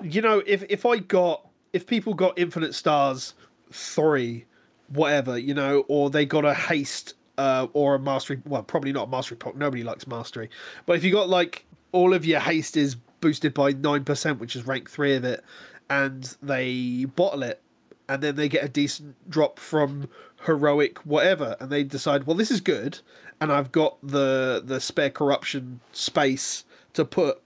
you 0.03 0.23
know, 0.23 0.43
if 0.47 0.64
if 0.69 0.87
I 0.87 0.99
got 0.99 1.47
if 1.73 1.87
people 1.87 2.14
got 2.14 2.38
infinite 2.38 2.75
stars 2.75 3.35
three, 3.73 4.47
whatever, 4.88 5.38
you 5.38 5.55
know, 5.55 5.85
or 5.88 6.11
they 6.11 6.25
got 6.25 6.45
a 6.45 6.55
haste 6.55 7.14
uh, 7.38 7.66
or 7.73 7.95
a 7.95 7.99
mastery, 7.99 8.40
well, 8.47 8.62
probably 8.62 8.93
not 8.93 9.09
a 9.09 9.11
mastery 9.11 9.37
pot. 9.37 9.57
Nobody 9.57 9.83
likes 9.83 10.07
mastery, 10.07 10.49
but 10.87 10.97
if 10.97 11.05
you 11.05 11.12
got 11.12 11.29
like 11.29 11.64
all 11.93 12.14
of 12.14 12.25
your 12.25 12.40
haste 12.40 12.77
is 12.77 12.95
boosted 12.95 13.53
by 13.53 13.73
nine 13.73 14.05
percent, 14.05 14.38
which 14.40 14.57
is 14.57 14.66
rank 14.66 14.88
three 14.90 15.14
of 15.16 15.25
it, 15.25 15.45
and 15.90 16.37
they 16.40 17.05
bottle 17.05 17.42
it, 17.42 17.61
and 18.09 18.22
then 18.22 18.37
they 18.37 18.48
get 18.48 18.64
a 18.64 18.68
decent 18.68 19.16
drop 19.29 19.59
from 19.59 20.09
heroic 20.46 20.98
whatever, 21.00 21.57
and 21.61 21.70
they 21.70 21.85
decide, 21.85 22.24
well, 22.24 22.37
this 22.37 22.50
is 22.50 22.62
good, 22.62 23.00
and 23.40 23.53
I've 23.53 23.72
got 23.72 23.98
the 24.03 24.62
the 24.64 24.81
spare 24.81 25.11
corruption 25.11 25.81
space 25.92 26.64
to 26.94 27.05
put 27.05 27.42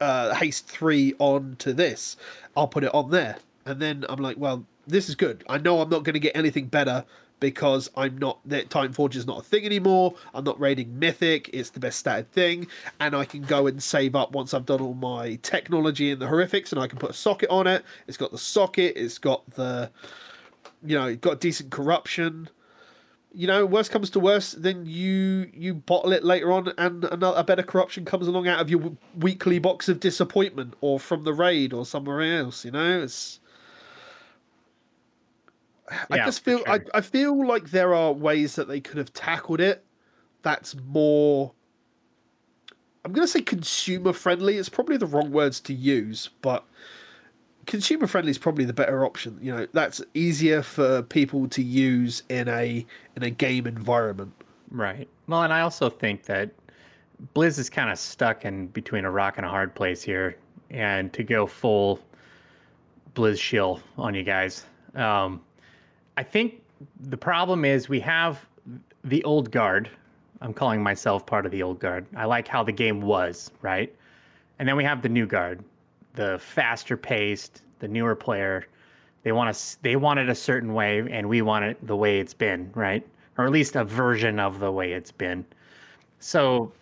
uh, 0.00 0.34
haste 0.34 0.68
three 0.68 1.14
on 1.18 1.56
to 1.58 1.72
this, 1.72 2.16
I'll 2.56 2.68
put 2.68 2.84
it 2.84 2.94
on 2.94 3.10
there. 3.10 3.38
And 3.64 3.80
then 3.80 4.04
I'm 4.08 4.20
like, 4.20 4.36
well, 4.36 4.66
this 4.86 5.08
is 5.08 5.14
good. 5.14 5.42
I 5.48 5.58
know 5.58 5.80
I'm 5.80 5.88
not 5.88 6.04
going 6.04 6.14
to 6.14 6.20
get 6.20 6.36
anything 6.36 6.66
better 6.66 7.04
because 7.44 7.90
I'm 7.94 8.16
not 8.16 8.38
that 8.46 8.70
Titan 8.70 8.94
Forge 8.94 9.16
is 9.16 9.26
not 9.26 9.40
a 9.40 9.42
thing 9.42 9.66
anymore. 9.66 10.14
I'm 10.32 10.44
not 10.44 10.58
raiding 10.58 10.98
Mythic. 10.98 11.50
It's 11.52 11.68
the 11.68 11.78
best 11.78 12.02
statted 12.02 12.28
thing, 12.28 12.68
and 12.98 13.14
I 13.14 13.26
can 13.26 13.42
go 13.42 13.66
and 13.66 13.82
save 13.82 14.16
up 14.16 14.32
once 14.32 14.54
I've 14.54 14.64
done 14.64 14.80
all 14.80 14.94
my 14.94 15.34
technology 15.42 16.10
and 16.10 16.22
the 16.22 16.26
horrifics, 16.26 16.72
and 16.72 16.80
I 16.80 16.86
can 16.86 16.98
put 16.98 17.10
a 17.10 17.12
socket 17.12 17.50
on 17.50 17.66
it. 17.66 17.84
It's 18.06 18.16
got 18.16 18.32
the 18.32 18.38
socket. 18.38 18.94
It's 18.96 19.18
got 19.18 19.44
the, 19.50 19.90
you 20.82 20.98
know, 20.98 21.14
got 21.16 21.38
decent 21.38 21.70
corruption 21.70 22.48
you 23.36 23.48
know, 23.48 23.66
worst 23.66 23.90
comes 23.90 24.08
to 24.10 24.20
worst, 24.20 24.62
then 24.62 24.86
you 24.86 25.50
you 25.52 25.74
bottle 25.74 26.12
it 26.12 26.24
later 26.24 26.50
on, 26.52 26.72
and 26.78 27.04
another 27.04 27.36
a 27.36 27.44
better 27.44 27.64
corruption 27.64 28.04
comes 28.04 28.28
along 28.28 28.46
out 28.46 28.60
of 28.60 28.70
your 28.70 28.96
weekly 29.18 29.58
box 29.58 29.88
of 29.88 29.98
disappointment, 30.00 30.74
or 30.80 30.98
from 30.98 31.24
the 31.24 31.34
raid, 31.34 31.72
or 31.72 31.84
somewhere 31.84 32.22
else. 32.22 32.64
You 32.64 32.70
know, 32.70 33.02
it's. 33.02 33.40
I 35.90 36.16
Yeah, 36.16 36.24
just 36.26 36.44
feel 36.44 36.62
I. 36.66 36.80
I 36.94 37.00
feel 37.00 37.46
like 37.46 37.70
there 37.70 37.94
are 37.94 38.12
ways 38.12 38.56
that 38.56 38.68
they 38.68 38.80
could 38.80 38.96
have 38.96 39.12
tackled 39.12 39.60
it. 39.60 39.84
That's 40.42 40.74
more. 40.86 41.52
I'm 43.04 43.12
gonna 43.12 43.28
say 43.28 43.42
consumer 43.42 44.12
friendly. 44.12 44.56
It's 44.56 44.68
probably 44.68 44.96
the 44.96 45.06
wrong 45.06 45.30
words 45.30 45.60
to 45.60 45.74
use, 45.74 46.30
but 46.40 46.64
consumer 47.66 48.06
friendly 48.06 48.30
is 48.30 48.38
probably 48.38 48.64
the 48.64 48.72
better 48.72 49.04
option. 49.04 49.38
You 49.42 49.54
know, 49.54 49.66
that's 49.72 50.02
easier 50.14 50.62
for 50.62 51.02
people 51.02 51.48
to 51.48 51.62
use 51.62 52.22
in 52.28 52.48
a 52.48 52.86
in 53.16 53.22
a 53.22 53.30
game 53.30 53.66
environment. 53.66 54.32
Right. 54.70 55.08
Well, 55.28 55.42
and 55.42 55.52
I 55.52 55.60
also 55.60 55.90
think 55.90 56.24
that 56.24 56.50
Blizz 57.34 57.58
is 57.58 57.70
kind 57.70 57.90
of 57.90 57.98
stuck 57.98 58.44
in 58.44 58.68
between 58.68 59.04
a 59.04 59.10
rock 59.10 59.36
and 59.36 59.46
a 59.46 59.48
hard 59.48 59.74
place 59.74 60.02
here, 60.02 60.36
and 60.70 61.12
to 61.12 61.22
go 61.22 61.46
full 61.46 62.00
Blizz 63.14 63.38
shill 63.38 63.80
on 63.98 64.14
you 64.14 64.22
guys. 64.22 64.64
Um, 64.94 65.42
I 66.16 66.22
think 66.22 66.62
the 67.00 67.16
problem 67.16 67.64
is 67.64 67.88
we 67.88 68.00
have 68.00 68.46
the 69.04 69.22
old 69.24 69.50
guard. 69.50 69.90
I'm 70.40 70.54
calling 70.54 70.82
myself 70.82 71.26
part 71.26 71.46
of 71.46 71.52
the 71.52 71.62
old 71.62 71.78
guard. 71.78 72.06
I 72.16 72.24
like 72.24 72.46
how 72.46 72.62
the 72.62 72.72
game 72.72 73.00
was, 73.00 73.50
right? 73.62 73.94
And 74.58 74.68
then 74.68 74.76
we 74.76 74.84
have 74.84 75.02
the 75.02 75.08
new 75.08 75.26
guard, 75.26 75.64
the 76.14 76.38
faster 76.38 76.96
paced, 76.96 77.62
the 77.80 77.88
newer 77.88 78.14
player. 78.14 78.66
They 79.22 79.32
want 79.32 79.48
us. 79.48 79.78
They 79.82 79.96
want 79.96 80.20
it 80.20 80.28
a 80.28 80.34
certain 80.34 80.74
way, 80.74 81.02
and 81.10 81.28
we 81.28 81.42
want 81.42 81.64
it 81.64 81.84
the 81.86 81.96
way 81.96 82.20
it's 82.20 82.34
been, 82.34 82.70
right? 82.74 83.06
Or 83.38 83.46
at 83.46 83.50
least 83.50 83.74
a 83.74 83.84
version 83.84 84.38
of 84.38 84.60
the 84.60 84.70
way 84.70 84.92
it's 84.92 85.10
been. 85.10 85.44
So, 86.20 86.72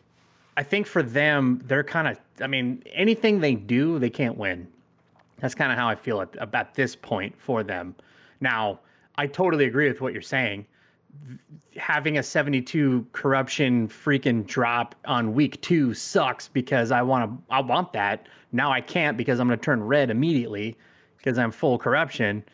I 0.56 0.62
think 0.62 0.86
for 0.86 1.02
them, 1.02 1.62
they're 1.66 1.84
kind 1.84 2.08
of. 2.08 2.18
I 2.40 2.48
mean, 2.48 2.82
anything 2.92 3.40
they 3.40 3.54
do, 3.54 3.98
they 3.98 4.10
can't 4.10 4.36
win. 4.36 4.66
That's 5.38 5.54
kind 5.54 5.72
of 5.72 5.78
how 5.78 5.88
I 5.88 5.94
feel 5.94 6.20
at 6.20 6.30
about 6.38 6.74
this 6.74 6.94
point 6.94 7.34
for 7.38 7.62
them. 7.62 7.94
Now, 8.40 8.80
I 9.16 9.26
totally 9.26 9.66
agree 9.66 9.88
with 9.88 10.00
what 10.00 10.12
you're 10.12 10.22
saying. 10.22 10.66
Having 11.76 12.18
a 12.18 12.22
72 12.22 13.06
corruption 13.12 13.88
freaking 13.88 14.46
drop 14.46 14.94
on 15.04 15.34
week 15.34 15.60
two 15.60 15.92
sucks 15.94 16.48
because 16.48 16.90
I 16.90 17.02
want 17.02 17.30
to. 17.30 17.54
I 17.54 17.60
want 17.60 17.92
that. 17.92 18.26
Now 18.52 18.72
I 18.72 18.80
can't 18.80 19.16
because 19.16 19.40
I'm 19.40 19.46
going 19.46 19.58
to 19.58 19.64
turn 19.64 19.82
red 19.82 20.10
immediately 20.10 20.76
because 21.18 21.38
I'm 21.38 21.50
full 21.50 21.78
corruption. 21.78 22.44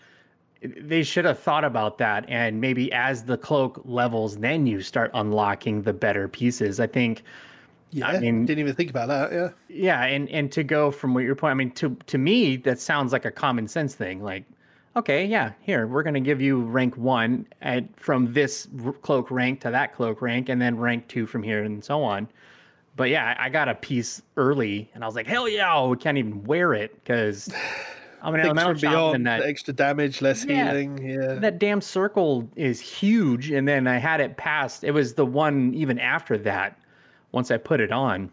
They 0.63 1.05
should 1.05 1.25
have 1.25 1.39
thought 1.39 1.65
about 1.65 1.99
that, 1.99 2.25
and 2.29 2.61
maybe 2.61 2.93
as 2.93 3.23
the 3.23 3.39
cloak 3.39 3.81
levels, 3.85 4.39
then 4.39 4.67
you 4.67 4.81
start 4.81 5.13
unlocking 5.15 5.83
the 5.83 5.93
better 5.93 6.27
pieces. 6.29 6.81
I 6.81 6.89
think. 6.89 7.23
Yeah, 7.91 8.09
I 8.09 8.19
mean, 8.19 8.45
didn't 8.45 8.59
even 8.61 8.75
think 8.75 8.91
about 8.91 9.09
that. 9.09 9.33
Yeah, 9.33 9.51
yeah, 9.69 10.05
and 10.05 10.29
and 10.31 10.51
to 10.53 10.65
go 10.65 10.91
from 10.91 11.15
what 11.15 11.23
your 11.23 11.37
point, 11.37 11.53
I 11.53 11.55
mean, 11.55 11.71
to 11.73 11.97
to 12.07 12.19
me, 12.19 12.57
that 12.57 12.81
sounds 12.81 13.13
like 13.13 13.25
a 13.25 13.31
common 13.31 13.69
sense 13.69 13.95
thing. 13.95 14.23
Like, 14.23 14.45
okay, 14.97 15.25
yeah, 15.25 15.53
here 15.61 15.87
we're 15.87 16.03
going 16.03 16.15
to 16.15 16.21
give 16.21 16.41
you 16.41 16.61
rank 16.63 16.97
one 16.97 17.47
at 17.63 17.85
from 17.99 18.33
this 18.33 18.69
cloak 19.03 19.31
rank 19.31 19.61
to 19.61 19.71
that 19.71 19.95
cloak 19.95 20.21
rank, 20.23 20.49
and 20.49 20.61
then 20.61 20.77
rank 20.79 21.09
two 21.09 21.27
from 21.27 21.43
here, 21.43 21.63
and 21.65 21.85
so 21.85 22.03
on. 22.03 22.29
But 22.97 23.11
yeah, 23.11 23.37
I 23.39 23.49
got 23.49 23.69
a 23.69 23.75
piece 23.77 24.23
early, 24.37 24.91
and 24.95 25.05
I 25.05 25.07
was 25.07 25.15
like, 25.15 25.27
hell 25.27 25.49
yeah, 25.49 25.85
we 25.87 25.97
can't 25.97 26.19
even 26.19 26.43
wear 26.45 26.75
it 26.75 26.95
because 26.95 27.49
I'm 28.23 28.35
an 28.35 28.41
elemental 28.41 28.75
beyond 28.75 29.15
and 29.15 29.27
that 29.29 29.43
extra 29.43 29.73
damage, 29.73 30.21
less 30.21 30.45
Yeah. 30.45 30.73
healing. 30.73 30.99
Yeah, 30.99 31.35
that 31.35 31.61
damn 31.61 31.81
circle 31.81 32.49
is 32.57 32.81
huge 32.81 33.51
and 33.53 33.69
then 33.69 33.87
i 33.87 33.97
had 33.99 34.21
it 34.21 34.37
past 34.37 34.83
it 34.83 34.91
was 34.91 35.15
the 35.15 35.25
one 35.25 35.73
even 35.75 36.01
after 36.01 36.37
that 36.39 36.77
once 37.31 37.53
i 37.53 37.57
put 37.57 37.81
it 37.81 37.93
on 37.93 38.29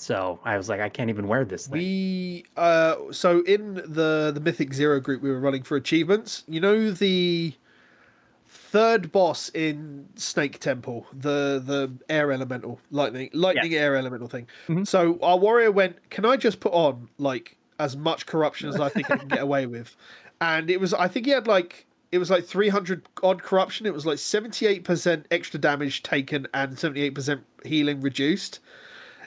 so 0.00 0.40
i 0.44 0.56
was 0.56 0.68
like 0.68 0.80
i 0.80 0.88
can't 0.88 1.10
even 1.10 1.28
wear 1.28 1.44
this 1.44 1.66
thing 1.66 1.78
We 1.78 2.44
uh 2.56 2.96
so 3.12 3.42
in 3.42 3.74
the 3.74 4.30
the 4.34 4.40
Mythic 4.40 4.72
Zero 4.74 4.98
group 5.00 5.20
we 5.22 5.30
were 5.30 5.40
running 5.40 5.62
for 5.62 5.76
achievements. 5.76 6.44
You 6.48 6.60
know 6.60 6.90
the 6.90 7.54
third 8.46 9.12
boss 9.12 9.48
in 9.50 10.08
Snake 10.16 10.58
Temple, 10.60 11.06
the 11.12 11.62
the 11.64 11.90
air 12.08 12.32
elemental, 12.32 12.80
lightning 12.90 13.30
lightning 13.32 13.74
air 13.74 13.96
elemental 13.96 14.28
thing. 14.28 14.46
Mhm. 14.68 14.86
So 14.86 15.18
our 15.22 15.36
warrior 15.38 15.70
went, 15.72 15.96
"Can 16.10 16.24
I 16.24 16.36
just 16.36 16.60
put 16.60 16.72
on 16.72 17.08
like 17.18 17.56
as 17.78 17.96
much 17.96 18.26
corruption 18.26 18.68
as 18.68 18.80
I 18.80 18.88
think 18.88 19.10
I 19.10 19.16
can 19.16 19.28
get 19.28 19.40
away 19.40 19.66
with?" 19.66 19.96
And 20.40 20.70
it 20.70 20.80
was 20.80 20.94
I 20.94 21.08
think 21.08 21.26
he 21.26 21.32
had 21.32 21.46
like 21.46 21.86
it 22.12 22.18
was 22.18 22.30
like 22.30 22.44
300 22.44 23.02
odd 23.22 23.42
corruption. 23.42 23.86
It 23.86 23.94
was 23.94 24.04
like 24.04 24.18
78% 24.18 25.26
extra 25.30 25.60
damage 25.60 26.02
taken 26.02 26.48
and 26.52 26.76
78% 26.76 27.40
healing 27.64 28.00
reduced. 28.00 28.58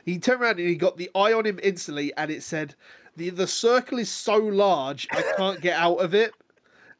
He 0.05 0.19
turned 0.19 0.41
around 0.41 0.59
and 0.59 0.67
he 0.67 0.75
got 0.75 0.97
the 0.97 1.09
eye 1.15 1.31
on 1.33 1.45
him 1.45 1.59
instantly, 1.63 2.13
and 2.17 2.29
it 2.31 2.43
said, 2.43 2.75
"the 3.15 3.29
The 3.29 3.47
circle 3.47 3.99
is 3.99 4.11
so 4.11 4.37
large, 4.37 5.07
I 5.11 5.23
can't 5.37 5.61
get 5.61 5.77
out 5.79 5.95
of 5.97 6.13
it." 6.13 6.33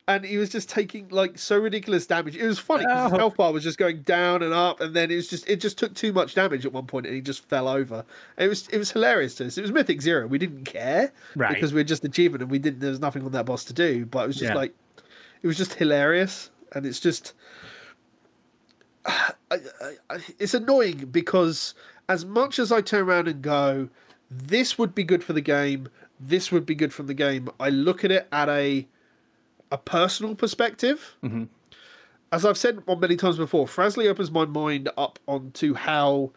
And 0.06 0.26
he 0.26 0.36
was 0.36 0.50
just 0.50 0.68
taking 0.68 1.08
like 1.10 1.40
so 1.40 1.58
ridiculous 1.58 2.06
damage. 2.06 2.36
It 2.36 2.46
was 2.46 2.60
funny 2.60 2.84
because 2.86 3.04
his 3.06 3.14
Oh. 3.14 3.18
health 3.18 3.38
bar 3.38 3.54
was 3.54 3.64
just 3.64 3.78
going 3.78 4.02
down 4.02 4.44
and 4.44 4.54
up, 4.54 4.82
and 4.82 4.94
then 4.94 5.10
it 5.10 5.16
was 5.16 5.30
just 5.30 5.48
it 5.50 5.62
just 5.62 5.78
took 5.78 5.94
too 5.94 6.12
much 6.12 6.36
damage 6.36 6.66
at 6.66 6.74
one 6.74 6.86
point, 6.88 7.06
and 7.06 7.16
he 7.16 7.22
just 7.22 7.48
fell 7.48 7.70
over. 7.70 8.04
It 8.38 8.50
was 8.50 8.68
it 8.70 8.78
was 8.78 8.92
hilarious 8.92 9.36
to 9.36 9.46
us. 9.48 9.58
It 9.58 9.62
was 9.62 9.72
Mythic 9.72 10.02
Zero. 10.02 10.28
We 10.28 10.38
didn't 10.38 10.66
care 10.66 11.14
Right. 11.38 11.54
because 11.54 11.74
we 11.74 11.80
are 11.80 11.86
just 11.86 12.04
achievement, 12.04 12.42
and 12.42 12.52
we 12.52 12.60
didn't. 12.60 12.80
There 12.82 12.90
was 12.90 13.00
nothing 13.00 13.24
on 13.26 13.32
that 13.32 13.46
boss 13.46 13.64
to 13.66 13.74
do, 13.74 14.06
but 14.06 14.26
it 14.26 14.28
was 14.28 14.36
just 14.36 14.50
Yeah. 14.50 14.56
like 14.56 14.74
it 15.42 15.48
was 15.48 15.58
just 15.58 15.76
hilarious, 15.76 16.50
and 16.74 16.86
it's 16.86 17.00
just 17.00 17.34
I, 19.06 19.32
I, 19.52 19.58
I, 20.10 20.18
it's 20.40 20.54
annoying 20.54 21.08
because 21.12 21.76
as 22.10 22.26
much 22.26 22.60
as 22.60 22.72
I 22.72 22.82
turn 22.82 23.04
around 23.08 23.28
and 23.28 23.42
go, 23.42 23.90
this 24.30 24.78
would 24.78 24.94
be 24.96 25.04
good 25.04 25.24
for 25.24 25.34
the 25.34 25.42
game, 25.42 25.88
this 26.20 26.52
would 26.52 26.66
be 26.66 26.76
good 26.76 26.94
from 26.94 27.08
the 27.08 27.14
game. 27.14 27.50
I 27.60 27.70
look 27.70 28.04
at 28.04 28.12
it 28.12 28.28
at 28.32 28.50
a 28.50 28.88
a 29.72 29.78
personal 29.78 30.36
perspective. 30.36 31.16
Mhm. 31.24 31.48
As 32.32 32.46
I've 32.46 32.58
said 32.58 32.84
on 32.88 33.00
many 33.00 33.16
times 33.16 33.38
before, 33.38 33.66
Frasley 33.66 34.08
opens 34.08 34.30
my 34.32 34.46
mind 34.46 34.90
up 34.98 35.18
onto 35.28 35.74
how 35.74 36.32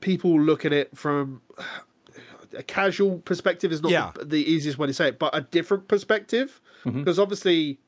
people 0.00 0.40
look 0.40 0.64
at 0.64 0.72
it 0.72 0.96
from 0.96 1.40
a 2.56 2.62
casual 2.62 3.18
perspective 3.18 3.70
is 3.72 3.82
not 3.82 3.92
Yeah. 3.92 4.12
the, 4.18 4.24
the 4.24 4.50
easiest 4.50 4.78
way 4.78 4.86
to 4.86 4.92
say 4.94 5.08
it, 5.08 5.18
but 5.18 5.34
a 5.36 5.40
different 5.42 5.86
perspective. 5.88 6.60
Because 6.84 7.18
obviously, 7.18 7.78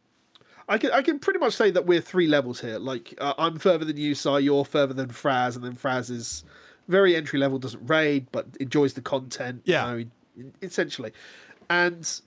I 0.68 0.76
can 0.78 0.90
I 0.92 1.00
can 1.02 1.18
pretty 1.18 1.38
much 1.38 1.54
say 1.54 1.70
that 1.70 1.86
we're 1.86 2.00
three 2.00 2.26
levels 2.26 2.60
here. 2.60 2.78
Like 2.78 3.14
uh, 3.18 3.34
I'm 3.38 3.58
further 3.58 3.84
than 3.84 3.96
you, 3.96 4.14
Si. 4.14 4.38
You're 4.40 4.64
further 4.64 4.92
than 4.94 5.08
Fraz, 5.08 5.54
and 5.56 5.64
then 5.64 5.74
Fraz 5.74 6.10
is 6.10 6.44
very 6.90 7.16
entry 7.16 7.38
level, 7.38 7.58
doesn't 7.58 7.86
raid, 7.86 8.26
but 8.32 8.46
enjoys 8.60 8.94
the 8.94 9.00
content. 9.02 9.62
you 9.64 9.74
Yeah. 9.74 9.86
know, 9.94 10.04
essentially. 10.62 11.12
And 11.68 12.20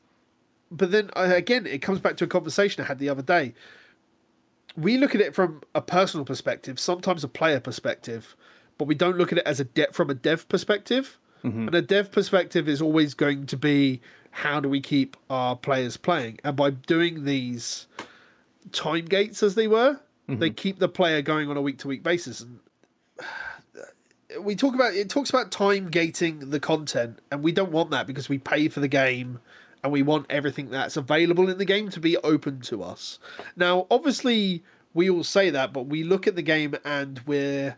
but 0.71 0.91
then 0.91 1.09
uh, 1.15 1.29
again, 1.35 1.67
it 1.67 1.81
comes 1.81 1.99
back 1.99 2.17
to 2.17 2.23
a 2.23 2.27
conversation 2.27 2.83
I 2.83 2.87
had 2.87 2.97
the 2.99 3.09
other 3.09 3.21
day. 3.21 3.53
We 4.75 4.97
look 4.97 5.13
at 5.13 5.21
it 5.21 5.35
from 5.35 5.61
a 5.75 5.81
personal 5.81 6.25
perspective, 6.25 6.79
sometimes 6.79 7.23
a 7.23 7.27
player 7.27 7.59
perspective, 7.59 8.35
but 8.79 8.85
we 8.87 8.95
don't 8.95 9.17
look 9.17 9.31
at 9.31 9.37
it 9.37 9.45
as 9.45 9.59
a 9.59 9.65
de- 9.65 9.91
from 9.91 10.09
a 10.09 10.15
dev 10.15 10.47
perspective. 10.49 11.19
And 11.43 11.75
a 11.75 11.81
dev 11.81 12.09
perspective 12.09 12.69
is 12.69 12.81
always 12.81 13.13
going 13.13 13.47
to 13.47 13.57
be 13.57 13.99
how 14.31 14.61
do 14.61 14.69
we 14.69 14.79
keep 14.79 15.17
our 15.29 15.57
players 15.57 15.97
playing? 15.97 16.39
And 16.41 16.55
by 16.55 16.69
doing 16.69 17.25
these 17.25 17.85
time 18.71 19.03
gates, 19.05 19.43
as 19.43 19.53
they 19.55 19.67
were, 19.67 19.99
they 20.29 20.49
keep 20.49 20.79
the 20.79 20.87
player 20.87 21.21
going 21.21 21.49
on 21.49 21.57
a 21.57 21.61
week 21.61 21.77
to 21.79 21.87
week 21.89 22.01
basis. 22.01 22.39
And 22.39 22.59
we 24.39 24.55
talk 24.55 24.75
about 24.75 24.93
it 24.93 25.09
talks 25.09 25.29
about 25.29 25.51
time 25.51 25.89
gating 25.89 26.49
the 26.49 26.59
content, 26.59 27.19
and 27.31 27.43
we 27.43 27.51
don't 27.51 27.71
want 27.71 27.91
that 27.91 28.07
because 28.07 28.29
we 28.29 28.37
pay 28.37 28.67
for 28.67 28.79
the 28.79 28.87
game 28.87 29.39
and 29.83 29.91
we 29.91 30.01
want 30.01 30.25
everything 30.29 30.69
that's 30.69 30.95
available 30.95 31.49
in 31.49 31.57
the 31.57 31.65
game 31.65 31.89
to 31.89 31.99
be 31.99 32.17
open 32.17 32.61
to 32.61 32.81
us. 32.81 33.19
Now, 33.55 33.85
obviously, 33.91 34.63
we 34.93 35.09
all 35.09 35.23
say 35.23 35.49
that, 35.49 35.73
but 35.73 35.87
we 35.87 36.03
look 36.03 36.25
at 36.25 36.35
the 36.35 36.41
game 36.41 36.75
and 36.85 37.19
we're 37.25 37.77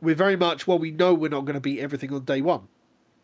we're 0.00 0.14
very 0.14 0.36
much 0.36 0.66
well. 0.66 0.78
We 0.78 0.90
know 0.90 1.12
we're 1.12 1.28
not 1.28 1.44
going 1.44 1.54
to 1.54 1.60
beat 1.60 1.80
everything 1.80 2.12
on 2.12 2.24
day 2.24 2.40
one. 2.40 2.68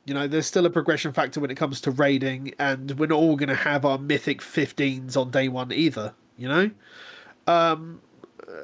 You 0.04 0.14
know, 0.14 0.28
there's 0.28 0.46
still 0.46 0.66
a 0.66 0.70
progression 0.70 1.12
factor 1.12 1.40
when 1.40 1.50
it 1.50 1.56
comes 1.56 1.80
to 1.82 1.90
raiding, 1.90 2.52
and 2.58 2.92
we're 2.92 3.06
not 3.06 3.16
all 3.16 3.36
going 3.36 3.48
to 3.48 3.54
have 3.54 3.84
our 3.84 3.98
mythic 3.98 4.40
15s 4.40 5.16
on 5.16 5.30
day 5.30 5.48
one 5.48 5.72
either. 5.72 6.14
You 6.36 6.48
know, 6.48 6.70
um, 7.46 8.02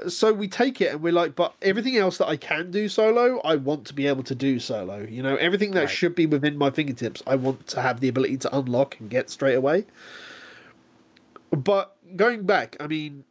so 0.08 0.32
we 0.32 0.46
take 0.48 0.80
it 0.80 0.92
and 0.92 1.02
we're 1.02 1.12
like, 1.12 1.34
but 1.34 1.54
everything 1.60 1.96
else 1.96 2.18
that 2.18 2.28
I 2.28 2.36
can 2.36 2.70
do 2.70 2.88
solo, 2.88 3.40
I 3.40 3.56
want 3.56 3.84
to 3.86 3.94
be 3.94 4.06
able 4.06 4.22
to 4.24 4.34
do 4.34 4.58
solo. 4.60 5.00
You 5.08 5.22
know, 5.22 5.36
everything 5.36 5.72
that 5.72 5.80
Right. 5.80 5.90
should 5.90 6.14
be 6.14 6.24
within 6.26 6.56
my 6.56 6.70
fingertips, 6.70 7.22
I 7.26 7.34
want 7.36 7.66
to 7.68 7.82
have 7.82 8.00
the 8.00 8.08
ability 8.08 8.36
to 8.38 8.56
unlock 8.56 8.98
and 9.00 9.10
get 9.10 9.28
straight 9.28 9.54
away. 9.56 9.86
But 11.50 11.96
going 12.16 12.44
back, 12.44 12.76
I 12.80 12.86
mean, 12.86 13.24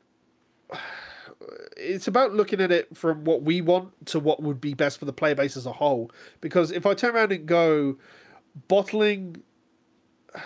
it's 1.78 2.08
about 2.08 2.34
looking 2.34 2.62
at 2.62 2.72
it 2.72 2.96
from 2.96 3.24
what 3.24 3.42
we 3.44 3.62
want 3.62 4.06
to 4.08 4.20
what 4.20 4.42
would 4.44 4.62
be 4.62 4.74
best 4.74 5.00
for 5.00 5.06
the 5.06 5.14
player 5.14 5.36
base 5.36 5.58
as 5.58 5.66
a 5.66 5.72
whole. 5.74 6.12
Because 6.42 6.72
if 6.72 6.86
I 6.86 6.94
turn 6.94 7.16
around 7.16 7.32
and 7.32 7.46
go, 7.46 7.98
bottling, 8.68 9.38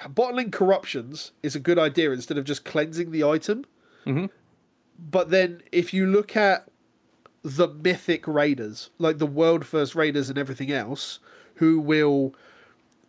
bottling 0.10 0.51
corruptions 0.51 1.32
is 1.43 1.56
a 1.56 1.60
good 1.60 1.78
idea 1.80 2.12
instead 2.12 2.38
of 2.38 2.45
just 2.45 2.64
cleansing 2.64 3.12
the 3.12 3.24
item. 3.24 3.66
Mhm. 4.06 4.30
But 4.98 5.30
then 5.30 5.62
if 5.72 5.93
you 5.93 6.08
look 6.08 6.36
at 6.36 6.68
the 7.43 7.68
mythic 7.68 8.28
raiders, 8.28 8.89
like 8.98 9.18
the 9.18 9.26
world 9.26 9.66
first 9.66 9.96
raiders 9.96 10.30
and 10.30 10.38
everything 10.38 10.72
else, 10.72 11.20
who 11.56 11.80
will 11.80 12.34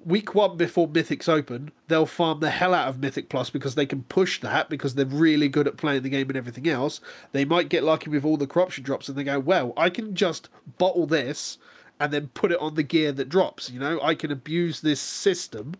week 0.04 0.34
one 0.34 0.56
before 0.56 0.86
Mythic's 0.86 1.28
open, 1.28 1.72
they'll 1.88 2.06
farm 2.06 2.38
the 2.40 2.50
hell 2.50 2.72
out 2.72 2.88
of 2.88 3.00
Mythic 3.00 3.28
Plus 3.28 3.50
because 3.50 3.74
they 3.74 3.86
can 3.86 4.04
push 4.04 4.40
that 4.40 4.70
because 4.70 4.94
they're 4.94 5.04
really 5.04 5.48
good 5.48 5.66
at 5.66 5.76
playing 5.76 6.02
the 6.02 6.08
game 6.08 6.28
and 6.28 6.36
everything 6.36 6.68
else. 6.68 7.00
They 7.32 7.44
might 7.44 7.68
get 7.68 7.82
lucky 7.82 8.08
with 8.08 8.24
all 8.24 8.36
the 8.36 8.46
corruption 8.46 8.84
drops 8.84 9.08
and 9.08 9.18
they 9.18 9.24
go, 9.24 9.40
well, 9.40 9.72
I 9.76 9.90
can 9.90 10.14
just 10.14 10.48
bottle 10.78 11.06
this 11.06 11.58
and 11.98 12.12
then 12.12 12.28
put 12.28 12.52
it 12.52 12.60
on 12.60 12.74
the 12.74 12.84
gear 12.84 13.10
that 13.12 13.28
drops. 13.28 13.68
You 13.68 13.80
know, 13.80 14.00
I 14.00 14.14
can 14.14 14.30
abuse 14.30 14.80
this 14.80 15.00
system. 15.00 15.74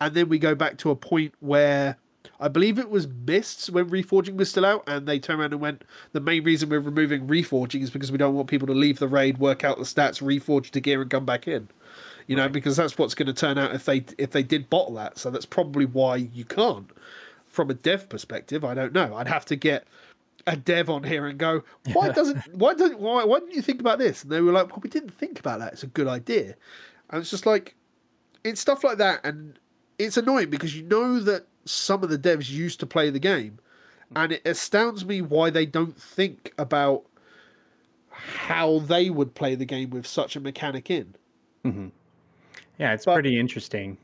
And 0.00 0.14
then 0.14 0.28
we 0.28 0.38
go 0.38 0.54
back 0.54 0.78
to 0.78 0.90
a 0.90 0.96
point 0.96 1.34
where 1.40 1.98
I 2.40 2.48
believe 2.48 2.78
it 2.78 2.90
was 2.90 3.06
Mists 3.06 3.70
when 3.70 3.90
Reforging 3.90 4.36
was 4.36 4.50
still 4.50 4.64
out, 4.64 4.84
and 4.86 5.06
they 5.06 5.18
turned 5.18 5.40
around 5.40 5.52
and 5.52 5.60
went, 5.60 5.84
the 6.12 6.20
main 6.20 6.44
reason 6.44 6.68
we're 6.68 6.80
removing 6.80 7.26
Reforging 7.26 7.82
is 7.82 7.90
because 7.90 8.12
we 8.12 8.18
don't 8.18 8.34
want 8.34 8.48
people 8.48 8.66
to 8.66 8.72
leave 8.72 8.98
the 8.98 9.08
raid, 9.08 9.38
work 9.38 9.64
out 9.64 9.78
the 9.78 9.84
stats, 9.84 10.22
reforge 10.22 10.70
the 10.70 10.80
gear, 10.80 11.00
and 11.02 11.10
come 11.10 11.26
back 11.26 11.46
in. 11.48 11.68
You 12.26 12.36
know, 12.36 12.42
right. 12.42 12.52
because 12.52 12.76
that's 12.76 12.98
what's 12.98 13.14
going 13.14 13.26
to 13.26 13.32
turn 13.32 13.56
out 13.56 13.74
if 13.74 13.84
they 13.84 14.04
if 14.18 14.32
they 14.32 14.42
did 14.42 14.68
bottle 14.68 14.94
that. 14.94 15.18
So 15.18 15.30
that's 15.30 15.46
probably 15.46 15.84
why 15.84 16.16
you 16.16 16.44
can't. 16.44 16.90
From 17.46 17.70
a 17.70 17.74
dev 17.74 18.08
perspective, 18.08 18.64
I 18.64 18.74
don't 18.74 18.92
know. 18.92 19.14
I'd 19.14 19.28
have 19.28 19.44
to 19.46 19.56
get 19.56 19.86
a 20.46 20.56
dev 20.56 20.90
on 20.90 21.04
here 21.04 21.26
and 21.26 21.38
go, 21.38 21.62
why 21.92 22.10
doesn't 22.10 22.54
why 22.54 22.74
doesn't 22.74 22.98
why 22.98 23.24
why 23.24 23.38
didn't 23.38 23.54
you 23.54 23.62
think 23.62 23.80
about 23.80 23.98
this? 23.98 24.22
And 24.22 24.32
they 24.32 24.40
were 24.40 24.52
like, 24.52 24.68
well, 24.70 24.80
we 24.82 24.90
didn't 24.90 25.14
think 25.14 25.38
about 25.38 25.60
that. 25.60 25.74
It's 25.74 25.84
a 25.84 25.88
good 25.88 26.08
idea. 26.08 26.56
And 27.10 27.20
it's 27.20 27.30
just 27.30 27.46
like 27.46 27.76
it's 28.42 28.60
stuff 28.60 28.84
like 28.84 28.98
that, 28.98 29.20
and 29.24 29.58
it's 29.98 30.16
annoying 30.16 30.50
because 30.50 30.76
you 30.76 30.82
know 30.82 31.20
that 31.20 31.46
some 31.66 32.02
of 32.02 32.10
the 32.10 32.18
devs 32.18 32.50
used 32.50 32.80
to 32.80 32.86
play 32.86 33.10
the 33.10 33.18
game, 33.18 33.58
and 34.14 34.32
it 34.32 34.42
astounds 34.46 35.04
me 35.04 35.20
why 35.20 35.50
they 35.50 35.66
don't 35.66 36.00
think 36.00 36.52
about 36.58 37.04
how 38.10 38.78
they 38.80 39.10
would 39.10 39.34
play 39.34 39.54
the 39.54 39.64
game 39.64 39.90
with 39.90 40.06
such 40.06 40.36
a 40.36 40.40
mechanic 40.40 40.90
in. 40.90 41.14
Mm-hmm. 41.64 41.88
Yeah, 42.78 42.92
it's 42.92 43.04
but, 43.04 43.14
pretty 43.14 43.38
interesting. 43.38 43.98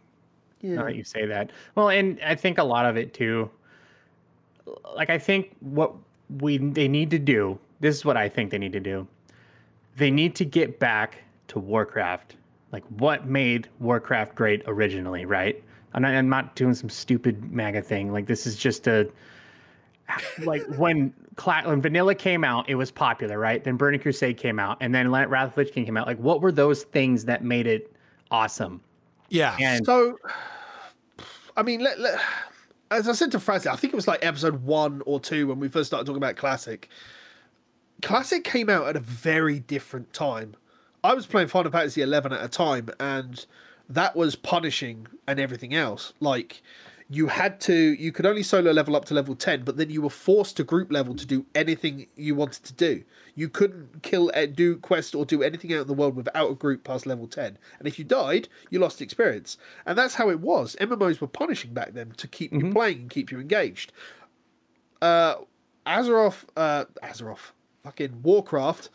Yeah, 0.60 0.84
that 0.84 0.94
you 0.94 1.04
say 1.04 1.26
that. 1.26 1.50
Well, 1.74 1.88
and 1.88 2.20
I 2.24 2.34
think 2.34 2.58
a 2.58 2.64
lot 2.64 2.86
of 2.86 2.96
it 2.96 3.14
too. 3.14 3.50
Like 4.94 5.10
I 5.10 5.18
think 5.18 5.56
what 5.60 5.92
we 6.40 6.58
they 6.58 6.88
need 6.88 7.10
to 7.10 7.18
do. 7.18 7.58
This 7.80 7.96
is 7.96 8.04
what 8.04 8.16
I 8.16 8.28
think 8.28 8.50
they 8.50 8.58
need 8.58 8.72
to 8.72 8.80
do. 8.80 9.06
They 9.96 10.10
need 10.10 10.34
to 10.36 10.44
get 10.44 10.78
back 10.78 11.18
to 11.48 11.58
Warcraft. 11.58 12.36
Like 12.70 12.84
what 12.98 13.26
made 13.26 13.68
Warcraft 13.80 14.34
great 14.34 14.62
originally, 14.66 15.26
right? 15.26 15.62
I'm 15.94 16.02
not, 16.02 16.14
I'm 16.14 16.28
not 16.28 16.56
doing 16.56 16.74
some 16.74 16.88
stupid 16.88 17.52
MAGA 17.52 17.82
thing. 17.82 18.12
Like 18.12 18.26
this 18.26 18.46
is 18.46 18.56
just 18.56 18.86
a 18.86 19.08
like 20.44 20.62
when 20.76 21.12
when 21.64 21.80
Vanilla 21.80 22.14
came 22.14 22.44
out, 22.44 22.68
it 22.68 22.74
was 22.74 22.90
popular, 22.90 23.38
right? 23.38 23.62
Then 23.62 23.76
Burning 23.76 24.00
Crusade 24.00 24.36
came 24.36 24.58
out, 24.58 24.78
and 24.80 24.94
then 24.94 25.10
Wrath 25.10 25.52
of 25.52 25.56
Lich 25.56 25.72
King 25.72 25.84
came 25.84 25.96
out. 25.96 26.06
Like, 26.06 26.18
what 26.18 26.40
were 26.40 26.52
those 26.52 26.84
things 26.84 27.24
that 27.24 27.42
made 27.44 27.66
it 27.66 27.94
awesome? 28.30 28.80
Yeah. 29.28 29.56
And 29.60 29.84
so, 29.86 30.18
I 31.56 31.62
mean, 31.62 31.80
let, 31.80 31.98
let, 31.98 32.20
as 32.90 33.08
I 33.08 33.12
said 33.12 33.32
to 33.32 33.40
Francis, 33.40 33.68
I 33.68 33.76
think 33.76 33.92
it 33.92 33.96
was 33.96 34.06
like 34.06 34.24
episode 34.24 34.62
one 34.62 35.02
or 35.06 35.20
two 35.20 35.46
when 35.46 35.58
we 35.58 35.68
first 35.68 35.86
started 35.88 36.04
talking 36.04 36.18
about 36.18 36.36
Classic. 36.36 36.88
Classic 38.02 38.44
came 38.44 38.68
out 38.68 38.88
at 38.88 38.96
a 38.96 39.00
very 39.00 39.60
different 39.60 40.12
time. 40.12 40.54
I 41.04 41.14
was 41.14 41.26
playing 41.26 41.48
Final 41.48 41.72
Fantasy 41.72 42.02
XI 42.02 42.12
at 42.14 42.32
a 42.32 42.48
time, 42.48 42.90
and 43.00 43.44
that 43.88 44.16
was 44.16 44.36
punishing 44.36 45.06
and 45.26 45.38
everything 45.38 45.74
else. 45.74 46.12
Like 46.20 46.62
you 47.08 47.28
had 47.28 47.60
to 47.60 47.74
you 47.74 48.10
could 48.10 48.24
only 48.24 48.42
solo 48.42 48.72
level 48.72 48.96
up 48.96 49.04
to 49.04 49.12
level 49.12 49.34
10 49.34 49.64
but 49.64 49.76
then 49.76 49.90
you 49.90 50.00
were 50.00 50.08
forced 50.08 50.56
to 50.56 50.64
group 50.64 50.90
level 50.90 51.14
to 51.14 51.26
do 51.26 51.44
anything 51.54 52.06
you 52.16 52.34
wanted 52.34 52.64
to 52.64 52.72
do. 52.72 53.04
You 53.34 53.48
couldn't 53.48 54.02
kill 54.02 54.30
and 54.30 54.56
do 54.56 54.76
quest 54.76 55.14
or 55.14 55.24
do 55.26 55.42
anything 55.42 55.72
out 55.74 55.82
in 55.82 55.86
the 55.86 55.94
world 55.94 56.16
without 56.16 56.50
a 56.50 56.54
group 56.54 56.84
past 56.84 57.04
level 57.04 57.26
10 57.26 57.58
and 57.78 57.88
if 57.88 57.98
you 57.98 58.04
died 58.04 58.48
you 58.70 58.78
lost 58.78 59.02
experience. 59.02 59.58
And 59.84 59.98
that's 59.98 60.14
how 60.14 60.30
it 60.30 60.40
was. 60.40 60.76
Mmos 60.80 61.20
were 61.20 61.26
punishing 61.26 61.74
back 61.74 61.92
then 61.92 62.12
to 62.16 62.26
keep 62.26 62.52
mm-hmm. 62.52 62.68
you 62.68 62.72
playing 62.72 62.98
and 63.00 63.10
keep 63.10 63.30
you 63.30 63.40
engaged. 63.40 63.92
Uh 65.02 65.36
azeroth 65.86 66.44
uh 66.56 66.84
azeroth 67.02 67.50
fucking 67.82 68.22
warcraft 68.22 68.88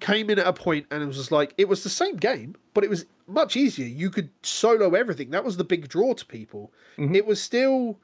came 0.00 0.30
in 0.30 0.38
at 0.38 0.46
a 0.46 0.52
point 0.52 0.86
and 0.90 1.02
it 1.02 1.06
was 1.06 1.16
just 1.16 1.32
like 1.32 1.54
it 1.56 1.68
was 1.68 1.82
the 1.82 1.90
same 1.90 2.16
game, 2.16 2.56
but 2.74 2.84
it 2.84 2.90
was 2.90 3.06
much 3.28 3.56
easier. 3.56 3.86
You 3.86 4.10
could 4.10 4.30
solo 4.42 4.94
everything. 4.94 5.30
That 5.30 5.44
was 5.44 5.56
the 5.56 5.64
big 5.64 5.88
draw 5.88 6.14
to 6.14 6.26
people. 6.26 6.72
Mm-hmm. 6.96 7.14
It 7.14 7.26
was 7.26 7.40
still 7.40 7.98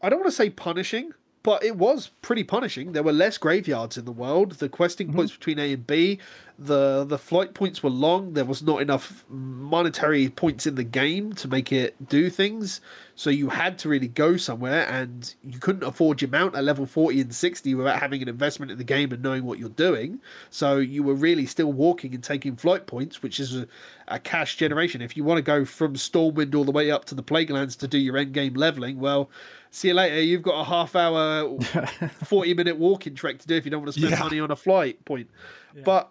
I 0.00 0.08
don't 0.08 0.20
want 0.20 0.30
to 0.30 0.36
say 0.36 0.50
punishing, 0.50 1.12
but 1.44 1.62
it 1.62 1.76
was 1.76 2.08
pretty 2.22 2.42
punishing. 2.42 2.92
There 2.92 3.04
were 3.04 3.12
less 3.12 3.38
graveyards 3.38 3.96
in 3.96 4.06
the 4.06 4.12
world. 4.12 4.52
The 4.52 4.68
questing 4.68 5.08
mm-hmm. 5.08 5.16
points 5.16 5.36
between 5.36 5.60
A 5.60 5.74
and 5.74 5.86
B, 5.86 6.18
the 6.58 7.04
the 7.04 7.18
flight 7.18 7.52
points 7.52 7.82
were 7.82 7.90
long. 7.90 8.32
There 8.32 8.46
was 8.46 8.62
not 8.62 8.80
enough 8.80 9.24
monetary 9.28 10.28
points 10.30 10.66
in 10.66 10.74
the 10.74 10.84
game 10.84 11.34
to 11.34 11.46
make 11.46 11.70
it 11.70 12.08
do 12.08 12.30
things. 12.30 12.80
So 13.14 13.30
you 13.30 13.50
had 13.50 13.78
to 13.80 13.88
really 13.88 14.08
go 14.08 14.36
somewhere, 14.36 14.88
and 14.88 15.34
you 15.42 15.58
couldn't 15.60 15.84
afford 15.84 16.22
your 16.22 16.30
mount 16.30 16.56
at 16.56 16.64
level 16.64 16.86
forty 16.86 17.20
and 17.20 17.34
sixty 17.34 17.74
without 17.74 18.00
having 18.00 18.22
an 18.22 18.28
investment 18.28 18.72
in 18.72 18.78
the 18.78 18.84
game 18.84 19.12
and 19.12 19.22
knowing 19.22 19.44
what 19.44 19.58
you're 19.58 19.68
doing. 19.68 20.20
So 20.48 20.78
you 20.78 21.02
were 21.02 21.14
really 21.14 21.46
still 21.46 21.72
walking 21.72 22.14
and 22.14 22.24
taking 22.24 22.56
flight 22.56 22.86
points, 22.86 23.22
which 23.22 23.38
is 23.38 23.54
a, 23.54 23.68
a 24.08 24.18
cash 24.18 24.56
generation. 24.56 25.02
If 25.02 25.16
you 25.16 25.24
want 25.24 25.38
to 25.38 25.42
go 25.42 25.66
from 25.66 25.94
Stormwind 25.94 26.54
all 26.54 26.64
the 26.64 26.72
way 26.72 26.90
up 26.90 27.04
to 27.06 27.14
the 27.14 27.22
Plaguelands 27.22 27.78
to 27.80 27.86
do 27.86 27.98
your 27.98 28.16
end 28.16 28.32
game 28.32 28.54
leveling, 28.54 28.98
well 28.98 29.28
see 29.74 29.88
you 29.88 29.94
later. 29.94 30.20
You've 30.20 30.42
got 30.42 30.60
a 30.60 30.64
half 30.64 30.94
hour, 30.94 31.58
40 32.24 32.54
minute 32.54 32.78
walking 32.78 33.14
trek 33.14 33.38
to 33.38 33.46
do 33.46 33.54
if 33.56 33.64
you 33.64 33.70
don't 33.70 33.82
want 33.82 33.92
to 33.94 34.00
spend 34.00 34.12
yeah. 34.12 34.22
money 34.22 34.40
on 34.40 34.50
a 34.50 34.56
flight 34.56 35.04
point. 35.04 35.28
Yeah. 35.74 35.82
But 35.84 36.10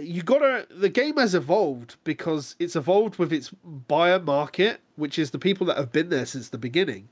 you 0.00 0.22
gotta, 0.22 0.66
the 0.70 0.88
game 0.88 1.16
has 1.16 1.34
evolved 1.34 1.96
because 2.04 2.56
it's 2.58 2.74
evolved 2.74 3.18
with 3.18 3.32
its 3.32 3.50
buyer 3.64 4.18
market, 4.18 4.80
which 4.96 5.18
is 5.18 5.30
the 5.30 5.38
people 5.38 5.66
that 5.68 5.76
have 5.76 5.92
been 5.92 6.08
there 6.08 6.26
since 6.26 6.48
the 6.48 6.58
beginning. 6.58 7.08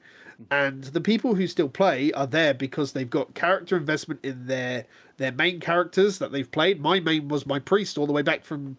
And 0.53 0.85
the 0.85 1.01
people 1.01 1.35
who 1.35 1.49
still 1.49 1.69
play 1.69 2.13
are 2.13 2.27
there 2.27 2.55
because 2.55 2.93
they've 2.93 3.11
got 3.11 3.35
character 3.35 3.77
investment 3.77 4.21
in 4.23 4.47
their 4.47 4.87
their 5.17 5.33
main 5.33 5.59
characters 5.59 6.21
that 6.21 6.31
they've 6.31 6.49
played. 6.49 6.81
My 6.81 7.01
main 7.01 7.27
was 7.27 7.45
my 7.45 7.59
priest 7.59 7.99
all 7.99 8.07
the 8.07 8.13
way 8.13 8.23
back 8.23 8.45
from 8.45 8.77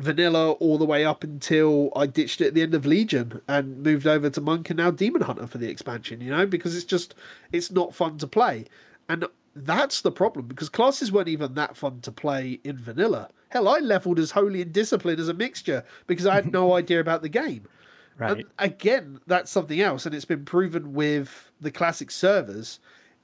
vanilla 0.00 0.52
all 0.52 0.78
the 0.78 0.84
way 0.84 1.04
up 1.04 1.22
until 1.22 1.92
I 1.94 2.06
ditched 2.06 2.40
it 2.40 2.48
at 2.48 2.54
the 2.54 2.62
end 2.62 2.74
of 2.74 2.86
Legion 2.86 3.40
and 3.46 3.82
moved 3.82 4.06
over 4.06 4.30
to 4.30 4.40
Monk 4.40 4.70
and 4.70 4.78
now 4.78 4.90
Demon 4.90 5.22
Hunter 5.22 5.46
for 5.46 5.58
the 5.58 5.68
expansion, 5.68 6.20
you 6.20 6.30
know, 6.30 6.46
because 6.46 6.74
it's 6.74 6.84
just 6.84 7.14
it's 7.52 7.70
not 7.70 7.94
fun 7.94 8.18
to 8.18 8.26
play. 8.26 8.64
And 9.08 9.26
that's 9.54 10.00
the 10.00 10.12
problem 10.12 10.46
because 10.46 10.68
classes 10.68 11.12
weren't 11.12 11.28
even 11.28 11.54
that 11.54 11.76
fun 11.76 12.00
to 12.02 12.12
play 12.12 12.60
in 12.64 12.78
vanilla. 12.78 13.28
Hell, 13.50 13.68
I 13.68 13.78
leveled 13.78 14.18
as 14.18 14.30
holy 14.32 14.62
and 14.62 14.72
discipline 14.72 15.18
as 15.18 15.28
a 15.28 15.34
mixture 15.34 15.84
because 16.06 16.26
I 16.26 16.34
had 16.34 16.52
no 16.52 16.72
idea 16.76 17.00
about 17.00 17.22
the 17.22 17.28
game. 17.28 17.66
Right. 18.16 18.32
And 18.32 18.44
again, 18.58 19.20
that's 19.26 19.50
something 19.50 19.80
else, 19.80 20.04
and 20.04 20.14
it's 20.14 20.26
been 20.26 20.44
proven 20.44 20.92
with 20.92 21.50
the 21.60 21.70
classic 21.70 22.10
servers 22.10 22.78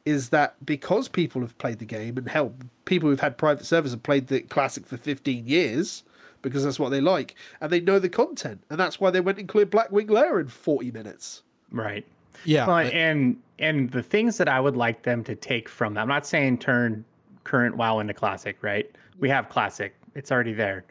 is 0.06 0.28
that 0.30 0.54
because 0.64 1.08
people 1.08 1.42
have 1.42 1.58
played 1.58 1.80
the 1.80 1.84
game 1.84 2.16
and 2.16 2.28
hell, 2.28 2.54
people 2.84 3.10
who've 3.10 3.20
had 3.20 3.36
private 3.36 3.66
servers 3.66 3.90
have 3.90 4.04
played 4.04 4.28
the 4.28 4.40
classic 4.40 4.86
for 4.86 4.96
15 4.96 5.46
years, 5.46 6.04
because 6.42 6.64
that's 6.64 6.78
what 6.78 6.90
they 6.90 7.00
like, 7.00 7.34
and 7.60 7.70
they 7.70 7.80
know 7.80 7.98
the 7.98 8.08
content, 8.08 8.62
and 8.70 8.78
that's 8.78 9.00
why 9.00 9.10
they 9.10 9.20
went 9.20 9.38
and 9.38 9.48
cleared 9.48 9.70
Blackwing 9.70 10.10
Lair 10.10 10.40
in 10.40 10.48
forty 10.48 10.90
minutes. 10.90 11.42
Right. 11.70 12.04
Yeah. 12.44 12.66
Well, 12.66 12.84
but... 12.84 12.92
and 12.92 13.36
and 13.58 13.90
the 13.90 14.02
things 14.02 14.38
that 14.38 14.48
I 14.48 14.60
would 14.60 14.76
like 14.76 15.02
them 15.02 15.24
to 15.24 15.34
take 15.34 15.68
from 15.68 15.94
that, 15.94 16.00
I'm 16.00 16.08
not 16.08 16.26
saying 16.26 16.58
turn 16.58 17.04
current 17.44 17.76
WoW 17.76 18.00
into 18.00 18.14
classic, 18.14 18.58
right? 18.62 18.90
We 19.18 19.28
have 19.30 19.48
classic; 19.48 19.94
it's 20.14 20.30
already 20.30 20.52
there. 20.52 20.84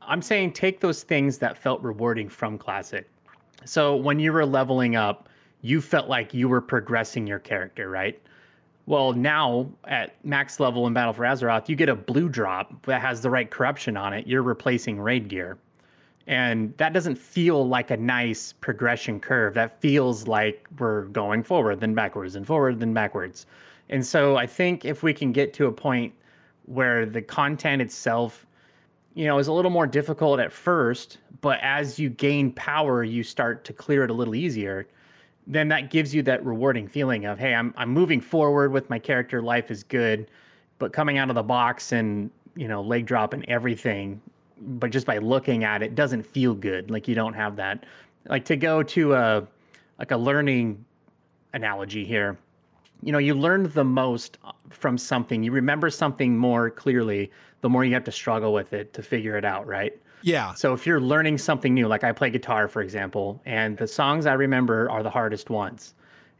I'm 0.00 0.22
saying 0.22 0.52
take 0.52 0.80
those 0.80 1.02
things 1.02 1.38
that 1.38 1.56
felt 1.56 1.80
rewarding 1.82 2.28
from 2.28 2.58
classic. 2.58 3.08
So 3.64 3.94
when 3.94 4.18
you 4.18 4.32
were 4.32 4.44
leveling 4.44 4.96
up, 4.96 5.28
you 5.60 5.80
felt 5.80 6.08
like 6.08 6.34
you 6.34 6.48
were 6.48 6.60
progressing 6.60 7.26
your 7.26 7.38
character, 7.38 7.88
right? 7.88 8.20
Well, 8.86 9.12
now 9.12 9.70
at 9.84 10.24
max 10.24 10.58
level 10.58 10.86
in 10.86 10.92
Battle 10.92 11.12
for 11.12 11.22
Azeroth, 11.22 11.68
you 11.68 11.76
get 11.76 11.88
a 11.88 11.94
blue 11.94 12.28
drop 12.28 12.84
that 12.86 13.00
has 13.00 13.20
the 13.20 13.30
right 13.30 13.48
corruption 13.48 13.96
on 13.96 14.12
it. 14.12 14.26
You're 14.26 14.42
replacing 14.42 15.00
raid 15.00 15.28
gear. 15.28 15.56
And 16.26 16.76
that 16.76 16.92
doesn't 16.92 17.16
feel 17.16 17.66
like 17.66 17.90
a 17.90 17.96
nice 17.96 18.52
progression 18.52 19.20
curve. 19.20 19.54
That 19.54 19.80
feels 19.80 20.26
like 20.26 20.66
we're 20.78 21.02
going 21.06 21.42
forward, 21.42 21.80
then 21.80 21.94
backwards, 21.94 22.36
and 22.36 22.46
forward, 22.46 22.80
then 22.80 22.92
backwards. 22.92 23.46
And 23.88 24.04
so 24.04 24.36
I 24.36 24.46
think 24.46 24.84
if 24.84 25.02
we 25.02 25.12
can 25.12 25.32
get 25.32 25.52
to 25.54 25.66
a 25.66 25.72
point 25.72 26.12
where 26.66 27.06
the 27.06 27.22
content 27.22 27.82
itself, 27.82 28.46
you 29.14 29.26
know, 29.26 29.38
is 29.38 29.48
a 29.48 29.52
little 29.52 29.70
more 29.70 29.86
difficult 29.86 30.40
at 30.40 30.52
first, 30.52 31.18
but 31.40 31.58
as 31.60 31.98
you 31.98 32.08
gain 32.08 32.52
power, 32.52 33.02
you 33.02 33.22
start 33.22 33.64
to 33.64 33.72
clear 33.72 34.04
it 34.04 34.10
a 34.10 34.14
little 34.14 34.34
easier 34.34 34.86
then 35.46 35.68
that 35.68 35.90
gives 35.90 36.14
you 36.14 36.22
that 36.22 36.44
rewarding 36.44 36.86
feeling 36.86 37.24
of 37.24 37.38
hey 37.38 37.54
i'm 37.54 37.74
i'm 37.76 37.90
moving 37.90 38.20
forward 38.20 38.72
with 38.72 38.88
my 38.88 38.98
character 38.98 39.42
life 39.42 39.70
is 39.70 39.82
good 39.82 40.30
but 40.78 40.92
coming 40.92 41.18
out 41.18 41.28
of 41.28 41.34
the 41.34 41.42
box 41.42 41.92
and 41.92 42.30
you 42.54 42.68
know 42.68 42.80
leg 42.80 43.06
drop 43.06 43.32
and 43.32 43.44
everything 43.48 44.20
but 44.62 44.90
just 44.90 45.06
by 45.06 45.18
looking 45.18 45.64
at 45.64 45.82
it 45.82 45.94
doesn't 45.94 46.24
feel 46.24 46.54
good. 46.54 46.90
Like 46.90 47.08
you 47.08 47.14
don't 47.14 47.34
have 47.34 47.56
that. 47.56 47.84
Like 48.28 48.44
to 48.46 48.56
go 48.56 48.82
to 48.82 49.14
a 49.14 49.46
like 49.98 50.10
a 50.10 50.16
learning 50.16 50.84
analogy 51.52 52.04
here 52.04 52.38
you 53.02 53.12
know 53.12 53.18
you 53.18 53.34
learn 53.34 53.70
the 53.74 53.84
most 53.84 54.38
from 54.70 54.96
something. 54.96 55.42
You 55.42 55.52
remember 55.52 55.90
something 55.90 56.36
more 56.36 56.70
clearly 56.70 57.30
the 57.60 57.68
more 57.68 57.84
you 57.84 57.92
have 57.94 58.04
to 58.04 58.12
struggle 58.12 58.52
with 58.52 58.72
it 58.72 58.92
to 58.94 59.02
figure 59.02 59.36
it 59.36 59.44
out 59.44 59.66
right 59.66 60.00
yeah. 60.22 60.54
So 60.54 60.72
if 60.72 60.86
you're 60.86 61.00
learning 61.00 61.38
something 61.38 61.74
new, 61.74 61.88
like 61.88 62.04
I 62.04 62.12
play 62.12 62.30
guitar, 62.30 62.68
for 62.68 62.82
example, 62.82 63.40
and 63.44 63.76
the 63.76 63.86
songs 63.86 64.26
I 64.26 64.34
remember 64.34 64.90
are 64.90 65.02
the 65.02 65.10
hardest 65.10 65.50
ones. 65.50 65.94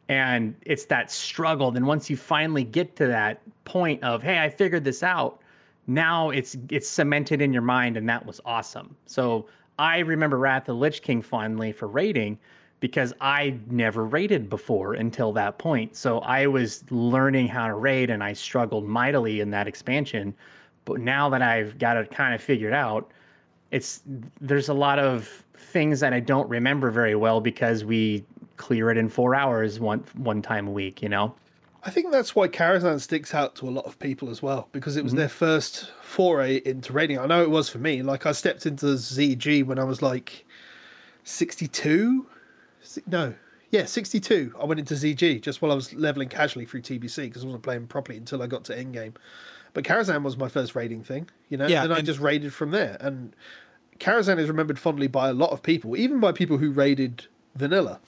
And 0.09 0.55
it's 0.63 0.85
that 0.87 1.11
struggle. 1.11 1.71
Then 1.71 1.87
once 1.87 2.11
you 2.11 2.17
finally 2.17 2.65
get 2.65 2.97
to 2.97 3.07
that 3.07 3.41
point 3.65 4.03
of, 4.03 4.23
hey, 4.23 4.41
I 4.41 4.51
figured 4.51 4.85
this 4.85 5.03
out, 5.03 5.41
now 5.87 6.31
it's 6.31 6.57
it's 6.69 6.89
cemented 6.89 7.41
in 7.41 7.53
your 7.53 7.63
mind, 7.63 7.97
and 7.97 8.09
that 8.09 8.25
was 8.25 8.41
awesome. 8.45 8.97
So 9.07 9.47
I 9.79 9.99
remember 9.99 10.39
Wrath 10.39 10.63
of 10.63 10.67
the 10.67 10.75
Lich 10.75 11.03
King 11.03 11.23
fondly 11.23 11.73
for 11.73 11.89
rating 11.89 12.39
because 12.81 13.15
I 13.21 13.59
never 13.71 14.05
rated 14.05 14.51
before 14.51 14.95
until 14.95 15.33
that 15.35 15.59
point. 15.59 15.95
So 15.95 16.19
I 16.21 16.49
was 16.49 16.85
learning 16.91 17.47
how 17.47 17.69
to 17.69 17.75
raid 17.75 18.11
and 18.11 18.25
I 18.25 18.33
struggled 18.33 18.85
mightily 18.85 19.41
in 19.41 19.51
that 19.51 19.69
expansion. 19.69 20.35
But 20.85 21.01
now 21.01 21.29
that 21.31 21.43
I've 21.43 21.79
got 21.79 21.97
it 21.97 22.11
kind 22.11 22.35
of 22.35 22.43
figured 22.43 22.73
out, 22.73 23.13
it's 23.73 24.03
there's 24.41 24.69
a 24.69 24.75
lot 24.75 25.01
of 25.01 25.45
things 25.57 26.01
that 26.01 26.13
I 26.13 26.21
don't 26.21 26.49
remember 26.49 26.91
very 26.91 27.17
well 27.17 27.41
because 27.41 27.85
we 27.85 28.25
clear 28.59 28.91
it 28.91 28.99
in 28.99 29.09
four 29.09 29.35
hours 29.35 29.81
one 29.81 30.05
one 30.15 30.43
time 30.43 30.69
a 30.69 30.71
week, 30.71 31.03
you 31.03 31.09
know. 31.09 31.35
I 31.85 31.91
think 31.91 32.13
that's 32.13 32.37
why 32.37 32.47
Karazhan 32.47 33.01
sticks 33.01 33.35
out 33.35 33.57
to 33.57 33.69
a 33.69 33.71
lot 33.71 33.87
of 33.87 33.99
people 33.99 34.31
as 34.31 34.41
well 34.41 34.69
because 34.71 34.97
it 34.97 35.03
was 35.03 35.13
mm-hmm. 35.13 35.21
their 35.21 35.29
first 35.29 35.91
foray 36.01 36.63
into 36.65 36.93
raiding. 36.93 37.19
I 37.19 37.27
know 37.27 37.43
it 37.43 37.51
was 37.51 37.69
for 37.69 37.79
me. 37.79 38.03
Like 38.03 38.25
I 38.25 38.31
stepped 38.33 38.67
into 38.67 38.87
ZG 38.87 39.67
when 39.67 39.81
I 39.81 39.85
was 39.85 40.01
like 40.01 40.45
62. 41.25 42.27
No, 43.07 43.35
yeah, 43.71 43.87
62. 43.87 44.55
I 44.61 44.65
went 44.65 44.79
into 44.79 44.95
ZG 44.95 45.41
just 45.41 45.63
while 45.63 45.73
I 45.73 45.75
was 45.75 45.93
leveling 45.95 46.29
casually 46.29 46.67
through 46.67 46.83
TBC 46.83 47.17
because 47.25 47.43
I 47.43 47.47
wasn't 47.47 47.65
playing 47.65 47.87
properly 47.89 48.19
until 48.19 48.43
I 48.43 48.47
got 48.47 48.65
to 48.65 48.77
endgame. 48.77 49.15
But 49.75 49.85
Karazhan 49.85 50.23
was 50.23 50.37
my 50.37 50.49
first 50.49 50.75
raiding 50.75 51.03
thing, 51.03 51.31
you 51.49 51.57
know. 51.57 51.67
Yeah, 51.67 51.87
then 51.87 51.97
I 51.97 52.03
just 52.03 52.21
raided 52.21 52.53
from 52.53 52.73
there, 52.73 52.97
and 53.01 53.35
Karazhan 54.03 54.39
is 54.39 54.49
remembered 54.49 54.79
fondly 54.79 55.07
by 55.07 55.29
a 55.29 55.33
lot 55.33 55.51
of 55.51 55.63
people, 55.63 55.97
even 55.97 56.19
by 56.21 56.33
people 56.33 56.59
who 56.59 56.71
raided 56.73 57.27
vanilla. 57.55 58.01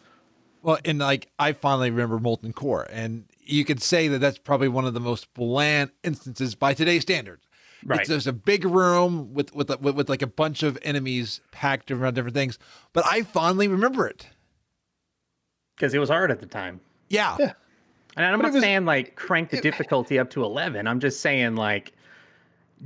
Well, 0.62 0.78
and 0.84 0.99
like 0.99 1.30
I 1.38 1.53
finally 1.53 1.90
remember 1.90 2.18
Molten 2.18 2.53
Core, 2.53 2.86
and 2.90 3.24
you 3.45 3.64
could 3.64 3.82
say 3.82 4.09
that 4.09 4.18
that's 4.18 4.38
probably 4.38 4.68
one 4.68 4.84
of 4.86 4.95
the 4.95 5.01
most 5.01 5.32
bland 5.34 5.90
instances 6.03 6.55
by 6.55 6.74
today's 6.74 7.03
standards. 7.03 7.47
Right. 7.84 8.01
It's 8.01 8.09
just 8.09 8.26
a 8.26 8.32
big 8.32 8.64
room 8.64 9.34
with 9.34 9.55
with, 9.55 9.68
with 9.80 9.95
with 9.95 10.09
like 10.09 10.22
a 10.22 10.26
bunch 10.26 10.62
of 10.62 10.78
enemies 10.82 11.40
packed 11.53 11.90
around 11.90 12.14
different 12.14 12.34
things, 12.34 12.59
but 12.92 13.05
I 13.07 13.22
fondly 13.22 13.68
remember 13.68 14.07
it. 14.07 14.26
Because 15.76 15.92
it 15.92 15.99
was 15.99 16.09
hard 16.09 16.30
at 16.30 16.40
the 16.40 16.47
time. 16.47 16.80
Yeah. 17.09 17.36
Yeah. 17.38 17.53
And 18.16 18.24
I'm 18.24 18.38
But 18.38 18.47
not 18.47 18.53
was- 18.55 18.62
saying 18.62 18.84
like 18.84 19.16
crank 19.16 19.51
the 19.51 19.61
difficulty 19.61 20.18
up 20.18 20.30
to 20.30 20.45
11. 20.45 20.86
I'm 20.86 21.01
just 21.01 21.20
saying 21.20 21.57
like 21.57 21.92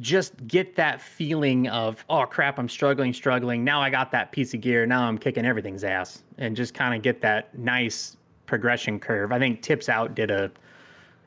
just 0.01 0.47
get 0.47 0.77
that 0.77 1.01
feeling 1.01 1.69
of 1.69 2.05
oh 2.09 2.25
crap, 2.27 2.59
I'm 2.59 2.69
struggling, 2.69 3.13
struggling. 3.13 3.65
Now 3.65 3.81
I 3.81 3.91
got 3.91 4.13
that 4.13 4.33
piece 4.33 4.55
of 4.55 4.61
gear. 4.61 4.87
Now 4.87 5.03
I'm 5.03 5.19
kicking 5.19 5.45
everything's 5.45 5.85
ass, 5.85 6.23
and 6.39 6.57
just 6.57 6.75
kind 6.75 6.95
of 6.95 7.03
get 7.03 7.21
that 7.23 7.57
nice 7.59 8.17
progression 8.47 8.99
curve. 8.99 9.33
I 9.33 9.39
think 9.39 9.63
Tips 9.63 9.89
Out 9.89 10.15
did 10.15 10.31
a 10.31 10.51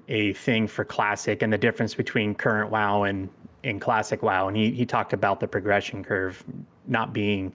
a 0.07 0.33
thing 0.33 0.67
for 0.67 0.83
classic 0.83 1.41
and 1.41 1.53
the 1.53 1.57
difference 1.57 1.93
between 1.93 2.35
current 2.35 2.69
WoW 2.69 3.03
and 3.03 3.29
in 3.63 3.79
classic 3.79 4.23
WoW, 4.23 4.47
and 4.47 4.57
he 4.57 4.71
he 4.71 4.85
talked 4.85 5.13
about 5.13 5.39
the 5.39 5.47
progression 5.47 6.03
curve 6.03 6.43
not 6.87 7.13
being. 7.13 7.53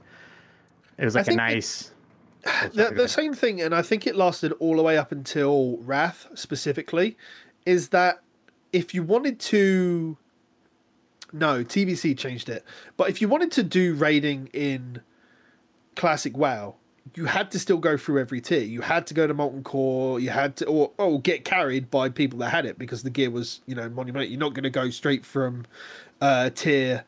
It 0.99 1.05
was 1.05 1.15
like 1.15 1.29
a 1.29 1.33
it- 1.33 1.37
nice. 1.37 1.93
Oh, 2.49 2.69
the, 2.69 2.91
the 2.95 3.09
same 3.09 3.35
thing, 3.35 3.61
and 3.61 3.75
I 3.75 3.83
think 3.83 4.07
it 4.07 4.15
lasted 4.15 4.53
all 4.61 4.77
the 4.77 4.83
way 4.83 4.97
up 4.97 5.11
until 5.11 5.79
Wrath 5.79 6.29
specifically, 6.37 7.17
is 7.65 7.89
that 7.89 8.23
if 8.73 8.95
you 8.95 9.03
wanted 9.03 9.41
to. 9.41 10.17
No, 11.37 11.63
TBC 11.63 12.17
changed 12.17 12.49
it. 12.49 12.65
But 12.97 13.11
if 13.11 13.21
you 13.21 13.29
wanted 13.29 13.53
to 13.53 13.63
do 13.63 13.95
raiding 13.95 14.49
in 14.53 15.03
Classic 15.95 16.37
WoW, 16.37 16.77
you 17.15 17.27
had 17.27 17.51
to 17.53 17.59
still 17.59 17.77
go 17.77 17.97
through 17.97 18.21
every 18.21 18.41
tier. 18.41 18.61
You 18.61 18.81
had 18.81 19.07
to 19.09 19.15
go 19.15 19.27
to 19.27 19.35
Molten 19.35 19.63
Core. 19.63 20.19
You 20.19 20.31
had 20.31 20.57
to, 20.57 20.67
or, 20.67 20.93
or 20.99 21.21
get 21.21 21.45
carried 21.45 21.91
by 21.91 22.09
people 22.09 22.39
that 22.41 22.51
had 22.51 22.65
it 22.65 22.79
because 22.79 23.03
the 23.03 23.11
gear 23.11 23.31
was, 23.31 23.61
you 23.67 23.75
know, 23.75 23.89
monumental. 23.89 24.29
You're 24.29 24.41
not 24.41 24.55
going 24.55 24.65
to 24.65 24.71
go 24.71 24.91
straight 24.91 25.25
from 25.25 25.67
uh, 26.21 26.51
tier 26.51 27.05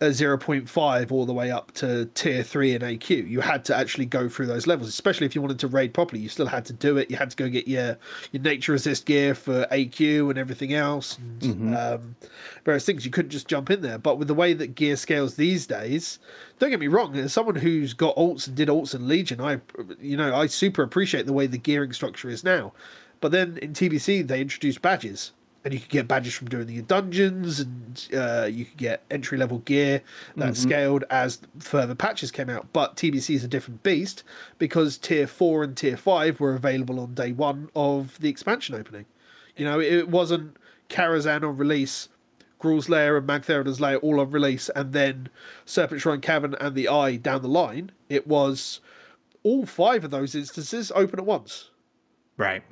a 0.00 0.06
0.5 0.06 1.10
all 1.10 1.24
the 1.24 1.32
way 1.32 1.50
up 1.50 1.72
to 1.72 2.04
tier 2.14 2.42
3 2.42 2.74
in 2.74 2.82
AQ. 2.82 3.28
You 3.28 3.40
had 3.40 3.64
to 3.66 3.76
actually 3.76 4.04
go 4.04 4.28
through 4.28 4.46
those 4.46 4.66
levels, 4.66 4.88
especially 4.88 5.24
if 5.24 5.34
you 5.34 5.40
wanted 5.40 5.58
to 5.60 5.68
raid 5.68 5.94
properly. 5.94 6.20
You 6.20 6.28
still 6.28 6.46
had 6.46 6.66
to 6.66 6.74
do 6.74 6.98
it. 6.98 7.10
You 7.10 7.16
had 7.16 7.30
to 7.30 7.36
go 7.36 7.48
get 7.48 7.66
your 7.66 7.96
your 8.30 8.42
nature 8.42 8.72
resist 8.72 9.06
gear 9.06 9.34
for 9.34 9.66
AQ 9.72 10.28
and 10.28 10.38
everything 10.38 10.74
else, 10.74 11.18
and 11.40 11.74
um, 11.74 12.16
various 12.64 12.84
things. 12.84 13.06
You 13.06 13.10
couldn't 13.10 13.30
just 13.30 13.48
jump 13.48 13.70
in 13.70 13.80
there. 13.80 13.98
But 13.98 14.18
with 14.18 14.28
the 14.28 14.34
way 14.34 14.52
that 14.52 14.74
gear 14.74 14.96
scales 14.96 15.36
these 15.36 15.66
days, 15.66 16.18
don't 16.58 16.70
get 16.70 16.80
me 16.80 16.88
wrong. 16.88 17.16
As 17.16 17.32
someone 17.32 17.56
who's 17.56 17.94
got 17.94 18.16
alts 18.16 18.46
and 18.46 18.54
did 18.54 18.68
alts 18.68 18.94
in 18.94 19.08
Legion, 19.08 19.40
I 19.40 19.60
you 19.98 20.16
know 20.18 20.34
I 20.34 20.46
super 20.46 20.82
appreciate 20.82 21.24
the 21.24 21.32
way 21.32 21.46
the 21.46 21.58
gearing 21.58 21.94
structure 21.94 22.28
is 22.28 22.44
now. 22.44 22.74
But 23.20 23.32
then 23.32 23.56
in 23.62 23.72
TBC 23.72 24.26
they 24.26 24.42
introduced 24.42 24.82
badges 24.82 25.32
and 25.66 25.74
you 25.74 25.80
could 25.80 25.88
get 25.88 26.06
badges 26.06 26.32
from 26.32 26.46
doing 26.46 26.68
the 26.68 26.80
dungeons, 26.80 27.58
and 27.58 28.08
uh, 28.14 28.48
you 28.48 28.64
could 28.66 28.76
get 28.76 29.02
entry 29.10 29.36
level 29.36 29.58
gear 29.58 30.00
that 30.36 30.56
scaled 30.56 31.02
as 31.10 31.40
further 31.58 31.96
patches 31.96 32.30
came 32.30 32.48
out. 32.48 32.72
But 32.72 32.94
TBC 32.94 33.34
is 33.34 33.42
a 33.42 33.48
different 33.48 33.82
beast 33.82 34.22
because 34.60 34.96
tier 34.96 35.26
four 35.26 35.64
and 35.64 35.76
tier 35.76 35.96
five 35.96 36.38
were 36.38 36.54
available 36.54 37.00
on 37.00 37.14
day 37.14 37.32
one 37.32 37.68
of 37.74 38.16
the 38.20 38.28
expansion 38.28 38.76
opening. 38.76 39.06
You 39.56 39.64
know, 39.64 39.80
it 39.80 40.08
wasn't 40.08 40.56
Karazhan 40.88 41.42
on 41.42 41.56
release, 41.56 42.10
Gruul's 42.60 42.88
Lair 42.88 43.16
and 43.16 43.26
Magtheridon's 43.26 43.80
Lair 43.80 43.96
all 43.96 44.20
on 44.20 44.30
release, 44.30 44.68
and 44.68 44.92
then 44.92 45.30
Serpentshrine 45.66 46.22
Cavern 46.22 46.54
and 46.60 46.76
the 46.76 46.88
Eye 46.88 47.16
down 47.16 47.42
the 47.42 47.48
line. 47.48 47.90
It 48.08 48.28
was 48.28 48.80
all 49.42 49.66
five 49.66 50.04
of 50.04 50.12
those 50.12 50.36
instances 50.36 50.92
open 50.94 51.18
at 51.18 51.26
once. 51.26 51.70
Right. 52.36 52.62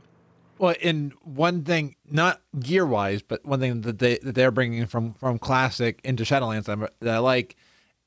Well, 0.58 0.74
in 0.80 1.12
one 1.22 1.64
thing, 1.64 1.96
not 2.08 2.40
gear 2.60 2.86
wise, 2.86 3.22
but 3.22 3.44
one 3.44 3.60
thing 3.60 3.80
that 3.82 3.98
they 3.98 4.18
that 4.18 4.34
they're 4.34 4.50
bringing 4.50 4.86
from 4.86 5.14
from 5.14 5.38
classic 5.38 6.00
into 6.04 6.22
Shadowlands 6.24 6.64
that 6.64 6.78
I- 6.78 6.88
that 7.00 7.14
I 7.16 7.18
like 7.18 7.56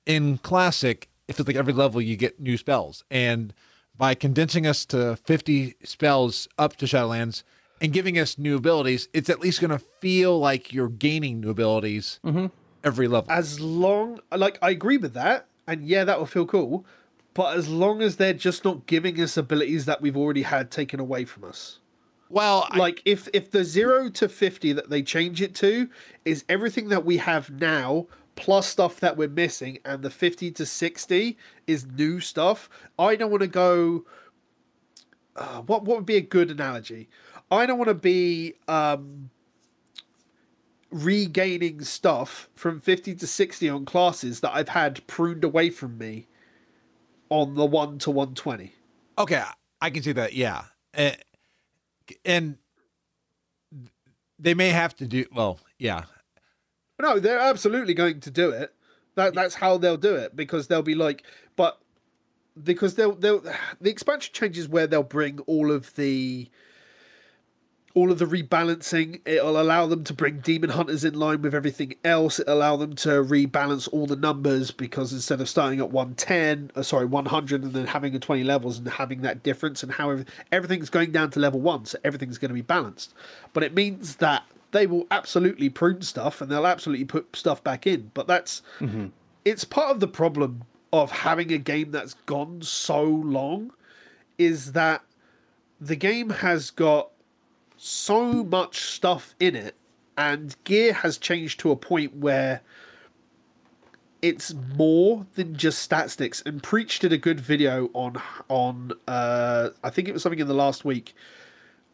in 0.05 0.37
classic, 0.37 1.09
it 1.27 1.33
feels 1.33 1.47
like 1.47 1.57
every 1.57 1.73
level 1.73 2.01
you 2.01 2.15
get 2.15 2.39
new 2.39 2.57
spells, 2.57 3.03
and 3.11 3.53
by 3.97 4.15
condensing 4.15 4.65
us 4.65 4.85
to 4.87 5.17
fifty 5.17 5.75
spells 5.83 6.47
up 6.57 6.77
to 6.77 6.85
Shadowlands 6.85 7.43
and 7.81 7.93
giving 7.93 8.17
us 8.17 8.37
new 8.37 8.55
abilities, 8.55 9.09
it's 9.13 9.29
at 9.29 9.39
least 9.39 9.61
going 9.61 9.71
to 9.71 9.79
feel 9.79 10.39
like 10.39 10.73
you're 10.73 10.89
gaining 10.89 11.41
new 11.41 11.49
abilities 11.49 12.19
mm-hmm. 12.25 12.47
every 12.83 13.07
level. 13.07 13.29
as 13.29 13.59
long 13.59 14.19
like 14.31 14.57
I 14.61 14.69
agree 14.71 14.97
with 14.97 15.13
that, 15.13 15.47
and 15.67 15.85
yeah, 15.85 16.05
that 16.05 16.17
will 16.17 16.25
feel 16.25 16.45
cool. 16.45 16.85
But 17.33 17.55
as 17.55 17.67
long 17.69 18.01
as 18.01 18.15
they're 18.15 18.33
just 18.33 18.65
not 18.65 18.87
giving 18.87 19.21
us 19.21 19.37
abilities 19.37 19.85
that 19.85 20.01
we've 20.01 20.17
already 20.17 20.41
had 20.41 20.71
taken 20.71 20.99
away 20.99 21.23
from 21.25 21.43
us. 21.43 21.79
Well, 22.29 22.67
I- 22.71 22.77
Like 22.77 23.01
if 23.05 23.27
if 23.33 23.51
the 23.51 23.63
zero 23.63 24.09
to 24.09 24.27
fifty 24.29 24.73
that 24.73 24.89
they 24.89 25.01
change 25.01 25.41
it 25.41 25.55
to 25.55 25.89
is 26.25 26.43
everything 26.49 26.89
that 26.89 27.05
we 27.05 27.17
have 27.17 27.49
now 27.49 28.07
plus 28.35 28.67
stuff 28.67 28.99
that 28.99 29.17
we're 29.17 29.27
missing, 29.29 29.79
and 29.83 30.03
the 30.03 30.09
fifty 30.11 30.51
to 30.51 30.65
sixty 30.65 31.37
is 31.65 31.85
new 31.87 32.19
stuff. 32.19 32.69
I 32.99 33.15
don't 33.15 33.31
want 33.31 33.41
to 33.41 33.47
go. 33.47 34.05
Uh, 35.35 35.61
what 35.61 35.83
what 35.85 35.97
would 35.97 36.05
be 36.05 36.17
a 36.17 36.21
good 36.21 36.49
analogy? 36.51 37.09
I 37.49 37.65
don't 37.65 37.77
want 37.77 37.87
to 37.89 37.93
be 37.93 38.55
um, 38.67 39.29
regaining 40.91 41.81
stuff 41.83 42.49
from 42.55 42.79
50 42.79 43.15
to 43.15 43.27
60 43.27 43.69
on 43.69 43.85
classes 43.85 44.39
that 44.41 44.53
I've 44.53 44.69
had 44.69 45.05
pruned 45.07 45.43
away 45.43 45.69
from 45.69 45.97
me 45.97 46.27
on 47.29 47.55
the 47.55 47.65
1 47.65 47.99
to 47.99 48.11
120. 48.11 48.73
Okay, 49.17 49.43
I 49.81 49.89
can 49.89 50.03
see 50.03 50.11
that. 50.13 50.33
Yeah, 50.33 50.65
and, 50.93 51.17
and 52.25 52.57
they 54.39 54.53
may 54.53 54.69
have 54.69 54.95
to 54.97 55.05
do 55.07 55.25
well. 55.33 55.59
Yeah, 55.79 56.03
No, 57.01 57.19
they're 57.19 57.39
absolutely 57.39 57.93
going 57.93 58.19
to 58.21 58.31
do 58.31 58.49
it. 58.49 58.73
That 59.15 59.33
that's 59.33 59.55
how 59.55 59.77
they'll 59.77 59.97
do 59.97 60.15
it 60.15 60.35
because 60.35 60.67
they'll 60.67 60.81
be 60.81 60.95
like, 60.95 61.23
but 61.55 61.79
because 62.61 62.95
they'll 62.95 63.15
they'll 63.15 63.41
the 63.81 63.89
expansion 63.89 64.33
changes 64.33 64.67
where 64.67 64.87
they'll 64.87 65.03
bring 65.03 65.39
all 65.41 65.71
of 65.71 65.95
the 65.95 66.49
all 67.97 68.11
of 68.11 68.19
the 68.19 68.25
rebalancing. 68.25 69.21
It'll 69.25 69.59
allow 69.59 69.87
them 69.87 70.03
to 70.03 70.13
bring 70.13 70.37
demon 70.37 70.69
hunters 70.69 71.03
in 71.03 71.15
line 71.15 71.41
with 71.41 71.55
everything 71.55 71.95
else. 72.03 72.39
It'll 72.39 72.59
allow 72.59 72.75
them 72.75 72.93
to 72.97 73.09
rebalance 73.23 73.89
all 73.91 74.05
the 74.05 74.15
numbers 74.15 74.69
because 74.69 75.11
instead 75.11 75.41
of 75.41 75.49
starting 75.49 75.79
at 75.79 75.89
110, 75.89 76.73
uh, 76.75 76.83
sorry, 76.83 77.07
100 77.07 77.63
and 77.63 77.73
then 77.73 77.87
having 77.87 78.15
a 78.15 78.19
20 78.19 78.43
levels 78.43 78.77
and 78.77 78.87
having 78.87 79.21
that 79.21 79.41
difference 79.41 79.81
and 79.81 79.93
how 79.93 80.15
everything's 80.51 80.91
going 80.91 81.11
down 81.11 81.31
to 81.31 81.39
level 81.39 81.59
1, 81.59 81.85
so 81.85 81.97
everything's 82.03 82.37
going 82.37 82.49
to 82.49 82.53
be 82.53 82.61
balanced. 82.61 83.15
But 83.51 83.63
it 83.63 83.73
means 83.73 84.17
that 84.17 84.43
they 84.73 84.85
will 84.85 85.07
absolutely 85.09 85.67
prune 85.67 86.03
stuff 86.03 86.39
and 86.39 86.51
they'll 86.51 86.67
absolutely 86.67 87.05
put 87.05 87.35
stuff 87.35 87.63
back 87.63 87.87
in. 87.87 88.11
But 88.13 88.27
that's 88.27 88.61
it's 89.43 89.63
part 89.63 89.89
of 89.89 90.01
the 90.01 90.07
problem 90.07 90.65
of 90.93 91.09
having 91.09 91.51
a 91.51 91.57
game 91.57 91.89
that's 91.89 92.13
gone 92.27 92.61
so 92.61 93.01
long 93.01 93.71
is 94.37 94.73
that 94.73 95.01
the 95.81 95.95
game 95.95 96.29
has 96.29 96.69
got 96.69 97.09
so 97.77 98.43
much 98.43 98.81
stuff 98.81 99.35
in 99.39 99.55
it 99.55 99.75
and 100.17 100.55
gear 100.63 100.93
has 100.93 101.17
changed 101.17 101.59
to 101.59 101.71
a 101.71 101.75
point 101.75 102.15
where 102.15 102.61
it's 104.21 104.53
more 104.75 105.27
than 105.35 105.55
just 105.55 105.79
stat 105.79 106.09
sticks 106.09 106.41
and 106.45 106.63
preach 106.63 106.99
did 106.99 107.13
a 107.13 107.17
good 107.17 107.39
video 107.39 107.89
on 107.93 108.19
on 108.49 108.91
uh 109.07 109.69
i 109.83 109.89
think 109.89 110.07
it 110.07 110.11
was 110.11 110.23
something 110.23 110.39
in 110.39 110.47
the 110.47 110.53
last 110.53 110.83
week 110.83 111.13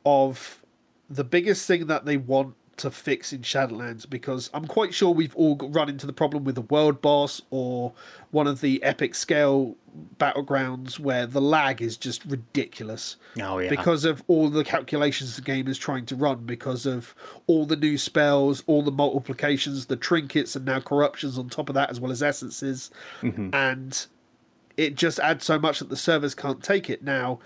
of 0.05 0.63
the 1.09 1.23
biggest 1.23 1.67
thing 1.67 1.87
that 1.87 2.05
they 2.05 2.17
want 2.17 2.55
to 2.77 2.89
fix 2.89 3.31
in 3.31 3.41
Shadowlands 3.41 4.09
because 4.09 4.49
I'm 4.53 4.65
quite 4.65 4.93
sure 4.93 5.11
we've 5.11 5.35
all 5.35 5.57
run 5.57 5.89
into 5.89 6.07
the 6.07 6.13
problem 6.13 6.43
with 6.43 6.55
the 6.55 6.61
world 6.61 7.01
boss 7.01 7.41
or 7.49 7.93
one 8.31 8.47
of 8.47 8.61
the 8.61 8.81
epic 8.83 9.15
scale 9.15 9.75
battlegrounds 10.17 10.97
where 10.97 11.27
the 11.27 11.41
lag 11.41 11.81
is 11.81 11.97
just 11.97 12.25
ridiculous. 12.25 13.17
Oh 13.39 13.59
yeah. 13.59 13.69
because 13.69 14.05
of 14.05 14.23
all 14.27 14.49
the 14.49 14.63
calculations 14.63 15.35
the 15.35 15.41
game 15.41 15.67
is 15.67 15.77
trying 15.77 16.05
to 16.07 16.15
run 16.15 16.45
because 16.45 16.85
of 16.85 17.13
all 17.45 17.65
the 17.65 17.75
new 17.75 17.97
spells 17.97 18.63
all 18.65 18.81
the 18.81 18.91
multiplications 18.91 19.85
the 19.85 19.95
trinkets 19.95 20.55
and 20.55 20.65
now 20.65 20.79
corruptions 20.79 21.37
on 21.37 21.49
top 21.49 21.69
of 21.69 21.75
that 21.75 21.91
as 21.91 21.99
well 21.99 22.11
as 22.11 22.23
essences. 22.23 22.89
Mm-hmm. 23.21 23.49
And 23.53 24.05
it 24.77 24.95
just 24.95 25.19
adds 25.19 25.45
so 25.45 25.59
much 25.59 25.79
that 25.79 25.89
the 25.89 25.95
servers 25.95 26.33
can't 26.33 26.63
take 26.63 26.89
it. 26.89 27.03
Now 27.03 27.39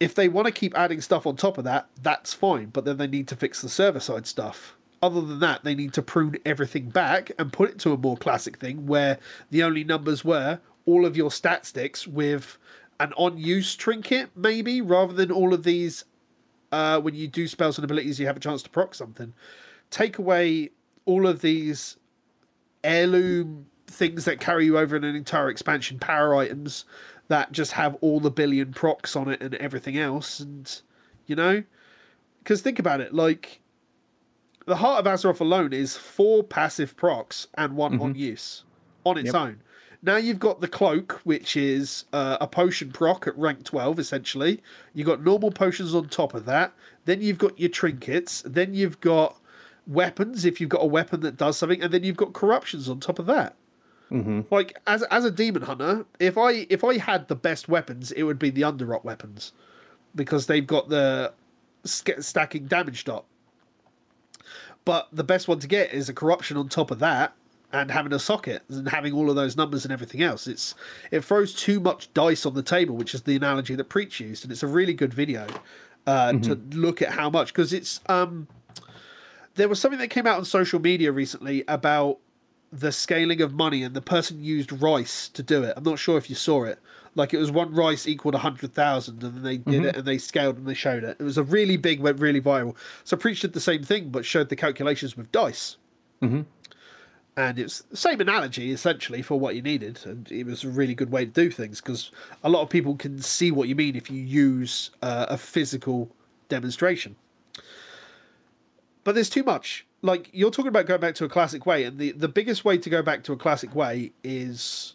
if 0.00 0.14
they 0.14 0.28
want 0.28 0.46
to 0.46 0.52
keep 0.52 0.76
adding 0.76 1.00
stuff 1.00 1.26
on 1.26 1.36
top 1.36 1.58
of 1.58 1.64
that 1.64 1.88
that's 2.02 2.34
fine 2.34 2.66
but 2.66 2.84
then 2.84 2.96
they 2.98 3.06
need 3.06 3.28
to 3.28 3.36
fix 3.36 3.62
the 3.62 3.68
server 3.68 4.00
side 4.00 4.26
stuff. 4.26 4.76
Other 5.02 5.20
than 5.20 5.40
that 5.40 5.64
they 5.64 5.74
need 5.74 5.92
to 5.94 6.02
prune 6.02 6.36
everything 6.44 6.88
back 6.88 7.30
and 7.38 7.52
put 7.52 7.70
it 7.70 7.78
to 7.80 7.92
a 7.92 7.98
more 7.98 8.16
classic 8.16 8.58
thing 8.58 8.86
where 8.86 9.18
the 9.50 9.62
only 9.62 9.84
numbers 9.84 10.24
were 10.24 10.60
all 10.86 11.04
of 11.04 11.16
your 11.16 11.30
stat 11.30 11.66
sticks 11.66 12.06
with 12.06 12.58
an 12.98 13.12
on 13.14 13.36
use 13.36 13.76
trinket 13.76 14.30
maybe 14.34 14.80
rather 14.80 15.12
than 15.12 15.30
all 15.30 15.52
of 15.52 15.64
these 15.64 16.04
uh, 16.72 17.00
when 17.00 17.14
you 17.14 17.28
do 17.28 17.46
spells 17.46 17.78
and 17.78 17.84
abilities 17.84 18.18
you 18.18 18.26
have 18.26 18.36
a 18.36 18.40
chance 18.40 18.62
to 18.62 18.70
proc 18.70 18.94
something. 18.94 19.34
Take 19.90 20.18
away 20.18 20.70
all 21.04 21.26
of 21.26 21.40
these 21.40 21.96
heirloom 22.82 23.66
things 23.86 24.24
that 24.24 24.40
carry 24.40 24.64
you 24.64 24.78
over 24.78 24.96
in 24.96 25.04
an 25.04 25.14
entire 25.14 25.48
expansion 25.48 25.98
power 25.98 26.34
items 26.34 26.84
that 27.28 27.52
just 27.52 27.72
have 27.72 27.96
all 28.00 28.20
the 28.20 28.30
billion 28.30 28.72
procs 28.72 29.16
on 29.16 29.28
it 29.28 29.40
and 29.42 29.54
everything 29.56 29.96
else 29.98 30.40
and 30.40 30.80
you 31.26 31.34
know? 31.36 31.62
Because 32.42 32.62
think 32.62 32.78
about 32.78 33.00
it 33.00 33.12
like 33.14 33.60
the 34.66 34.76
heart 34.76 35.04
of 35.04 35.12
azeroth 35.12 35.40
alone 35.40 35.72
is 35.72 35.96
four 35.96 36.42
passive 36.42 36.96
procs 36.96 37.46
and 37.54 37.76
one 37.76 38.00
on 38.00 38.14
use 38.14 38.64
on 39.04 39.16
its 39.18 39.26
Yep. 39.26 39.34
own. 39.34 39.60
Now 40.02 40.16
you've 40.16 40.38
got 40.38 40.60
the 40.60 40.68
cloak 40.68 41.20
which 41.24 41.56
is 41.56 42.04
uh, 42.12 42.36
a 42.40 42.46
potion 42.46 42.92
proc 42.92 43.26
at 43.26 43.36
rank 43.36 43.64
12 43.64 43.98
essentially. 43.98 44.62
You've 44.94 45.06
got 45.06 45.22
normal 45.24 45.50
potions 45.50 45.94
on 45.94 46.08
top 46.08 46.34
of 46.34 46.44
that. 46.46 46.72
Then 47.06 47.22
you've 47.22 47.38
got 47.38 47.58
your 47.58 47.70
trinkets. 47.70 48.42
Then 48.44 48.74
you've 48.74 49.00
got 49.00 49.40
weapons 49.86 50.44
if 50.44 50.60
you've 50.60 50.70
got 50.70 50.82
a 50.82 50.86
weapon 50.86 51.20
that 51.20 51.36
does 51.36 51.56
something. 51.56 51.82
And 51.82 51.92
then 51.92 52.04
you've 52.04 52.16
got 52.16 52.32
corruptions 52.32 52.88
on 52.88 53.00
top 53.00 53.18
of 53.18 53.26
that 53.26 53.56
like 54.50 54.78
as 54.86 55.02
as 55.04 55.24
a 55.24 55.30
demon 55.30 55.62
hunter, 55.62 56.06
if 56.20 56.38
I 56.38 56.66
if 56.70 56.84
I 56.84 56.98
had 56.98 57.28
the 57.28 57.34
best 57.34 57.68
weapons, 57.68 58.12
it 58.12 58.22
would 58.22 58.38
be 58.38 58.50
the 58.50 58.64
underrot 58.64 59.04
weapons, 59.04 59.52
because 60.14 60.46
they've 60.46 60.66
got 60.66 60.88
the 60.88 61.32
stacking 61.84 62.66
damage 62.66 63.04
dot. 63.04 63.24
But 64.84 65.08
the 65.12 65.24
best 65.24 65.48
one 65.48 65.58
to 65.58 65.66
get 65.66 65.92
is 65.92 66.08
a 66.08 66.14
corruption 66.14 66.56
on 66.56 66.68
top 66.68 66.90
of 66.92 67.00
that, 67.00 67.34
and 67.72 67.90
having 67.90 68.12
a 68.12 68.18
socket 68.18 68.62
and 68.68 68.88
having 68.88 69.12
all 69.12 69.28
of 69.28 69.36
those 69.36 69.56
numbers 69.56 69.84
and 69.84 69.92
everything 69.92 70.22
else. 70.22 70.46
It's 70.46 70.74
it 71.10 71.24
throws 71.24 71.52
too 71.52 71.80
much 71.80 72.12
dice 72.14 72.46
on 72.46 72.54
the 72.54 72.62
table, 72.62 72.96
which 72.96 73.14
is 73.14 73.22
the 73.22 73.36
analogy 73.36 73.74
that 73.74 73.88
Preach 73.88 74.20
used, 74.20 74.44
and 74.44 74.52
it's 74.52 74.62
a 74.62 74.68
really 74.68 74.94
good 74.94 75.12
video 75.12 75.46
uh, 76.06 76.32
to 76.34 76.54
look 76.72 77.02
at 77.02 77.10
how 77.10 77.28
much 77.28 77.52
because 77.52 77.72
it's 77.72 78.00
um 78.08 78.46
there 79.56 79.68
was 79.68 79.80
something 79.80 79.98
that 79.98 80.08
came 80.08 80.26
out 80.26 80.38
on 80.38 80.44
social 80.44 80.80
media 80.80 81.10
recently 81.10 81.64
about 81.66 82.18
the 82.72 82.92
scaling 82.92 83.40
of 83.40 83.52
money 83.52 83.82
and 83.82 83.94
the 83.94 84.02
person 84.02 84.42
used 84.42 84.72
rice 84.72 85.28
to 85.30 85.42
do 85.42 85.62
it. 85.62 85.74
I'm 85.76 85.84
not 85.84 85.98
sure 85.98 86.18
if 86.18 86.28
you 86.28 86.36
saw 86.36 86.64
it. 86.64 86.78
Like 87.14 87.32
it 87.32 87.38
was 87.38 87.50
one 87.50 87.74
rice 87.74 88.06
equaled 88.06 88.34
a 88.34 88.38
hundred 88.38 88.74
thousand, 88.74 89.22
and 89.22 89.36
then 89.36 89.42
they 89.42 89.56
did 89.56 89.86
it 89.86 89.96
and 89.96 90.04
they 90.04 90.18
scaled 90.18 90.58
and 90.58 90.66
they 90.66 90.74
showed 90.74 91.02
it. 91.02 91.16
It 91.18 91.22
was 91.22 91.38
a 91.38 91.42
really 91.42 91.78
big, 91.78 92.00
went 92.00 92.20
really 92.20 92.42
viral. 92.42 92.76
So 93.04 93.16
Preach 93.16 93.40
did 93.40 93.54
the 93.54 93.60
same 93.60 93.82
thing, 93.82 94.10
but 94.10 94.26
showed 94.26 94.50
the 94.50 94.56
calculations 94.56 95.16
with 95.16 95.32
dice. 95.32 95.78
Mm-hmm. 96.20 96.42
And 97.38 97.58
it's 97.58 97.80
the 97.82 97.96
same 97.96 98.20
analogy 98.20 98.70
essentially 98.70 99.22
for 99.22 99.40
what 99.40 99.54
you 99.54 99.62
needed, 99.62 100.00
and 100.04 100.30
it 100.30 100.44
was 100.44 100.64
a 100.64 100.68
really 100.68 100.94
good 100.94 101.10
way 101.10 101.24
to 101.24 101.30
do 101.30 101.50
things 101.50 101.80
because 101.80 102.10
a 102.44 102.50
lot 102.50 102.62
of 102.62 102.68
people 102.68 102.96
can 102.96 103.20
see 103.20 103.50
what 103.50 103.68
you 103.68 103.74
mean 103.74 103.96
if 103.96 104.10
you 104.10 104.20
use 104.20 104.90
uh, 105.02 105.26
a 105.28 105.38
physical 105.38 106.10
demonstration 106.48 107.16
but 109.06 109.14
there's 109.14 109.30
too 109.30 109.44
much. 109.44 109.85
Like 110.02 110.30
you're 110.32 110.50
talking 110.50 110.68
about 110.68 110.86
going 110.86 111.00
back 111.00 111.14
to 111.16 111.24
a 111.24 111.28
classic 111.28 111.66
way, 111.66 111.84
and 111.84 111.98
the 111.98 112.12
the 112.12 112.28
biggest 112.28 112.64
way 112.64 112.78
to 112.78 112.90
go 112.90 113.02
back 113.02 113.22
to 113.24 113.32
a 113.32 113.36
classic 113.36 113.74
way 113.74 114.12
is 114.22 114.94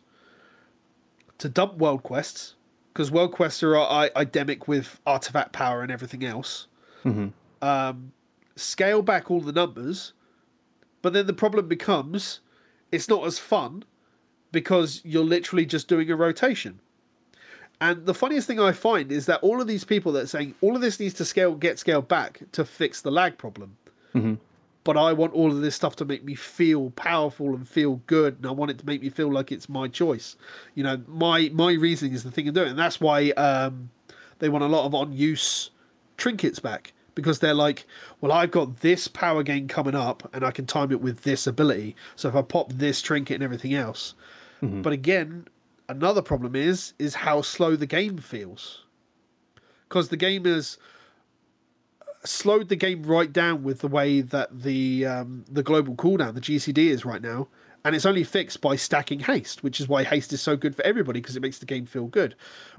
to 1.37 1.49
dump 1.49 1.75
world 1.75 2.03
quests 2.03 2.55
because 2.93 3.09
world 3.11 3.31
quests 3.31 3.63
are 3.63 3.75
I- 3.77 4.11
idemic 4.15 4.67
with 4.67 4.99
artifact 5.05 5.53
power 5.53 5.81
and 5.81 5.91
everything 5.91 6.23
else. 6.23 6.67
Um, 7.61 8.11
scale 8.55 9.01
back 9.01 9.31
all 9.31 9.41
the 9.41 9.51
numbers, 9.51 10.13
but 11.01 11.13
then 11.13 11.25
the 11.25 11.33
problem 11.33 11.67
becomes 11.67 12.41
it's 12.91 13.09
not 13.09 13.25
as 13.25 13.39
fun 13.39 13.83
because 14.51 15.01
you're 15.03 15.23
literally 15.23 15.65
just 15.65 15.87
doing 15.87 16.11
a 16.11 16.15
rotation. 16.15 16.79
And 17.79 18.05
the 18.05 18.13
funniest 18.13 18.45
thing 18.45 18.59
I 18.59 18.73
find 18.73 19.11
is 19.11 19.25
that 19.25 19.39
all 19.41 19.59
of 19.61 19.67
these 19.67 19.83
people 19.83 20.11
that 20.11 20.23
are 20.23 20.27
saying 20.27 20.53
all 20.61 20.75
of 20.75 20.81
this 20.81 20.99
needs 20.99 21.15
to 21.15 21.25
scale 21.25 21.55
get 21.55 21.79
scaled 21.79 22.07
back 22.07 22.41
to 22.51 22.63
fix 22.65 23.01
the 23.01 23.09
lag 23.11 23.37
problem. 23.39 23.77
But 24.83 24.97
I 24.97 25.13
want 25.13 25.33
all 25.33 25.51
of 25.51 25.61
this 25.61 25.75
stuff 25.75 25.95
to 25.97 26.05
make 26.05 26.23
me 26.23 26.33
feel 26.33 26.89
powerful 26.91 27.53
and 27.53 27.67
feel 27.67 28.01
good, 28.07 28.37
and 28.37 28.45
I 28.47 28.51
want 28.51 28.71
it 28.71 28.79
to 28.79 28.85
make 28.85 29.01
me 29.01 29.09
feel 29.09 29.31
like 29.31 29.51
it's 29.51 29.69
my 29.69 29.87
choice. 29.87 30.35
You 30.73 30.83
know, 30.83 31.01
my 31.07 31.49
my 31.53 31.73
reasoning 31.73 32.13
is 32.13 32.23
the 32.23 32.31
thing 32.31 32.45
to 32.45 32.51
do 32.51 32.63
it, 32.63 32.69
and 32.69 32.79
that's 32.79 32.99
why 32.99 33.29
um, 33.31 33.91
they 34.39 34.49
want 34.49 34.63
a 34.63 34.67
lot 34.67 34.85
of 34.85 34.95
on 34.95 35.13
use 35.13 35.69
trinkets 36.17 36.59
back 36.59 36.93
because 37.13 37.39
they're 37.39 37.53
like, 37.53 37.85
well, 38.21 38.31
I've 38.31 38.51
got 38.51 38.77
this 38.79 39.07
power 39.07 39.43
gain 39.43 39.67
coming 39.67 39.95
up, 39.95 40.29
and 40.33 40.43
I 40.43 40.51
can 40.51 40.65
time 40.65 40.91
it 40.91 41.01
with 41.01 41.21
this 41.23 41.45
ability. 41.45 41.95
So 42.15 42.29
if 42.29 42.35
I 42.35 42.41
pop 42.41 42.73
this 42.73 43.01
trinket 43.01 43.35
and 43.35 43.43
everything 43.43 43.73
else, 43.73 44.15
but 44.61 44.93
again, 44.93 45.47
another 45.89 46.21
problem 46.21 46.55
is 46.55 46.93
is 46.97 47.15
how 47.15 47.41
slow 47.41 47.75
the 47.75 47.85
game 47.85 48.17
feels 48.17 48.85
because 49.87 50.09
the 50.09 50.17
game 50.17 50.45
has 50.45 50.77
slowed 52.23 52.69
the 52.69 52.75
game 52.75 53.03
right 53.03 53.31
down 53.31 53.63
with 53.63 53.79
the 53.79 53.87
way 53.87 54.21
that 54.21 54.61
the 54.61 55.05
um, 55.05 55.45
the 55.49 55.63
global 55.63 55.95
cooldown, 55.95 56.33
the 56.33 56.41
GCD, 56.41 56.87
is 56.87 57.05
right 57.05 57.21
now, 57.21 57.47
and 57.83 57.95
it's 57.95 58.05
only 58.05 58.23
fixed 58.23 58.61
by 58.61 58.75
stacking 58.75 59.21
haste, 59.21 59.63
which 59.63 59.79
is 59.79 59.87
why 59.87 60.03
haste 60.03 60.31
is 60.33 60.41
so 60.41 60.55
good 60.55 60.75
for 60.75 60.83
everybody 60.83 61.19
because 61.19 61.35
it 61.35 61.41
makes 61.41 61.59
the 61.59 61.65
game 61.65 61.85
feel 61.85 62.07
good. 62.07 62.35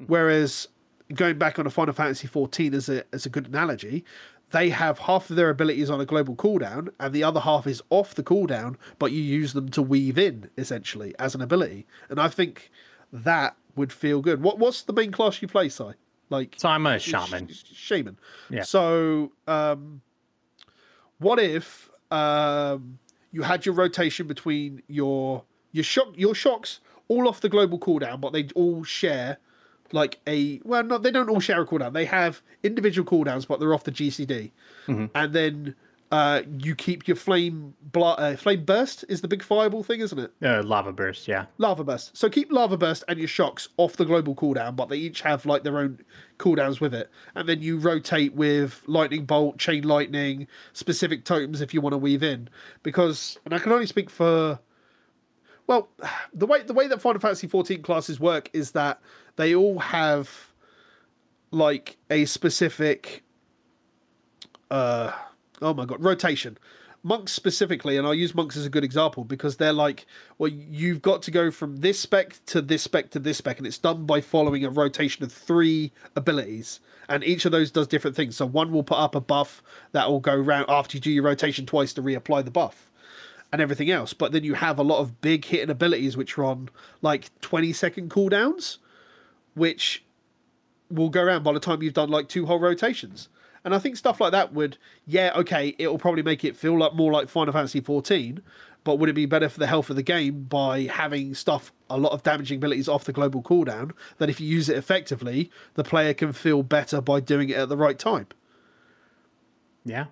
Whereas 0.06 0.68
going 1.14 1.38
back 1.38 1.58
on 1.58 1.66
a 1.66 1.70
Final 1.70 1.94
Fantasy 1.94 2.26
14 2.26 2.74
as 2.74 2.88
a 2.88 3.04
as 3.12 3.26
a 3.26 3.30
good 3.30 3.48
analogy, 3.48 4.04
they 4.50 4.70
have 4.70 5.00
half 5.00 5.28
of 5.30 5.36
their 5.36 5.50
abilities 5.50 5.90
on 5.90 6.00
a 6.00 6.06
global 6.06 6.36
cooldown, 6.36 6.90
and 7.00 7.12
the 7.12 7.24
other 7.24 7.40
half 7.40 7.66
is 7.66 7.82
off 7.90 8.14
the 8.14 8.22
cooldown, 8.22 8.76
but 8.98 9.12
you 9.12 9.22
use 9.22 9.52
them 9.52 9.68
to 9.70 9.82
weave 9.82 10.18
in 10.18 10.50
essentially 10.56 11.14
as 11.18 11.34
an 11.34 11.40
ability, 11.40 11.86
and 12.08 12.20
I 12.20 12.28
think 12.28 12.70
that 13.12 13.56
would 13.74 13.92
feel 13.92 14.20
good. 14.20 14.42
What 14.42 14.58
what's 14.58 14.82
the 14.82 14.92
main 14.92 15.10
class 15.10 15.42
you 15.42 15.48
play, 15.48 15.68
Si? 15.68 15.84
Like 16.32 16.54
So 16.56 16.68
I'm 16.70 16.86
a 16.86 16.98
shaman. 16.98 17.48
sh- 17.48 17.62
shaman. 17.74 18.18
Yeah. 18.50 18.62
So, 18.62 19.32
um, 19.46 20.00
what 21.18 21.38
if 21.38 21.90
um, 22.10 22.98
you 23.30 23.42
had 23.42 23.64
your 23.66 23.74
rotation 23.74 24.26
between 24.26 24.82
your 24.88 25.44
your 25.70 25.84
shock 25.84 26.08
your 26.16 26.34
shocks 26.34 26.80
all 27.08 27.28
off 27.28 27.40
the 27.40 27.48
global 27.48 27.78
cooldown, 27.78 28.20
but 28.20 28.32
they 28.32 28.48
all 28.54 28.82
share 28.82 29.36
like 29.92 30.18
a 30.26 30.60
well, 30.64 30.82
no, 30.82 30.98
they 30.98 31.10
don't 31.10 31.28
all 31.28 31.40
share 31.40 31.60
a 31.62 31.66
cooldown. 31.66 31.92
They 31.92 32.06
have 32.06 32.42
individual 32.62 33.08
cooldowns, 33.08 33.46
but 33.46 33.60
they're 33.60 33.74
off 33.74 33.84
the 33.84 33.92
GCD, 33.92 34.50
and 35.14 35.32
then. 35.32 35.74
Uh, 36.12 36.42
you 36.58 36.74
keep 36.74 37.08
your 37.08 37.16
flame 37.16 37.72
bla- 37.80 38.16
uh, 38.16 38.36
flame 38.36 38.62
burst 38.66 39.02
is 39.08 39.22
the 39.22 39.28
big 39.28 39.42
fireball 39.42 39.82
thing, 39.82 40.00
isn't 40.00 40.18
it? 40.18 40.30
Uh, 40.44 40.62
lava 40.62 40.92
burst, 40.92 41.26
yeah. 41.26 41.46
Lava 41.56 41.82
Burst. 41.84 42.14
So 42.14 42.28
keep 42.28 42.52
Lava 42.52 42.76
Burst 42.76 43.02
and 43.08 43.18
your 43.18 43.28
shocks 43.28 43.70
off 43.78 43.96
the 43.96 44.04
global 44.04 44.34
cooldown, 44.34 44.76
but 44.76 44.90
they 44.90 44.98
each 44.98 45.22
have 45.22 45.46
like 45.46 45.64
their 45.64 45.78
own 45.78 46.00
cooldowns 46.38 46.80
with 46.82 46.92
it. 46.92 47.10
And 47.34 47.48
then 47.48 47.62
you 47.62 47.78
rotate 47.78 48.34
with 48.34 48.82
Lightning 48.86 49.24
Bolt, 49.24 49.56
Chain 49.56 49.84
Lightning, 49.84 50.48
specific 50.74 51.24
totems 51.24 51.62
if 51.62 51.72
you 51.72 51.80
want 51.80 51.94
to 51.94 51.98
weave 51.98 52.22
in. 52.22 52.50
Because 52.82 53.38
and 53.46 53.54
I 53.54 53.58
can 53.58 53.72
only 53.72 53.86
speak 53.86 54.10
for 54.10 54.60
well, 55.66 55.88
the 56.34 56.46
way 56.46 56.62
the 56.62 56.74
way 56.74 56.88
that 56.88 57.00
Final 57.00 57.22
Fantasy 57.22 57.46
14 57.46 57.80
classes 57.80 58.20
work 58.20 58.50
is 58.52 58.72
that 58.72 59.00
they 59.36 59.54
all 59.54 59.78
have 59.78 60.52
like 61.50 61.96
a 62.10 62.26
specific 62.26 63.22
uh 64.70 65.12
oh 65.62 65.74
my 65.74 65.84
god 65.84 66.02
rotation. 66.02 66.58
Monks 67.04 67.32
specifically 67.32 67.96
and 67.96 68.06
i'll 68.06 68.14
use 68.14 68.32
monks 68.32 68.56
as 68.56 68.64
a 68.64 68.70
good 68.70 68.84
example 68.84 69.24
because 69.24 69.56
they're 69.56 69.72
like 69.72 70.06
well 70.38 70.48
you've 70.48 71.02
got 71.02 71.20
to 71.22 71.32
go 71.32 71.50
from 71.50 71.78
this 71.78 71.98
spec 71.98 72.36
to 72.46 72.62
this 72.62 72.84
spec 72.84 73.10
to 73.10 73.18
this 73.18 73.38
spec 73.38 73.58
and 73.58 73.66
it's 73.66 73.76
done 73.76 74.06
by 74.06 74.20
following 74.20 74.64
a 74.64 74.70
rotation 74.70 75.24
of 75.24 75.32
three 75.32 75.90
abilities 76.14 76.78
and 77.08 77.22
each 77.24 77.44
of 77.44 77.52
those 77.52 77.70
does 77.70 77.86
different 77.86 78.16
things. 78.16 78.36
So 78.36 78.46
one 78.46 78.72
will 78.72 78.82
put 78.82 78.98
up 78.98 79.14
a 79.14 79.20
buff 79.20 79.62
that 79.92 80.10
will 80.10 80.20
go 80.20 80.34
round 80.34 80.66
after 80.68 80.96
you 80.96 81.00
do 81.00 81.10
your 81.10 81.24
rotation 81.24 81.66
twice 81.66 81.92
to 81.94 82.02
reapply 82.02 82.44
the 82.44 82.50
buff 82.50 82.90
and 83.52 83.60
everything 83.60 83.90
else. 83.90 84.14
But 84.14 84.32
then 84.32 84.44
you 84.44 84.54
have 84.54 84.78
a 84.78 84.82
lot 84.82 85.00
of 85.00 85.20
big 85.20 85.44
hitting 85.44 85.68
abilities 85.70 86.16
which 86.16 86.38
are 86.38 86.44
on 86.44 86.70
like 87.02 87.28
20 87.40 87.72
second 87.72 88.10
cooldowns 88.10 88.78
which 89.54 90.04
will 90.90 91.10
go 91.10 91.22
around 91.22 91.42
by 91.42 91.52
the 91.52 91.60
time 91.60 91.82
you've 91.82 91.92
done 91.92 92.08
like 92.08 92.28
two 92.28 92.46
whole 92.46 92.60
rotations. 92.60 93.28
And 93.64 93.74
I 93.74 93.78
think 93.78 93.96
stuff 93.96 94.20
like 94.20 94.32
that 94.32 94.52
would, 94.52 94.76
yeah, 95.06 95.32
okay, 95.36 95.74
it 95.78 95.88
will 95.88 95.98
probably 95.98 96.22
make 96.22 96.44
it 96.44 96.56
feel 96.56 96.76
like 96.78 96.94
more 96.94 97.12
like 97.12 97.28
Final 97.28 97.52
Fantasy 97.52 97.80
14, 97.80 98.42
but 98.84 98.98
would 98.98 99.08
it 99.08 99.14
be 99.14 99.26
better 99.26 99.48
for 99.48 99.60
the 99.60 99.68
health 99.68 99.88
of 99.90 99.96
the 99.96 100.02
game 100.02 100.42
by 100.44 100.82
having 100.82 101.34
stuff, 101.34 101.72
a 101.88 101.96
lot 101.96 102.12
of 102.12 102.22
damaging 102.24 102.56
abilities 102.56 102.88
off 102.88 103.04
the 103.04 103.12
global 103.12 103.42
cooldown, 103.42 103.92
that 104.18 104.28
if 104.28 104.40
you 104.40 104.48
use 104.48 104.68
it 104.68 104.76
effectively, 104.76 105.50
the 105.74 105.84
player 105.84 106.12
can 106.12 106.32
feel 106.32 106.62
better 106.62 107.00
by 107.00 107.20
doing 107.20 107.50
it 107.50 107.56
at 107.56 107.68
the 107.68 107.76
right 107.76 107.98
time? 107.98 108.26
Yeah. 109.84 110.06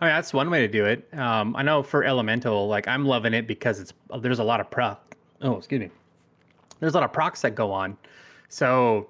I 0.00 0.06
mean, 0.06 0.14
that's 0.14 0.32
one 0.32 0.50
way 0.50 0.60
to 0.60 0.68
do 0.68 0.84
it. 0.84 1.08
Um, 1.16 1.56
I 1.56 1.62
know 1.62 1.82
for 1.82 2.04
Elemental, 2.04 2.68
like 2.68 2.86
I'm 2.86 3.04
loving 3.04 3.34
it 3.34 3.46
because 3.46 3.80
it's 3.80 3.92
there's 4.20 4.38
a 4.38 4.44
lot 4.44 4.60
of 4.60 4.70
proc. 4.70 5.16
Oh, 5.42 5.56
excuse 5.56 5.80
me. 5.80 5.90
There's 6.80 6.94
a 6.94 6.96
lot 6.96 7.04
of 7.04 7.12
procs 7.12 7.42
that 7.42 7.56
go 7.56 7.72
on, 7.72 7.96
so 8.48 9.08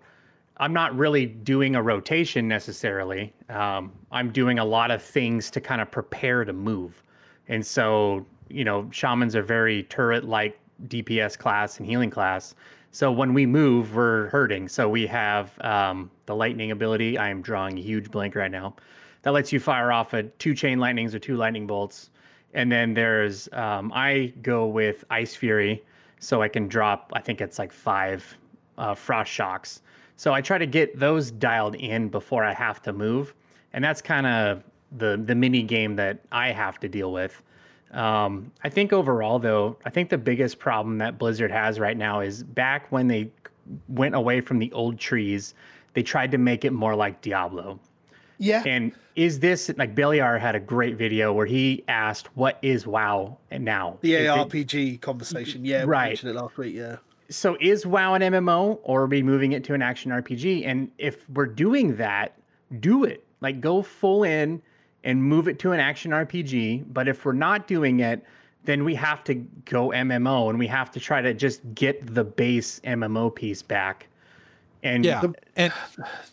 I'm 0.60 0.72
not 0.72 0.96
really 0.96 1.26
doing 1.26 1.76
a 1.76 1.82
rotation 1.82 2.48
necessarily. 2.48 3.32
Um, 3.48 3.92
I'm 4.10 4.32
doing 4.32 4.58
a 4.58 4.64
lot 4.64 4.90
of 4.90 5.02
things 5.02 5.50
to 5.52 5.60
kind 5.60 5.80
of 5.80 5.90
prepare 5.90 6.44
to 6.44 6.52
move, 6.52 7.02
and 7.48 7.64
so 7.64 8.26
you 8.48 8.64
know, 8.64 8.88
shamans 8.90 9.36
are 9.36 9.42
very 9.42 9.84
turret-like 9.84 10.58
DPS 10.86 11.38
class 11.38 11.78
and 11.78 11.86
healing 11.86 12.10
class. 12.10 12.54
So 12.90 13.12
when 13.12 13.34
we 13.34 13.46
move, 13.46 13.94
we're 13.94 14.28
hurting. 14.28 14.68
So 14.68 14.88
we 14.88 15.06
have 15.06 15.52
um, 15.60 16.10
the 16.26 16.34
lightning 16.34 16.70
ability. 16.70 17.18
I 17.18 17.28
am 17.28 17.42
drawing 17.42 17.78
a 17.78 17.82
huge 17.82 18.10
blank 18.10 18.34
right 18.34 18.50
now 18.50 18.74
that 19.22 19.32
lets 19.32 19.52
you 19.52 19.60
fire 19.60 19.92
off 19.92 20.14
a 20.14 20.22
two 20.22 20.54
chain 20.54 20.78
lightnings 20.78 21.14
or 21.14 21.18
two 21.18 21.36
lightning 21.36 21.66
bolts. 21.66 22.10
And 22.54 22.72
then 22.72 22.94
there's 22.94 23.48
um, 23.52 23.92
I 23.94 24.32
go 24.40 24.66
with 24.66 25.04
Icefury, 25.10 25.82
so 26.18 26.40
I 26.42 26.48
can 26.48 26.66
drop. 26.66 27.12
I 27.14 27.20
think 27.20 27.40
it's 27.40 27.58
like 27.58 27.72
five 27.72 28.38
uh, 28.78 28.94
frost 28.94 29.30
shocks. 29.30 29.82
So 30.18 30.34
I 30.34 30.40
try 30.40 30.58
to 30.58 30.66
get 30.66 30.98
those 30.98 31.30
dialed 31.30 31.76
in 31.76 32.08
before 32.08 32.42
I 32.44 32.52
have 32.52 32.82
to 32.82 32.92
move, 32.92 33.34
and 33.72 33.82
that's 33.84 34.02
kind 34.02 34.26
of 34.26 34.62
the 34.98 35.16
the 35.24 35.34
mini 35.34 35.62
game 35.62 35.94
that 35.96 36.18
I 36.32 36.50
have 36.50 36.80
to 36.80 36.88
deal 36.88 37.12
with. 37.12 37.40
Um, 37.92 38.50
I 38.64 38.68
think 38.68 38.92
overall, 38.92 39.38
though, 39.38 39.78
I 39.86 39.90
think 39.90 40.10
the 40.10 40.18
biggest 40.18 40.58
problem 40.58 40.98
that 40.98 41.18
Blizzard 41.18 41.52
has 41.52 41.78
right 41.78 41.96
now 41.96 42.18
is 42.20 42.42
back 42.42 42.90
when 42.90 43.06
they 43.06 43.30
went 43.88 44.16
away 44.16 44.40
from 44.40 44.58
the 44.58 44.72
old 44.72 44.98
trees, 44.98 45.54
they 45.94 46.02
tried 46.02 46.32
to 46.32 46.38
make 46.38 46.64
it 46.64 46.72
more 46.72 46.96
like 46.96 47.20
Diablo. 47.22 47.78
Yeah. 48.38 48.62
And 48.66 48.92
is 49.14 49.38
this 49.40 49.70
like 49.78 49.94
Bellular 49.94 50.38
had 50.40 50.54
a 50.56 50.60
great 50.60 50.96
video 50.96 51.32
where 51.32 51.46
he 51.46 51.84
asked, 51.86 52.26
"What 52.36 52.58
is 52.62 52.86
WoW 52.88 53.38
And 53.52 53.64
now?" 53.64 53.98
The 54.00 54.14
Is 54.14 54.24
it- 54.24 54.28
ARPG 54.30 55.00
conversation, 55.00 55.64
yeah, 55.64 55.84
we 55.84 55.90
Right. 55.90 56.08
mentioned 56.08 56.32
it 56.36 56.40
last 56.40 56.58
week, 56.58 56.74
yeah. 56.74 56.96
So 57.30 57.56
is 57.60 57.86
WoW 57.86 58.14
an 58.14 58.22
MMO 58.22 58.78
or 58.82 59.02
are 59.02 59.06
we 59.06 59.22
moving 59.22 59.52
it 59.52 59.64
to 59.64 59.74
an 59.74 59.82
action 59.82 60.10
RPG? 60.10 60.66
And 60.66 60.90
if 60.98 61.28
we're 61.30 61.46
doing 61.46 61.96
that, 61.96 62.38
do 62.80 63.04
it. 63.04 63.24
Like 63.40 63.60
go 63.60 63.82
full 63.82 64.24
in 64.24 64.62
and 65.04 65.22
move 65.22 65.48
it 65.48 65.58
to 65.60 65.72
an 65.72 65.80
action 65.80 66.10
RPG. 66.10 66.86
But 66.92 67.08
if 67.08 67.24
we're 67.24 67.32
not 67.32 67.66
doing 67.66 68.00
it, 68.00 68.24
then 68.64 68.84
we 68.84 68.94
have 68.94 69.24
to 69.24 69.34
go 69.34 69.88
MMO 69.88 70.50
and 70.50 70.58
we 70.58 70.66
have 70.66 70.90
to 70.92 71.00
try 71.00 71.20
to 71.22 71.32
just 71.34 71.60
get 71.74 72.14
the 72.14 72.24
base 72.24 72.80
MMO 72.80 73.34
piece 73.34 73.62
back. 73.62 74.08
And 74.82 75.04
Yeah, 75.04 75.22
and 75.56 75.72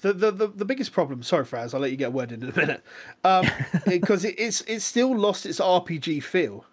The, 0.02 0.14
the 0.14 0.32
the 0.32 0.48
the 0.48 0.66
biggest 0.66 0.92
problem. 0.92 1.24
Sorry, 1.24 1.46
Fraz. 1.46 1.74
I'll 1.74 1.80
let 1.80 1.92
you 1.92 1.98
get 1.98 2.10
a 2.10 2.12
word 2.12 2.32
in 2.32 2.44
in 2.44 2.50
a 2.50 2.56
minute. 2.56 2.84
Um, 3.24 3.48
because 3.88 4.24
it, 4.24 4.36
it's 4.38 4.62
it's 4.62 4.86
still 4.86 5.18
lost 5.18 5.46
its 5.46 5.60
RPG 5.60 6.22
feel. 6.24 6.66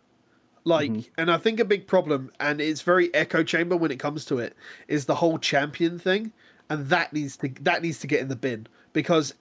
Like, 0.64 1.10
and 1.18 1.30
I 1.30 1.38
think 1.38 1.58
a 1.58 1.64
big 1.64 1.86
problem, 1.86 2.30
and 2.38 2.60
it's 2.60 2.82
very 2.82 3.12
echo 3.14 3.42
chamber 3.42 3.76
when 3.76 3.90
it 3.90 3.98
comes 3.98 4.24
to 4.26 4.38
it, 4.38 4.56
is 4.86 5.06
the 5.06 5.16
whole 5.16 5.38
champion 5.38 5.98
thing, 5.98 6.32
and 6.70 6.88
that 6.88 7.12
needs 7.12 7.36
to 7.38 7.48
that 7.62 7.82
needs 7.82 7.98
to 8.00 8.06
get 8.06 8.20
in 8.20 8.28
the 8.28 8.36
bin 8.36 8.68
because 8.92 9.34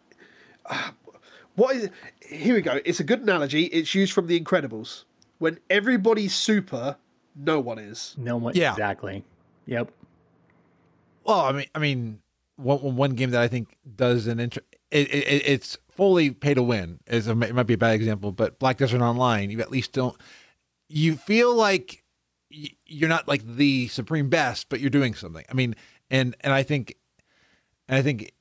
uh, 0.66 0.92
what 1.56 1.76
is 1.76 1.90
here 2.22 2.56
we 2.56 2.62
go. 2.62 2.80
It's 2.86 3.00
a 3.00 3.04
good 3.04 3.22
analogy. 3.22 3.66
It's 3.66 3.94
used 3.94 4.14
from 4.14 4.28
The 4.28 4.40
Incredibles. 4.40 5.04
When 5.38 5.60
everybody's 5.70 6.36
super, 6.36 6.98
no 7.36 7.60
one 7.60 7.80
is. 7.80 8.16
no 8.18 8.38
one 8.38 8.56
Yeah. 8.56 8.72
exactly. 8.72 9.24
Yep. 9.66 9.92
Well, 11.24 11.42
I 11.42 11.52
mean, 11.52 11.66
I 11.76 11.80
mean, 11.80 12.20
one 12.56 12.96
one 12.96 13.12
game 13.14 13.32
that 13.32 13.42
I 13.42 13.48
think 13.48 13.78
does 13.96 14.28
an 14.28 14.40
intro, 14.40 14.64
it, 14.90 15.08
it, 15.14 15.44
it's 15.46 15.78
fully 15.90 16.32
pay 16.32 16.54
to 16.54 16.64
win. 16.64 17.00
Is 17.08 17.28
a, 17.28 17.32
it 17.32 17.56
might 17.56 17.68
be 17.68 17.76
a 17.76 17.78
bad 17.78 17.94
example, 17.94 18.32
but 18.32 18.60
Black 18.60 18.78
Desert 18.78 19.02
Online, 19.02 19.50
you 19.52 19.60
at 19.62 19.72
least 19.72 19.94
don't. 19.94 20.16
You 20.94 21.16
feel 21.16 21.56
like 21.56 22.04
you're 22.86 23.10
not 23.10 23.28
like 23.28 23.46
the 23.46 23.88
supreme 23.88 24.30
best, 24.30 24.68
but 24.70 24.80
you're 24.80 24.90
doing 24.90 25.14
something. 25.14 25.46
I 25.50 25.54
mean, 25.54 25.76
and 26.10 26.36
and 26.42 26.54
I 26.54 26.64
think, 26.64 26.96
and 27.88 27.98
I 27.98 28.02
think 28.02 28.34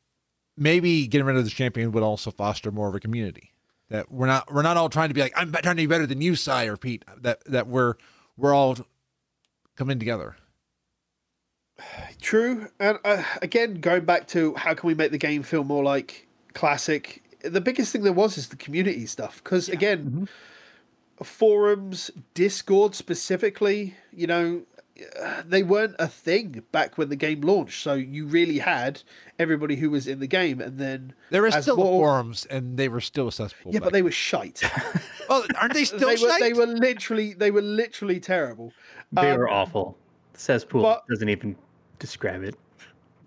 maybe 0.57 1.07
getting 1.07 1.27
rid 1.27 1.37
of 1.37 1.45
the 1.45 1.51
champion 1.51 1.93
would 1.93 2.03
also 2.03 2.31
foster 2.31 2.71
more 2.71 2.89
of 2.89 2.95
a 2.95 3.01
community. 3.01 3.53
That 3.89 4.11
we're 4.11 4.27
not 4.27 4.53
we're 4.53 4.63
not 4.63 4.77
all 4.77 4.89
trying 4.89 5.09
to 5.09 5.15
be 5.15 5.21
like 5.21 5.33
I'm 5.37 5.53
trying 5.53 5.77
to 5.77 5.83
be 5.83 5.87
better 5.87 6.07
than 6.07 6.21
you, 6.21 6.37
Si 6.37 6.69
or 6.69 6.77
Pete. 6.77 7.05
That 7.19 7.45
that 7.47 7.67
we're 7.67 7.95
we're 8.37 8.55
all 8.55 8.77
coming 9.77 9.99
together. 9.99 10.37
True, 12.21 12.69
and 12.79 12.99
uh, 13.05 13.23
again, 13.41 13.81
going 13.81 14.05
back 14.05 14.29
to 14.29 14.55
how 14.55 14.75
can 14.75 14.87
we 14.87 14.95
make 14.95 15.13
the 15.13 15.19
game 15.19 15.43
feel 15.43 15.65
more 15.65 15.83
like 15.83 16.29
classic? 16.53 17.23
The 17.43 17.61
biggest 17.61 17.91
thing 17.91 18.03
there 18.03 18.13
was 18.13 18.37
is 18.37 18.49
the 18.49 18.57
community 18.57 19.07
stuff. 19.07 19.41
Because 19.43 19.69
again, 19.69 20.29
forums, 21.23 22.11
Discord 22.35 22.95
specifically, 22.95 23.95
you 24.13 24.27
know, 24.27 24.63
uh, 25.23 25.43
they 25.47 25.63
weren't 25.63 25.97
a 25.99 26.07
thing 26.07 26.63
back 26.73 26.99
when 26.99 27.09
the 27.09 27.17
game 27.17 27.41
launched. 27.41 27.83
So 27.83 27.95
you 27.95 28.27
really 28.27 28.59
had 28.59 29.03
everybody 29.39 29.77
who 29.77 29.91
was 29.91 30.07
in 30.07 30.21
the 30.21 30.27
game, 30.27 30.61
and 30.61 30.79
then 30.79 31.15
there 31.31 31.47
as 31.47 31.63
still 31.63 31.77
more- 31.77 31.87
forums, 31.87 32.47
and 32.47 32.77
they 32.77 32.89
were 32.89 33.01
still 33.01 33.29
accessible. 33.29 33.73
Yeah, 33.73 33.81
back 33.81 33.85
but 33.87 33.93
they 33.95 34.03
were 34.03 34.11
shite. 34.11 34.63
Oh, 35.33 35.47
aren't 35.61 35.75
they 35.75 35.85
still 35.85 36.01
they 36.01 36.07
were 36.07 36.29
shite? 36.29 36.41
they 36.41 36.53
were 36.53 36.67
literally 36.67 37.35
they 37.35 37.53
were 37.53 37.63
literally 37.63 38.19
terrible. 38.19 38.73
They 39.13 39.31
Um, 39.31 39.39
were 39.39 39.49
awful. 39.49 39.97
Cesspool 40.35 40.83
but- 40.83 41.07
doesn't 41.09 41.29
even 41.29 41.55
describe 42.01 42.43
it. 42.43 42.57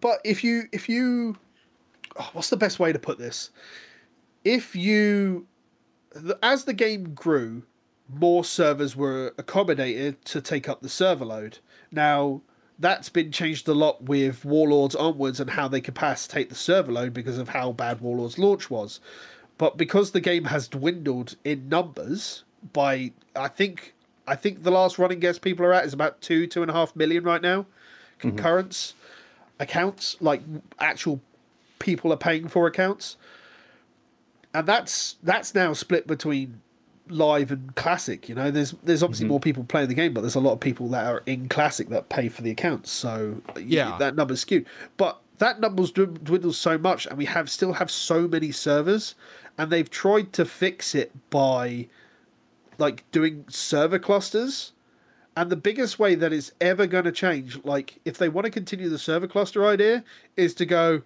but 0.01 0.19
if 0.25 0.43
you 0.43 0.63
if 0.73 0.89
you 0.89 1.37
oh, 2.19 2.29
what's 2.33 2.49
the 2.49 2.57
best 2.57 2.77
way 2.77 2.91
to 2.91 2.99
put 2.99 3.17
this 3.19 3.51
if 4.43 4.75
you 4.75 5.47
the, 6.11 6.37
as 6.43 6.65
the 6.65 6.73
game 6.73 7.13
grew 7.13 7.63
more 8.19 8.43
servers 8.43 8.95
were 8.95 9.33
accommodated 9.37 10.23
to 10.25 10.41
take 10.41 10.67
up 10.69 10.81
the 10.81 10.89
server 10.89 11.25
load. 11.25 11.59
Now 11.91 12.41
that's 12.79 13.09
been 13.09 13.31
changed 13.31 13.67
a 13.67 13.73
lot 13.73 14.03
with 14.03 14.43
warlords 14.43 14.95
onwards 14.95 15.39
and 15.39 15.51
how 15.51 15.67
they 15.67 15.79
capacitate 15.79 16.49
the 16.49 16.55
server 16.55 16.91
load 16.91 17.13
because 17.13 17.37
of 17.37 17.49
how 17.49 17.71
bad 17.71 18.01
warlords 18.01 18.39
launch 18.39 18.69
was. 18.69 18.99
But 19.57 19.77
because 19.77 20.11
the 20.11 20.21
game 20.21 20.45
has 20.45 20.67
dwindled 20.67 21.35
in 21.43 21.69
numbers 21.69 22.43
by 22.71 23.11
i 23.35 23.49
think 23.49 23.93
i 24.25 24.37
think 24.37 24.63
the 24.63 24.71
last 24.71 24.97
running 24.97 25.19
guess 25.19 25.37
people 25.37 25.65
are 25.65 25.73
at 25.73 25.83
is 25.83 25.91
about 25.91 26.21
two 26.21 26.47
two 26.47 26.61
and 26.61 26.71
a 26.71 26.73
half 26.73 26.95
million 26.95 27.25
right 27.25 27.41
now 27.41 27.63
mm-hmm. 27.63 28.29
concurrents 28.29 28.93
accounts 29.59 30.15
like 30.21 30.41
actual 30.79 31.19
people 31.83 32.13
are 32.13 32.17
paying 32.17 32.47
for 32.47 32.65
accounts. 32.65 33.17
And 34.53 34.67
that's 34.67 35.17
that's 35.23 35.53
now 35.53 35.73
split 35.73 36.07
between 36.07 36.61
live 37.09 37.51
and 37.51 37.75
classic 37.75 38.29
you 38.29 38.35
know? 38.35 38.51
There's 38.51 38.71
there's 38.83 39.03
obviously 39.03 39.25
mm-hmm. 39.25 39.31
more 39.31 39.39
people 39.39 39.63
playing 39.63 39.89
the 39.89 39.95
game 39.95 40.13
but 40.13 40.21
there's 40.21 40.35
a 40.35 40.39
lot 40.39 40.53
of 40.53 40.59
people 40.59 40.87
that 40.89 41.05
are 41.05 41.23
in 41.25 41.49
classic 41.49 41.89
that 41.89 42.09
pay 42.09 42.29
for 42.29 42.41
the 42.41 42.51
accounts 42.51 42.91
so 42.91 43.41
Yeah. 43.57 43.97
that 43.99 44.15
number's 44.15 44.41
skewed. 44.41 44.65
But 44.97 45.19
that 45.39 45.59
number's 45.59 45.91
dwind- 45.91 46.23
dwindled 46.23 46.55
so 46.55 46.77
much 46.77 47.05
and 47.05 47.17
we 47.17 47.25
have 47.25 47.49
still 47.49 47.73
have 47.73 47.91
so 47.91 48.27
many 48.27 48.51
servers 48.51 49.15
and 49.57 49.71
they've 49.71 49.89
tried 49.89 50.33
to 50.33 50.45
fix 50.45 50.95
it 50.95 51.11
by 51.29 51.87
like 52.77 53.09
doing 53.11 53.45
server 53.49 53.99
clusters. 53.99 54.71
And 55.35 55.49
the 55.49 55.55
biggest 55.55 55.97
way 55.97 56.15
that 56.15 56.31
it's 56.31 56.51
ever 56.61 56.85
going 56.85 57.05
to 57.05 57.11
change, 57.11 57.63
like 57.63 57.99
if 58.05 58.17
they 58.17 58.29
want 58.29 58.45
to 58.45 58.51
continue 58.51 58.89
the 58.89 58.99
server 58.99 59.27
cluster 59.27 59.65
idea, 59.65 60.03
is 60.37 60.53
to 60.55 60.65
go 60.65 61.01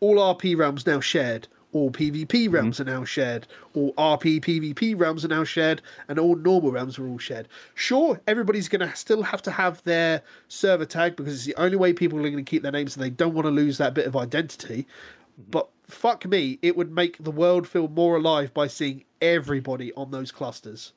all 0.00 0.16
RP 0.16 0.56
realms 0.56 0.86
now 0.86 1.00
shared, 1.00 1.48
all 1.78 1.90
PvP 1.90 2.26
mm-hmm. 2.26 2.54
realms 2.54 2.80
are 2.80 2.84
now 2.84 3.04
shared, 3.04 3.46
all 3.74 3.92
RP 3.94 4.40
PvP 4.40 4.98
realms 4.98 5.24
are 5.24 5.28
now 5.28 5.44
shared, 5.44 5.80
and 6.08 6.18
all 6.18 6.36
normal 6.36 6.72
realms 6.72 6.98
are 6.98 7.06
all 7.06 7.18
shared. 7.18 7.48
Sure, 7.74 8.20
everybody's 8.26 8.68
going 8.68 8.88
to 8.88 8.94
still 8.96 9.22
have 9.22 9.42
to 9.42 9.50
have 9.50 9.82
their 9.84 10.22
server 10.48 10.84
tag 10.84 11.16
because 11.16 11.34
it's 11.34 11.44
the 11.44 11.54
only 11.56 11.76
way 11.76 11.92
people 11.92 12.18
are 12.18 12.22
going 12.22 12.36
to 12.36 12.42
keep 12.42 12.62
their 12.62 12.72
names 12.72 12.96
and 12.96 13.04
they 13.04 13.10
don't 13.10 13.34
want 13.34 13.46
to 13.46 13.50
lose 13.50 13.78
that 13.78 13.94
bit 13.94 14.06
of 14.06 14.16
identity. 14.16 14.82
Mm-hmm. 14.82 15.50
But 15.50 15.68
fuck 15.86 16.26
me, 16.26 16.58
it 16.62 16.76
would 16.76 16.92
make 16.92 17.22
the 17.22 17.30
world 17.30 17.66
feel 17.66 17.88
more 17.88 18.16
alive 18.16 18.52
by 18.52 18.66
seeing 18.66 19.04
everybody 19.20 19.92
on 19.94 20.10
those 20.10 20.32
clusters. 20.32 20.92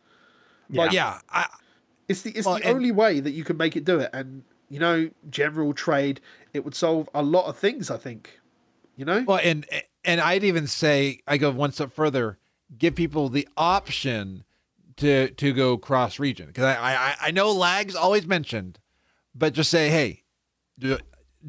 Like, 0.70 0.92
yeah, 0.92 1.20
I, 1.30 1.48
it's 2.08 2.22
the 2.22 2.32
it's 2.32 2.46
Well, 2.46 2.56
the 2.56 2.66
and- 2.66 2.76
only 2.76 2.92
way 2.92 3.20
that 3.20 3.32
you 3.32 3.44
can 3.44 3.58
make 3.58 3.76
it 3.76 3.86
do 3.86 4.00
it, 4.00 4.10
and 4.14 4.44
you 4.70 4.80
know, 4.80 5.10
general 5.30 5.74
trade, 5.74 6.22
it 6.54 6.64
would 6.64 6.76
solve 6.76 7.10
a 7.14 7.22
lot 7.22 7.46
of 7.46 7.58
things. 7.58 7.92
I 7.92 7.98
think, 7.98 8.40
you 8.96 9.06
know, 9.06 9.24
well, 9.28 9.40
and 9.44 9.66
and 10.04 10.22
I'd 10.22 10.44
even 10.44 10.68
say 10.68 11.20
I 11.28 11.38
go 11.38 11.52
one 11.52 11.72
step 11.72 11.94
further, 11.94 12.38
give 12.78 12.96
people 12.96 13.30
the 13.30 13.48
option 13.58 14.44
to 14.98 15.30
to 15.32 15.54
go 15.54 15.78
cross 15.78 16.20
region 16.20 16.48
because 16.48 16.64
I, 16.66 16.76
I 16.76 17.16
I 17.28 17.32
know 17.32 17.52
lags 17.52 17.96
always 17.96 18.28
mentioned, 18.28 18.80
but 19.34 19.54
just 19.54 19.72
say 19.72 19.90
hey, 19.90 20.24
do, 20.78 20.98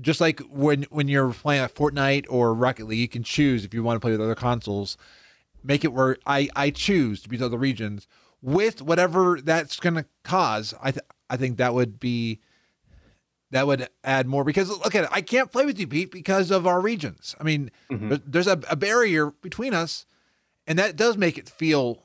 just 0.00 0.20
like 0.20 0.40
when 0.48 0.84
when 0.84 1.08
you're 1.08 1.32
playing 1.32 1.62
at 1.62 1.74
Fortnite 1.74 2.26
or 2.28 2.54
Rocket 2.54 2.86
League, 2.86 3.00
you 3.00 3.08
can 3.08 3.22
choose 3.22 3.64
if 3.64 3.74
you 3.74 3.82
want 3.82 3.96
to 3.96 4.00
play 4.00 4.12
with 4.12 4.20
other 4.20 4.34
consoles. 4.34 4.96
make 5.62 5.84
it 5.84 5.92
where 5.92 6.16
I 6.26 6.48
I 6.56 6.70
choose 6.70 7.22
to 7.22 7.28
be 7.28 7.36
the 7.36 7.46
other 7.46 7.58
regions 7.58 8.06
with 8.40 8.82
whatever 8.82 9.40
that's 9.42 9.78
going 9.78 9.94
to 9.94 10.06
cause. 10.24 10.74
I 10.82 10.92
th- 10.92 11.04
I 11.30 11.36
think 11.36 11.56
that 11.58 11.74
would 11.74 12.00
be 12.00 12.40
that 13.52 13.66
would 13.66 13.88
add 14.02 14.26
more 14.26 14.42
because 14.44 14.68
look 14.70 14.94
at 14.94 15.04
it. 15.04 15.10
I 15.12 15.20
can't 15.20 15.52
play 15.52 15.64
with 15.64 15.78
you, 15.78 15.86
Pete, 15.86 16.10
because 16.10 16.50
of 16.50 16.66
our 16.66 16.80
regions. 16.80 17.36
I 17.40 17.44
mean, 17.44 17.70
Mm-hmm. 17.90 18.14
there's 18.26 18.46
a, 18.48 18.60
a 18.68 18.76
barrier 18.76 19.30
between 19.42 19.72
us, 19.74 20.04
and 20.66 20.78
that 20.78 20.96
does 20.96 21.16
make 21.16 21.38
it 21.38 21.48
feel 21.48 22.02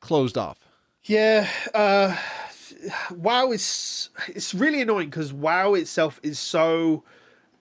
closed 0.00 0.38
off. 0.38 0.58
Yeah, 1.04 1.48
uh, 1.74 2.16
WoW 3.10 3.50
is 3.52 4.10
it's 4.28 4.54
really 4.54 4.80
annoying 4.80 5.10
because 5.10 5.32
WoW 5.32 5.74
itself 5.74 6.20
is 6.22 6.38
so 6.38 7.02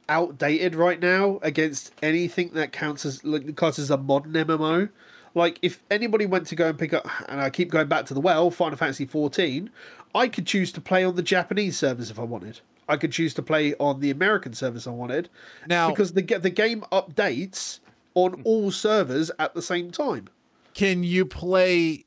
outdated 0.10 0.76
right 0.76 1.00
now 1.00 1.40
against 1.42 1.94
anything 2.04 2.50
that 2.54 2.72
counts 2.72 3.06
as 3.06 3.24
like 3.24 3.56
counts 3.56 3.80
as 3.80 3.90
a 3.90 3.98
modern 3.98 4.34
MMO. 4.34 4.90
Like 5.36 5.58
if 5.62 5.82
anybody 5.90 6.26
went 6.28 6.46
to 6.48 6.56
go 6.56 6.70
and 6.70 6.78
pick 6.78 6.94
up, 6.94 7.08
and 7.28 7.42
I 7.42 7.50
keep 7.50 7.72
going 7.72 7.88
back 7.88 8.06
to 8.06 8.14
the 8.14 8.20
well, 8.22 8.52
Final 8.52 8.78
Fantasy 8.78 9.06
14, 9.06 9.70
I 10.16 10.28
could 10.28 10.46
choose 10.46 10.72
to 10.74 10.82
play 10.82 11.04
on 11.04 11.16
the 11.16 11.24
Japanese 11.24 11.78
servers 11.78 12.12
if 12.12 12.20
I 12.20 12.24
wanted. 12.24 12.60
I 12.88 12.98
could 12.98 13.12
choose 13.12 13.34
to 13.36 13.42
play 13.42 13.74
on 13.80 14.00
the 14.02 14.12
American 14.12 14.54
servers 14.54 14.86
I 14.88 14.92
wanted. 14.92 15.30
Now- 15.68 15.90
because 15.90 16.14
the 16.14 16.22
the 16.22 16.50
game 16.50 16.84
updates 16.92 17.80
on 18.16 18.42
all 18.44 18.72
servers 18.72 19.32
at 19.40 19.54
the 19.56 19.62
same 19.62 19.90
time. 19.92 20.28
Can 20.74 21.04
you 21.04 21.26
play 21.26 22.06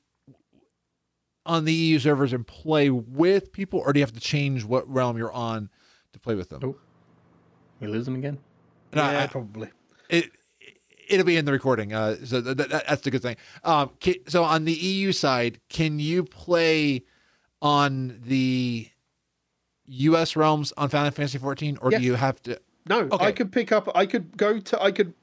on 1.44 1.64
the 1.64 1.72
EU 1.72 1.98
servers 1.98 2.32
and 2.32 2.46
play 2.46 2.90
with 2.90 3.52
people, 3.52 3.80
or 3.80 3.92
do 3.92 4.00
you 4.00 4.04
have 4.04 4.12
to 4.14 4.20
change 4.20 4.64
what 4.64 4.88
realm 4.92 5.16
you're 5.16 5.32
on 5.32 5.70
to 6.12 6.18
play 6.20 6.34
with 6.34 6.48
them? 6.48 6.60
Oh. 6.64 6.76
We 7.80 7.86
lose 7.88 8.04
them 8.06 8.16
again. 8.16 8.38
No, 8.94 9.02
yeah, 9.10 9.24
I- 9.24 9.26
probably. 9.26 9.70
it 10.08 10.30
it'll 11.08 11.24
be 11.26 11.36
in 11.36 11.44
the 11.44 11.52
recording 11.52 11.92
uh 11.92 12.16
so 12.24 12.40
th- 12.42 12.56
th- 12.56 12.68
that's 12.68 13.02
the 13.02 13.10
good 13.12 13.22
thing 13.22 13.36
um 13.62 13.90
ca- 14.02 14.20
so 14.26 14.42
on 14.42 14.64
the 14.64 14.72
eu 14.72 15.12
side 15.12 15.60
can 15.68 16.00
you 16.00 16.24
play 16.24 17.00
on 17.62 18.20
the 18.24 18.88
us 19.88 20.36
realms 20.36 20.72
on 20.76 20.88
final 20.88 21.10
fantasy 21.10 21.38
14 21.38 21.78
or 21.80 21.90
Yes. 21.92 22.00
do 22.00 22.06
you 22.06 22.14
have 22.14 22.42
to 22.42 22.60
No, 22.88 23.08
Okay. 23.12 23.24
I 23.26 23.32
could 23.32 23.50
pick 23.52 23.72
up. 23.72 23.88
I 23.94 24.06
could 24.06 24.36
go 24.36 24.58
to. 24.60 24.82
I 24.82 24.92
could. 24.92 25.14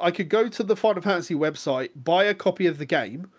I 0.00 0.10
could 0.10 0.28
go 0.28 0.48
to 0.48 0.62
the 0.64 0.74
Final 0.74 1.02
Fantasy 1.02 1.34
website, 1.34 1.90
buy 1.94 2.24
a 2.24 2.34
copy 2.34 2.66
of 2.66 2.78
the 2.78 2.84
game, 2.86 3.30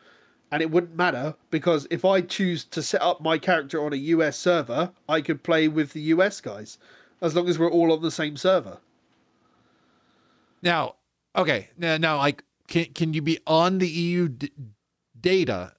and 0.51 0.61
it 0.61 0.71
wouldn't 0.71 0.95
matter 0.95 1.35
because 1.51 1.85
if 1.91 2.05
I 2.05 2.21
choose 2.21 2.63
to 2.65 2.81
set 2.81 3.01
up 3.01 3.19
my 3.21 3.37
character 3.37 3.83
on 3.83 3.91
a 3.91 3.97
US 3.97 4.37
server, 4.37 4.91
I 5.09 5.19
could 5.21 5.43
play 5.43 5.67
with 5.67 5.91
the 5.93 6.01
US 6.13 6.39
guys, 6.41 6.77
as 7.21 7.35
long 7.35 7.49
as 7.49 7.59
we're 7.59 7.69
all 7.69 7.91
on 7.91 8.01
the 8.01 8.11
same 8.11 8.37
server. 8.37 8.77
now 10.61 10.95
okay 11.35 11.69
now, 11.77 11.97
now 11.97 12.17
like 12.17 12.43
can 12.67 12.85
can 12.93 13.13
you 13.13 13.21
be 13.21 13.39
on 13.45 13.77
the 13.79 13.87
eu 13.89 14.27
d- 14.29 14.51
data 15.19 15.73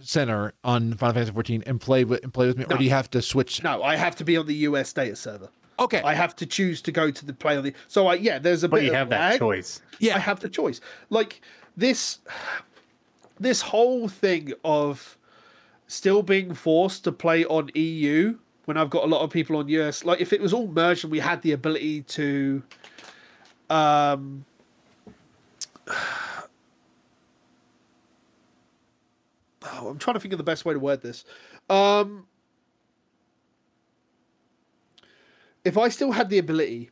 center 0.00 0.52
on 0.62 0.94
final 0.94 1.14
fantasy 1.14 1.32
14 1.32 1.62
and 1.66 1.80
play 1.80 2.04
with 2.04 2.22
and 2.22 2.32
play 2.32 2.46
with 2.46 2.56
me 2.56 2.64
or 2.70 2.76
do 2.78 2.84
you 2.84 2.90
have 2.90 3.10
to 3.10 3.20
switch 3.20 3.62
No, 3.64 3.82
I 3.82 3.96
have 3.96 4.14
to 4.16 4.24
be 4.24 4.36
on 4.36 4.46
the 4.46 4.54
US 4.68 4.92
data 4.92 5.16
server. 5.16 5.48
okay 5.78 6.00
I 6.02 6.14
have 6.14 6.36
to 6.36 6.46
choose 6.46 6.80
to 6.82 6.92
go 6.92 7.10
to 7.10 7.26
the 7.26 7.32
play 7.32 7.56
on 7.56 7.64
the. 7.64 7.72
So 7.88 8.06
I 8.06 8.14
yeah, 8.14 8.38
there's 8.38 8.62
a 8.64 8.68
But 8.68 8.76
bit 8.76 8.84
you 8.84 8.90
of 8.90 8.96
have 8.96 9.08
that 9.10 9.30
lag. 9.30 9.38
choice. 9.40 9.80
Yeah. 9.98 10.14
I 10.16 10.18
have 10.20 10.40
the 10.40 10.48
choice. 10.48 10.80
Like 11.10 11.40
this, 11.76 12.18
this 13.40 13.62
whole 13.62 14.08
thing 14.08 14.52
of 14.64 15.16
still 15.88 16.22
being 16.22 16.54
forced 16.54 17.02
to 17.04 17.12
play 17.12 17.44
on 17.46 17.70
EU 17.74 18.38
when 18.66 18.76
I've 18.76 18.90
got 18.90 19.02
a 19.04 19.06
lot 19.06 19.22
of 19.22 19.30
people 19.30 19.56
on 19.56 19.66
US. 19.68 20.04
Like 20.04 20.20
if 20.20 20.32
it 20.32 20.40
was 20.40 20.52
all 20.52 20.68
merged 20.68 21.02
and 21.04 21.10
we 21.10 21.18
had 21.20 21.42
the 21.42 21.52
ability 21.52 22.02
to, 22.02 22.62
um, 23.70 24.44
oh, 29.72 29.88
I'm 29.88 29.98
trying 29.98 30.14
to 30.14 30.20
think 30.20 30.32
of 30.32 30.38
the 30.38 30.44
best 30.44 30.64
way 30.64 30.74
to 30.74 30.80
word 30.80 31.02
this. 31.02 31.24
Um, 31.68 32.26
if 35.64 35.76
I 35.76 35.88
still 35.88 36.12
had 36.12 36.30
the 36.30 36.38
ability 36.38 36.90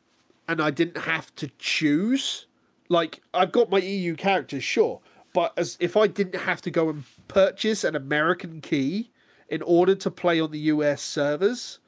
and 0.48 0.60
I 0.60 0.70
didn't 0.70 1.02
have 1.02 1.34
to 1.36 1.50
choose, 1.58 2.46
like 2.88 3.22
I've 3.32 3.52
got 3.52 3.70
my 3.70 3.78
EU 3.78 4.14
characters, 4.14 4.64
sure, 4.64 5.00
but 5.32 5.52
as 5.56 5.76
if 5.80 5.96
I 5.96 6.06
didn't 6.06 6.40
have 6.40 6.62
to 6.62 6.70
go 6.70 6.88
and 6.88 7.04
purchase 7.28 7.84
an 7.84 7.96
American 7.96 8.60
key 8.60 9.10
in 9.48 9.62
order 9.62 9.94
to 9.94 10.10
play 10.10 10.40
on 10.40 10.50
the 10.50 10.58
US 10.58 11.02
servers, 11.02 11.78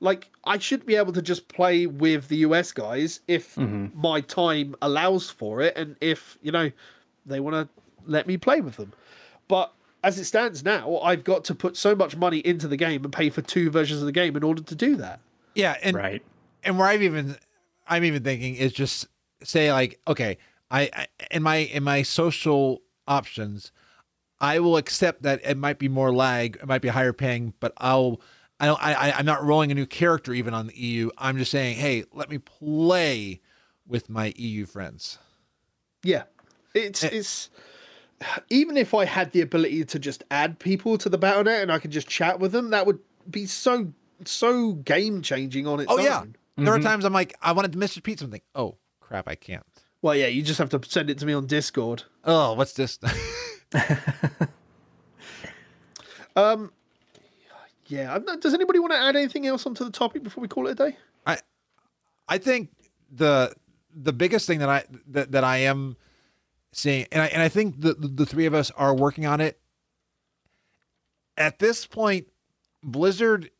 like 0.00 0.30
I 0.44 0.58
should 0.58 0.84
be 0.84 0.96
able 0.96 1.12
to 1.12 1.22
just 1.22 1.48
play 1.48 1.86
with 1.86 2.28
the 2.28 2.38
US 2.38 2.72
guys 2.72 3.20
if 3.28 3.56
my 3.94 4.20
time 4.20 4.74
allows 4.82 5.30
for 5.30 5.60
it 5.60 5.76
and 5.76 5.96
if, 6.00 6.38
you 6.42 6.50
know, 6.50 6.70
they 7.24 7.40
want 7.40 7.54
to 7.54 7.68
let 8.04 8.26
me 8.26 8.36
play 8.36 8.60
with 8.60 8.76
them. 8.76 8.92
But 9.46 9.72
as 10.02 10.18
it 10.18 10.24
stands 10.24 10.64
now, 10.64 10.98
I've 10.98 11.24
got 11.24 11.44
to 11.44 11.54
put 11.54 11.76
so 11.76 11.94
much 11.94 12.16
money 12.16 12.38
into 12.38 12.66
the 12.68 12.76
game 12.76 13.04
and 13.04 13.12
pay 13.12 13.30
for 13.30 13.42
two 13.42 13.70
versions 13.70 14.00
of 14.00 14.06
the 14.06 14.12
game 14.12 14.36
in 14.36 14.42
order 14.42 14.62
to 14.62 14.74
do 14.74 14.96
that. 14.96 15.20
yeah 15.54 15.76
and 15.82 15.96
Right. 15.96 16.22
and 16.64 16.78
where 16.78 16.88
I've 16.88 17.02
even 17.02 17.36
I'm 17.86 18.04
even 18.04 18.22
thinking 18.24 18.56
is 18.56 18.72
just 18.72 19.06
say 19.42 19.72
like 19.72 20.00
okay 20.06 20.38
I, 20.70 20.88
I 20.94 21.06
in 21.30 21.42
my 21.42 21.56
in 21.56 21.82
my 21.82 22.02
social 22.02 22.82
options 23.06 23.72
I 24.40 24.58
will 24.60 24.76
accept 24.76 25.22
that 25.22 25.40
it 25.44 25.56
might 25.56 25.78
be 25.78 25.88
more 25.88 26.12
lag 26.12 26.56
it 26.56 26.66
might 26.66 26.80
be 26.82 26.88
higher 26.88 27.12
paying 27.12 27.52
but 27.60 27.72
I'll 27.78 28.20
I 28.60 28.66
don't 28.66 28.82
I 28.82 28.94
I- 28.94 29.12
I'm 29.18 29.26
not 29.26 29.44
rolling 29.44 29.70
a 29.72 29.74
new 29.74 29.86
character 29.86 30.32
even 30.32 30.54
on 30.54 30.68
the 30.68 30.74
EU 30.80 31.10
I'm 31.18 31.36
just 31.38 31.50
saying 31.50 31.76
hey 31.76 32.04
let 32.12 32.30
me 32.30 32.38
play 32.38 33.40
with 33.86 34.08
my 34.08 34.32
EU 34.36 34.64
friends 34.64 35.18
Yeah, 36.04 36.24
it's 36.74 37.04
Eh. 37.04 37.10
it's 37.12 37.50
even 38.50 38.76
if 38.76 38.94
I 38.94 39.04
had 39.04 39.32
the 39.32 39.40
ability 39.40 39.84
to 39.84 39.98
just 39.98 40.22
add 40.30 40.58
people 40.58 40.96
to 40.98 41.08
the 41.08 41.18
BattleNet 41.18 41.62
and 41.62 41.72
I 41.72 41.78
could 41.78 41.90
just 41.90 42.08
chat 42.08 42.38
with 42.40 42.52
them, 42.52 42.70
that 42.70 42.86
would 42.86 42.98
be 43.30 43.46
so 43.46 43.92
so 44.24 44.72
game 44.74 45.22
changing 45.22 45.66
on 45.66 45.80
its 45.80 45.90
oh 45.90 45.98
own. 45.98 46.04
yeah 46.04 46.22
there 46.56 46.72
are 46.74 46.78
times 46.78 47.04
I'm 47.04 47.12
like 47.12 47.34
I 47.42 47.50
wanted 47.52 47.72
to 47.72 47.78
Mr. 47.78 48.00
Pete 48.02 48.18
something 48.20 48.40
oh 48.54 48.76
crap 49.00 49.26
I 49.28 49.34
can't 49.34 49.64
Well, 50.00 50.14
yeah, 50.14 50.26
you 50.28 50.42
just 50.42 50.58
have 50.58 50.68
to 50.70 50.80
send 50.88 51.10
it 51.10 51.18
to 51.18 51.26
me 51.26 51.32
on 51.32 51.46
Discord. 51.46 52.04
oh 52.24 52.52
what's 52.54 52.72
this 52.74 52.98
um, 56.36 56.72
Yeah, 57.86 58.18
does 58.40 58.54
anybody 58.54 58.78
want 58.78 58.92
to 58.92 58.98
add 58.98 59.16
anything 59.16 59.46
else 59.46 59.66
onto 59.66 59.84
the 59.84 59.90
topic 59.90 60.22
before 60.22 60.42
we 60.42 60.48
call 60.48 60.66
it 60.68 60.72
a 60.72 60.74
day? 60.90 60.96
I 61.26 61.38
I 62.28 62.38
think 62.38 62.70
the 63.10 63.52
the 63.94 64.12
biggest 64.12 64.46
thing 64.46 64.60
that 64.60 64.68
I 64.68 64.84
that, 65.08 65.32
that 65.32 65.44
I 65.44 65.58
am 65.58 65.96
seeing 66.72 67.06
and 67.12 67.22
I 67.22 67.26
and 67.26 67.42
I 67.42 67.48
think 67.48 67.80
the, 67.80 67.94
the 67.94 68.08
the 68.08 68.26
three 68.26 68.46
of 68.46 68.54
us 68.54 68.70
are 68.72 68.94
working 68.94 69.26
on 69.26 69.40
it. 69.40 69.60
At 71.36 71.58
this 71.58 71.86
point, 71.86 72.28
Blizzard 72.82 73.50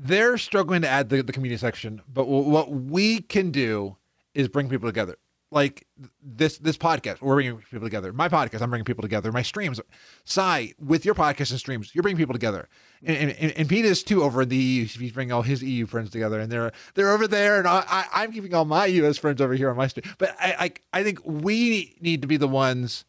they're 0.00 0.38
struggling 0.38 0.82
to 0.82 0.88
add 0.88 1.08
the, 1.08 1.22
the 1.22 1.32
community 1.32 1.58
section, 1.58 2.02
but 2.12 2.26
what 2.26 2.70
we 2.70 3.20
can 3.20 3.50
do 3.50 3.96
is 4.34 4.48
bring 4.48 4.68
people 4.68 4.88
together. 4.88 5.16
Like 5.50 5.86
this 6.22 6.58
this 6.58 6.76
podcast, 6.76 7.22
we're 7.22 7.36
bringing 7.36 7.56
people 7.56 7.86
together. 7.86 8.12
My 8.12 8.28
podcast, 8.28 8.60
I'm 8.60 8.68
bringing 8.68 8.84
people 8.84 9.00
together. 9.02 9.32
My 9.32 9.40
streams, 9.42 9.80
Sai, 10.24 10.74
with 10.78 11.06
your 11.06 11.14
podcast 11.14 11.50
and 11.50 11.58
streams, 11.58 11.94
you're 11.94 12.02
bringing 12.02 12.18
people 12.18 12.34
together. 12.34 12.68
And 13.02 13.30
and, 13.30 13.52
and 13.52 13.68
Pete 13.68 13.86
is 13.86 14.02
too 14.02 14.22
over 14.22 14.42
in 14.42 14.50
the 14.50 14.56
EU. 14.56 14.84
He's 14.84 15.12
bringing 15.12 15.32
all 15.32 15.40
his 15.42 15.62
EU 15.62 15.86
friends 15.86 16.10
together, 16.10 16.38
and 16.38 16.52
they're 16.52 16.72
they're 16.94 17.10
over 17.10 17.26
there, 17.26 17.58
and 17.58 17.66
I, 17.66 17.82
I 17.88 18.22
I'm 18.22 18.32
keeping 18.32 18.52
all 18.52 18.66
my 18.66 18.84
US 18.86 19.16
friends 19.16 19.40
over 19.40 19.54
here 19.54 19.70
on 19.70 19.76
my 19.76 19.86
stream. 19.86 20.04
But 20.18 20.36
I, 20.38 20.72
I 20.92 21.00
I 21.00 21.02
think 21.02 21.20
we 21.24 21.96
need 22.00 22.20
to 22.20 22.28
be 22.28 22.36
the 22.36 22.48
ones 22.48 23.06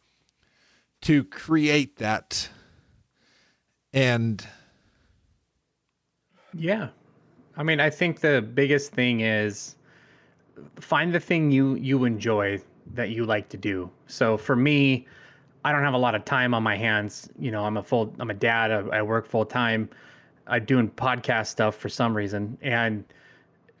to 1.02 1.24
create 1.24 1.98
that, 1.98 2.48
and 3.92 4.46
Yeah. 6.54 6.88
I 7.56 7.62
mean, 7.62 7.80
I 7.80 7.90
think 7.90 8.20
the 8.20 8.40
biggest 8.40 8.92
thing 8.92 9.20
is 9.20 9.76
find 10.80 11.12
the 11.12 11.20
thing 11.20 11.50
you 11.50 11.74
you 11.76 12.04
enjoy 12.04 12.60
that 12.94 13.10
you 13.10 13.24
like 13.24 13.48
to 13.50 13.56
do. 13.56 13.90
So 14.06 14.36
for 14.36 14.56
me, 14.56 15.06
I 15.64 15.72
don't 15.72 15.82
have 15.82 15.94
a 15.94 15.98
lot 15.98 16.14
of 16.14 16.24
time 16.24 16.54
on 16.54 16.62
my 16.62 16.76
hands. 16.76 17.28
You 17.38 17.50
know, 17.50 17.64
I'm 17.64 17.76
a 17.76 17.82
full 17.82 18.14
I'm 18.18 18.30
a 18.30 18.34
dad. 18.34 18.70
I, 18.70 18.98
I 18.98 19.02
work 19.02 19.26
full 19.26 19.44
time. 19.44 19.88
I'm 20.46 20.64
doing 20.64 20.90
podcast 20.90 21.46
stuff 21.46 21.76
for 21.76 21.88
some 21.88 22.16
reason, 22.16 22.58
and 22.60 23.04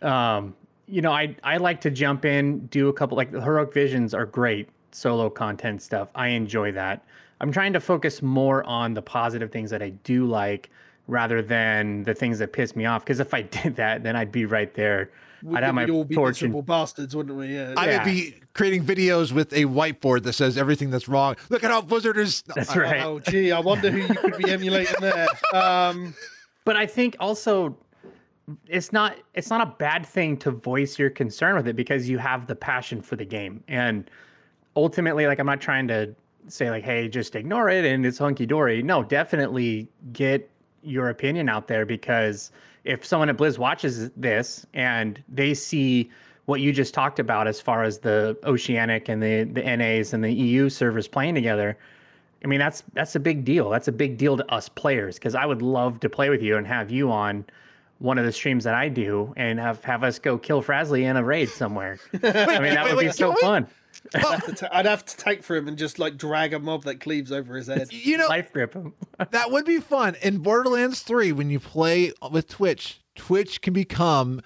um, 0.02 0.54
you 0.86 1.02
know, 1.02 1.12
I 1.12 1.34
I 1.42 1.56
like 1.56 1.80
to 1.82 1.90
jump 1.90 2.24
in, 2.24 2.66
do 2.66 2.88
a 2.88 2.92
couple 2.92 3.16
like 3.16 3.32
the 3.32 3.40
heroic 3.40 3.72
visions 3.72 4.14
are 4.14 4.26
great 4.26 4.68
solo 4.92 5.30
content 5.30 5.82
stuff. 5.82 6.10
I 6.14 6.28
enjoy 6.28 6.72
that. 6.72 7.04
I'm 7.40 7.52
trying 7.52 7.72
to 7.72 7.80
focus 7.80 8.22
more 8.22 8.64
on 8.64 8.92
the 8.94 9.02
positive 9.02 9.50
things 9.50 9.70
that 9.70 9.82
I 9.82 9.90
do 9.90 10.26
like 10.26 10.70
rather 11.06 11.42
than 11.42 12.02
the 12.04 12.14
things 12.14 12.38
that 12.38 12.52
piss 12.52 12.76
me 12.76 12.84
off. 12.84 13.04
Because 13.04 13.20
if 13.20 13.32
I 13.34 13.42
did 13.62 13.76
that, 13.76 14.02
then 14.02 14.16
I'd 14.16 14.32
be 14.32 14.44
right 14.44 14.72
there. 14.74 15.10
I'd 15.54 15.62
have 15.62 15.74
my 15.74 15.84
We'd 15.84 15.90
all 15.90 16.04
be 16.04 16.14
torch 16.14 16.42
and 16.42 16.64
bastards, 16.66 17.14
wouldn't 17.16 17.36
we? 17.36 17.54
Yeah. 17.54 17.74
I 17.76 17.86
Yeah. 17.90 17.98
would 18.04 18.10
be 18.10 18.34
creating 18.54 18.84
videos 18.84 19.32
with 19.32 19.52
a 19.52 19.64
whiteboard 19.64 20.22
that 20.24 20.34
says 20.34 20.58
everything 20.58 20.90
that's 20.90 21.08
wrong. 21.08 21.36
Look 21.48 21.64
at 21.64 21.70
how 21.70 21.80
Blizzard 21.80 22.18
is. 22.18 22.42
that's 22.54 22.74
right. 22.76 23.02
Oh, 23.02 23.18
gee, 23.20 23.52
I 23.52 23.60
wonder 23.60 23.90
who 23.90 23.98
you 23.98 24.14
could 24.14 24.36
be 24.38 24.50
emulating 24.50 24.94
there. 25.00 25.26
Um, 25.54 26.14
but 26.64 26.76
I 26.76 26.86
think 26.86 27.16
also 27.20 27.76
it's 28.66 28.92
not 28.92 29.16
it's 29.34 29.48
not 29.50 29.60
a 29.60 29.74
bad 29.78 30.04
thing 30.06 30.36
to 30.38 30.50
voice 30.50 30.98
your 30.98 31.10
concern 31.10 31.54
with 31.56 31.66
it 31.68 31.74
because 31.76 32.08
you 32.08 32.18
have 32.18 32.46
the 32.46 32.54
passion 32.54 33.00
for 33.02 33.16
the 33.16 33.24
game 33.24 33.62
and 33.68 34.10
ultimately, 34.76 35.26
like 35.26 35.38
I'm 35.38 35.46
not 35.46 35.60
trying 35.60 35.88
to 35.88 36.14
say 36.48 36.70
like, 36.70 36.84
hey, 36.84 37.08
just 37.08 37.34
ignore 37.36 37.68
it 37.68 37.84
and 37.84 38.04
it's 38.06 38.18
hunky 38.18 38.46
dory. 38.46 38.82
No, 38.82 39.02
definitely 39.02 39.88
get 40.12 40.48
your 40.82 41.08
opinion 41.10 41.48
out 41.48 41.66
there 41.68 41.84
because 41.84 42.50
if 42.84 43.04
someone 43.04 43.28
at 43.28 43.36
Blizz 43.36 43.58
watches 43.58 44.10
this 44.16 44.66
and 44.74 45.22
they 45.28 45.54
see 45.54 46.10
what 46.46 46.60
you 46.60 46.72
just 46.72 46.94
talked 46.94 47.18
about 47.18 47.46
as 47.46 47.60
far 47.60 47.84
as 47.84 47.98
the 47.98 48.36
Oceanic 48.44 49.08
and 49.08 49.22
the 49.22 49.44
the 49.44 49.62
NAs 49.62 50.12
and 50.12 50.24
the 50.24 50.32
EU 50.32 50.68
servers 50.68 51.06
playing 51.06 51.34
together, 51.34 51.76
I 52.44 52.48
mean 52.48 52.58
that's 52.58 52.82
that's 52.94 53.14
a 53.14 53.20
big 53.20 53.44
deal. 53.44 53.70
That's 53.70 53.88
a 53.88 53.92
big 53.92 54.16
deal 54.16 54.36
to 54.36 54.52
us 54.52 54.68
players 54.68 55.16
because 55.16 55.34
I 55.34 55.46
would 55.46 55.62
love 55.62 56.00
to 56.00 56.08
play 56.08 56.30
with 56.30 56.42
you 56.42 56.56
and 56.56 56.66
have 56.66 56.90
you 56.90 57.10
on 57.10 57.44
one 57.98 58.16
of 58.16 58.24
the 58.24 58.32
streams 58.32 58.64
that 58.64 58.74
I 58.74 58.88
do 58.88 59.32
and 59.36 59.60
have 59.60 59.84
have 59.84 60.02
us 60.02 60.18
go 60.18 60.38
kill 60.38 60.62
Frasley 60.62 61.02
in 61.02 61.16
a 61.16 61.22
raid 61.22 61.50
somewhere. 61.50 61.98
I 62.14 62.18
mean 62.58 62.74
that 62.74 62.84
wait, 62.84 62.94
would 62.94 62.96
wait, 62.96 63.06
be 63.08 63.12
so 63.12 63.30
we? 63.30 63.36
fun. 63.36 63.68
I'd 64.14 64.22
have, 64.22 64.46
to 64.46 64.52
ta- 64.52 64.68
I'd 64.72 64.86
have 64.86 65.04
to 65.04 65.16
take 65.16 65.42
for 65.42 65.56
him 65.56 65.68
and 65.68 65.78
just 65.78 65.98
like 65.98 66.16
drag 66.16 66.52
a 66.54 66.58
mob 66.58 66.84
that 66.84 67.00
cleaves 67.00 67.30
over 67.30 67.56
his 67.56 67.66
head. 67.66 67.92
You 67.92 68.18
know, 68.18 68.26
Life 68.26 68.52
grip 68.52 68.74
him. 68.74 68.94
that 69.30 69.50
would 69.50 69.64
be 69.64 69.78
fun. 69.78 70.16
In 70.22 70.38
Borderlands 70.38 71.02
3, 71.02 71.32
when 71.32 71.50
you 71.50 71.60
play 71.60 72.12
with 72.30 72.48
Twitch, 72.48 73.00
Twitch 73.14 73.60
can 73.60 73.72
become 73.72 74.40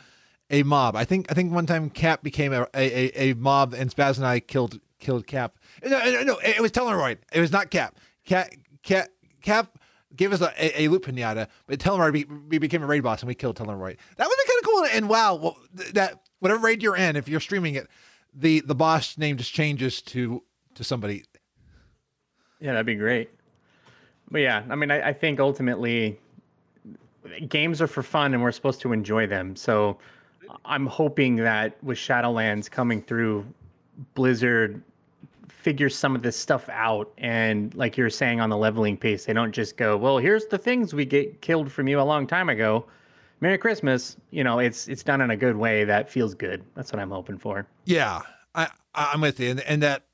a 0.50 0.62
mob. 0.62 0.96
I 0.96 1.04
think 1.04 1.30
I 1.30 1.34
think 1.34 1.52
one 1.52 1.66
time 1.66 1.90
Cap 1.90 2.22
became 2.22 2.52
a 2.52 2.62
a, 2.74 3.20
a, 3.20 3.30
a 3.30 3.34
mob 3.34 3.72
and 3.74 3.94
Spaz 3.94 4.16
and 4.16 4.26
I 4.26 4.40
killed 4.40 4.80
killed 4.98 5.26
Cap. 5.26 5.56
Uh, 5.84 5.88
no, 5.88 5.98
no, 6.04 6.22
no, 6.22 6.38
it 6.44 6.60
was 6.60 6.70
Teleroid. 6.72 7.18
It 7.32 7.40
was 7.40 7.52
not 7.52 7.70
Cap. 7.70 7.96
Cap 8.24 8.50
Cap 8.82 9.08
Cap 9.42 9.78
gave 10.16 10.32
us 10.32 10.40
a, 10.40 10.52
a, 10.58 10.84
a 10.84 10.88
loot 10.88 11.02
pinata, 11.02 11.48
but 11.66 11.78
Teleroid 11.78 12.12
be, 12.12 12.24
we 12.24 12.58
became 12.58 12.82
a 12.82 12.86
raid 12.86 13.02
boss 13.02 13.20
and 13.20 13.28
we 13.28 13.34
killed 13.34 13.56
Teleroid. 13.56 13.96
That 14.16 14.28
would 14.28 14.36
be 14.36 14.50
kind 14.50 14.58
of 14.60 14.64
cool. 14.64 14.84
And 14.92 15.08
wow, 15.08 15.34
well, 15.34 15.56
that 15.92 16.20
whatever 16.40 16.60
raid 16.60 16.82
you're 16.82 16.96
in, 16.96 17.16
if 17.16 17.28
you're 17.28 17.40
streaming 17.40 17.74
it, 17.74 17.88
the 18.34 18.60
the 18.60 18.74
boss 18.74 19.16
name 19.18 19.36
just 19.36 19.52
changes 19.52 20.02
to 20.02 20.42
to 20.74 20.84
somebody. 20.84 21.24
Yeah, 22.60 22.72
that'd 22.72 22.86
be 22.86 22.94
great. 22.94 23.30
But 24.30 24.38
yeah, 24.40 24.64
I 24.68 24.74
mean, 24.74 24.90
I, 24.90 25.08
I 25.08 25.12
think 25.12 25.38
ultimately 25.38 26.18
games 27.48 27.80
are 27.80 27.86
for 27.86 28.02
fun 28.02 28.34
and 28.34 28.42
we're 28.42 28.52
supposed 28.52 28.80
to 28.82 28.92
enjoy 28.92 29.26
them. 29.26 29.56
So 29.56 29.98
I'm 30.64 30.86
hoping 30.86 31.36
that 31.36 31.82
with 31.82 31.98
Shadowlands 31.98 32.70
coming 32.70 33.02
through, 33.02 33.44
Blizzard 34.14 34.82
figures 35.48 35.96
some 35.96 36.14
of 36.14 36.22
this 36.22 36.36
stuff 36.36 36.68
out. 36.68 37.12
And 37.18 37.74
like 37.74 37.96
you're 37.96 38.10
saying 38.10 38.40
on 38.40 38.50
the 38.50 38.56
leveling 38.56 38.96
piece, 38.96 39.24
they 39.24 39.32
don't 39.32 39.52
just 39.52 39.76
go, 39.76 39.96
well, 39.96 40.18
here's 40.18 40.46
the 40.46 40.58
things 40.58 40.94
we 40.94 41.04
get 41.04 41.40
killed 41.40 41.70
from 41.72 41.88
you 41.88 42.00
a 42.00 42.02
long 42.02 42.26
time 42.26 42.48
ago. 42.48 42.84
Merry 43.40 43.58
Christmas. 43.58 44.16
You 44.30 44.44
know, 44.44 44.58
it's 44.58 44.88
it's 44.88 45.02
done 45.02 45.20
in 45.20 45.30
a 45.30 45.36
good 45.36 45.56
way 45.56 45.84
that 45.84 46.08
feels 46.08 46.34
good. 46.34 46.64
That's 46.74 46.92
what 46.92 47.00
I'm 47.00 47.10
hoping 47.10 47.38
for. 47.38 47.66
Yeah, 47.84 48.20
I, 48.54 48.68
I'm 48.94 49.20
with 49.20 49.40
you, 49.40 49.50
and, 49.50 49.60
and 49.60 49.82
that 49.82 50.04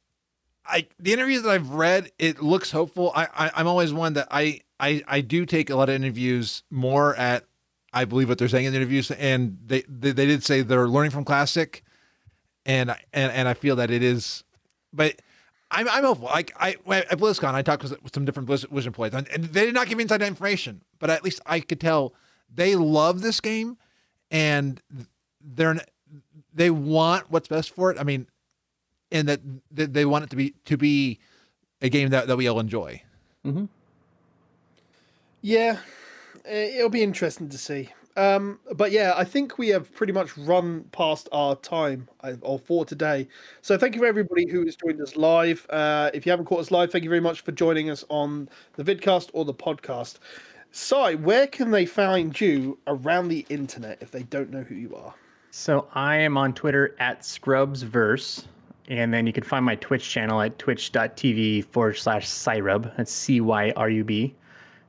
I 0.67 0.87
the 0.99 1.13
interviews 1.13 1.43
that 1.43 1.51
I've 1.51 1.71
read, 1.71 2.11
it 2.19 2.43
looks 2.43 2.71
hopeful. 2.71 3.13
I, 3.15 3.29
I 3.35 3.51
I'm 3.57 3.67
always 3.67 3.93
one 3.93 4.15
that 4.15 4.29
I 4.31 4.61
I 4.79 5.03
I 5.07 5.21
do 5.21 5.47
take 5.47 5.71
a 5.71 5.77
lot 5.77 5.89
of 5.89 5.95
interviews 5.95 6.63
more 6.71 7.15
at 7.17 7.45
I 7.93 8.05
believe 8.05 8.29
what 8.29 8.39
they're 8.39 8.49
saying 8.49 8.67
in 8.67 8.73
the 8.73 8.79
interviews, 8.79 9.11
and 9.11 9.59
they 9.67 9.83
they, 9.89 10.13
they 10.13 10.27
did 10.27 10.45
say 10.45 10.63
they're 10.63 10.89
learning 10.89 11.11
from 11.11 11.25
classic, 11.25 11.83
and 12.67 12.91
I- 12.91 13.03
and 13.13 13.33
and 13.33 13.49
I 13.49 13.55
feel 13.55 13.77
that 13.77 13.91
it 13.91 14.03
is, 14.03 14.45
but. 14.93 15.21
I'm, 15.73 15.89
I'm 15.89 16.03
hopeful. 16.03 16.27
Like 16.27 16.53
I 16.59 16.71
at 16.89 17.17
BlizzCon, 17.17 17.55
I 17.55 17.63
talked 17.63 17.85
with, 17.85 17.95
some 18.13 18.25
different 18.25 18.49
Blizz, 18.49 18.69
Blizzard 18.69 19.15
and, 19.15 19.29
and 19.29 19.45
they 19.45 19.67
did 19.67 19.73
not 19.73 19.87
give 19.87 19.99
me 19.99 20.03
inside 20.03 20.21
information, 20.21 20.83
but 20.99 21.11
at 21.11 21.23
least 21.23 21.41
I 21.47 21.61
could 21.61 21.79
tell 21.81 22.13
they 22.55 22.77
love 22.77 23.23
this 23.23 23.41
game, 23.41 23.77
and 24.31 24.81
they're 25.41 25.81
they 26.53 26.71
want 26.71 27.31
what's 27.31 27.49
best 27.49 27.75
for 27.75 27.91
it. 27.91 27.99
I 27.99 28.03
mean, 28.03 28.27
and 29.13 29.29
that 29.29 29.41
they 29.71 30.05
want 30.05 30.25
it 30.25 30.31
to 30.31 30.37
be 30.37 30.55
to 30.67 30.77
be 30.77 31.19
a 31.83 31.89
game 31.89 32.11
that, 32.11 32.27
that 32.27 32.37
we 32.37 32.49
all 32.49 32.61
enjoy. 32.61 33.03
Yeah, 35.43 35.79
eh, 36.45 36.77
it'll 36.77 36.91
be 36.91 37.03
interesting 37.03 37.49
to 37.49 37.59
see. 37.59 37.91
Um, 38.17 38.59
but 38.75 38.91
yeah, 38.91 39.15
I 39.17 39.25
think 39.25 39.57
we 39.57 39.69
have 39.69 39.95
pretty 39.95 40.13
much 40.13 40.37
run 40.37 40.85
past 40.93 41.29
our 41.33 41.55
time 41.57 42.09
or 42.43 42.59
for 42.59 42.85
today. 42.85 43.29
So 43.63 43.79
thank 43.79 43.95
you 43.95 44.01
for 44.01 44.07
everybody 44.07 44.49
who 44.49 44.65
has 44.65 44.77
joined 44.77 45.01
us 45.01 45.17
live. 45.17 45.67
Uh, 45.71 46.11
if 46.13 46.27
you 46.27 46.31
haven't 46.31 46.47
caught 46.47 46.61
us 46.61 46.71
live, 46.71 46.91
thank 46.91 47.05
you 47.05 47.11
very 47.11 47.21
much 47.21 47.43
for 47.43 47.53
joining 47.53 47.89
us 47.89 48.05
on 48.09 48.49
the 48.75 48.85
vidcast 48.85 49.31
or 49.33 49.45
the 49.45 49.55
podcast. 49.55 50.19
Si, 50.73 51.15
where 51.17 51.47
can 51.47 51.71
they 51.71 51.85
find 51.85 52.39
you 52.41 52.79
around 52.87 53.29
the 53.29 53.45
internet 53.49 53.99
if 54.01 54.11
they 54.11 54.23
don't 54.23 54.51
know 54.51 54.63
who 54.63 54.75
you 54.75 54.95
are? 54.95 55.15
So 55.51 55.89
I 55.95 56.17
am 56.17 56.37
on 56.37 56.55
Twitter 56.55 56.95
at 57.01 57.23
Scrubsverse, 57.23 58.45
and 58.89 59.13
then 59.13 59.27
you 59.27 59.33
can 59.33 59.43
find 59.43 59.65
my 59.65 59.75
Twitch 59.77 60.09
channel 60.09 60.41
at 60.41 60.59
twitch.tv 60.59 61.65
forward 61.67 61.95
slash 61.95 62.29
Cyrub. 62.29 62.97
That's 62.97 63.11
C 63.11 63.41
Y 63.41 63.73
R 63.77 63.91
U 63.91 64.05
B. 64.05 64.35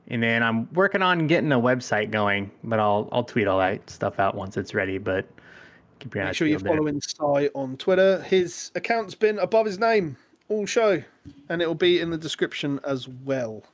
And 0.08 0.22
then 0.22 0.42
I'm 0.42 0.72
working 0.74 1.02
on 1.02 1.26
getting 1.26 1.50
a 1.52 1.58
website 1.58 2.10
going, 2.10 2.50
but 2.62 2.78
I'll 2.78 3.08
I'll 3.10 3.24
tweet 3.24 3.48
all 3.48 3.58
that 3.58 3.88
stuff 3.90 4.20
out 4.20 4.36
once 4.36 4.56
it's 4.56 4.74
ready. 4.74 4.98
But 4.98 5.26
keep 5.98 6.14
your 6.14 6.24
eyes 6.24 6.28
Make 6.28 6.36
sure 6.36 6.46
you're 6.46 6.58
following 6.60 7.00
Sai 7.00 7.48
on 7.54 7.76
Twitter. 7.76 8.22
His 8.22 8.70
account's 8.76 9.16
been 9.16 9.38
above 9.38 9.66
his 9.66 9.78
name 9.80 10.16
all 10.48 10.66
show, 10.66 11.02
and 11.48 11.62
it 11.62 11.66
will 11.66 11.74
be 11.74 11.98
in 11.98 12.10
the 12.10 12.18
description 12.18 12.78
as 12.84 13.08
well. 13.08 13.64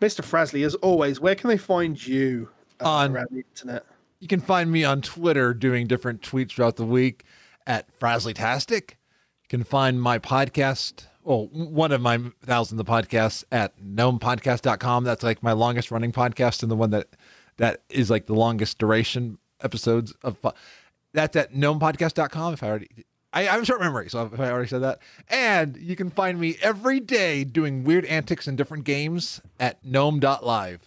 Mr. 0.00 0.22
Frasley, 0.22 0.64
as 0.64 0.74
always, 0.76 1.20
where 1.20 1.34
can 1.34 1.48
they 1.48 1.58
find 1.58 2.04
you 2.06 2.48
uh, 2.80 2.88
On- 2.88 3.12
around 3.12 3.28
the 3.30 3.38
internet? 3.38 3.84
You 4.18 4.28
can 4.28 4.40
find 4.40 4.70
me 4.70 4.84
on 4.84 5.00
Twitter 5.00 5.54
doing 5.54 5.86
different 5.86 6.20
tweets 6.20 6.52
throughout 6.52 6.76
the 6.76 6.84
week 6.84 7.24
at 7.66 7.86
Frasleytastic. 7.98 8.90
You 8.90 9.48
can 9.48 9.64
find 9.64 10.00
my 10.00 10.18
podcast, 10.18 11.06
well, 11.22 11.46
one 11.52 11.90
of 11.90 12.02
my 12.02 12.20
thousands 12.44 12.80
of 12.80 12.86
podcasts 12.86 13.44
at 13.50 13.78
gnomepodcast.com. 13.82 15.04
That's 15.04 15.22
like 15.22 15.42
my 15.42 15.52
longest 15.52 15.90
running 15.90 16.12
podcast 16.12 16.62
and 16.62 16.70
the 16.70 16.76
one 16.76 16.90
that 16.90 17.08
that 17.56 17.82
is 17.88 18.10
like 18.10 18.26
the 18.26 18.34
longest 18.34 18.78
duration 18.78 19.38
episodes 19.62 20.12
of 20.22 20.38
that's 21.12 21.36
at 21.36 21.52
gnomepodcast.com 21.52 22.54
if 22.54 22.62
I 22.62 22.68
already 22.68 22.88
I, 23.32 23.42
I 23.42 23.52
have 23.52 23.62
a 23.62 23.64
short 23.64 23.80
memory, 23.80 24.10
so 24.10 24.30
if 24.32 24.40
I 24.40 24.50
already 24.50 24.68
said 24.68 24.82
that. 24.82 24.98
And 25.28 25.76
you 25.76 25.96
can 25.96 26.10
find 26.10 26.40
me 26.40 26.56
every 26.62 27.00
day 27.00 27.44
doing 27.44 27.84
weird 27.84 28.04
antics 28.06 28.48
in 28.48 28.56
different 28.56 28.84
games 28.84 29.40
at 29.58 29.84
gnome.live. 29.84 30.80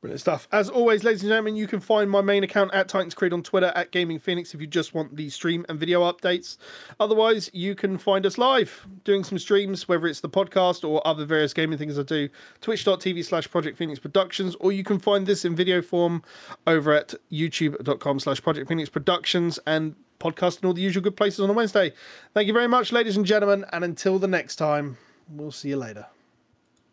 Brilliant 0.00 0.20
stuff. 0.20 0.46
As 0.52 0.70
always, 0.70 1.02
ladies 1.02 1.22
and 1.22 1.28
gentlemen, 1.28 1.56
you 1.56 1.66
can 1.66 1.80
find 1.80 2.08
my 2.08 2.20
main 2.20 2.44
account 2.44 2.72
at 2.72 2.86
Titans 2.86 3.14
Creed 3.14 3.32
on 3.32 3.42
Twitter 3.42 3.72
at 3.74 3.90
Gaming 3.90 4.20
Phoenix 4.20 4.54
if 4.54 4.60
you 4.60 4.68
just 4.68 4.94
want 4.94 5.16
the 5.16 5.28
stream 5.28 5.66
and 5.68 5.76
video 5.76 6.02
updates. 6.02 6.56
Otherwise, 7.00 7.50
you 7.52 7.74
can 7.74 7.98
find 7.98 8.24
us 8.24 8.38
live 8.38 8.86
doing 9.02 9.24
some 9.24 9.40
streams, 9.40 9.88
whether 9.88 10.06
it's 10.06 10.20
the 10.20 10.28
podcast 10.28 10.88
or 10.88 11.04
other 11.04 11.24
various 11.24 11.52
gaming 11.52 11.78
things 11.78 11.98
I 11.98 12.04
do. 12.04 12.28
Twitch.tv 12.60 13.24
slash 13.24 13.50
Project 13.50 13.76
Phoenix 13.76 13.98
Productions, 13.98 14.54
or 14.60 14.70
you 14.70 14.84
can 14.84 15.00
find 15.00 15.26
this 15.26 15.44
in 15.44 15.56
video 15.56 15.82
form 15.82 16.22
over 16.64 16.92
at 16.92 17.14
youtube.com 17.32 18.20
slash 18.20 18.40
Project 18.40 18.68
Phoenix 18.68 18.88
Productions 18.88 19.58
and 19.66 19.96
podcast 20.20 20.62
in 20.62 20.68
all 20.68 20.74
the 20.74 20.82
usual 20.82 21.02
good 21.02 21.16
places 21.16 21.40
on 21.40 21.50
a 21.50 21.52
Wednesday. 21.52 21.92
Thank 22.34 22.46
you 22.46 22.52
very 22.52 22.68
much, 22.68 22.92
ladies 22.92 23.16
and 23.16 23.26
gentlemen, 23.26 23.64
and 23.72 23.82
until 23.82 24.20
the 24.20 24.28
next 24.28 24.56
time, 24.56 24.96
we'll 25.28 25.50
see 25.50 25.70
you 25.70 25.76
later. 25.76 26.06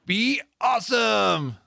Be 0.07 0.41
awesome! 0.59 1.57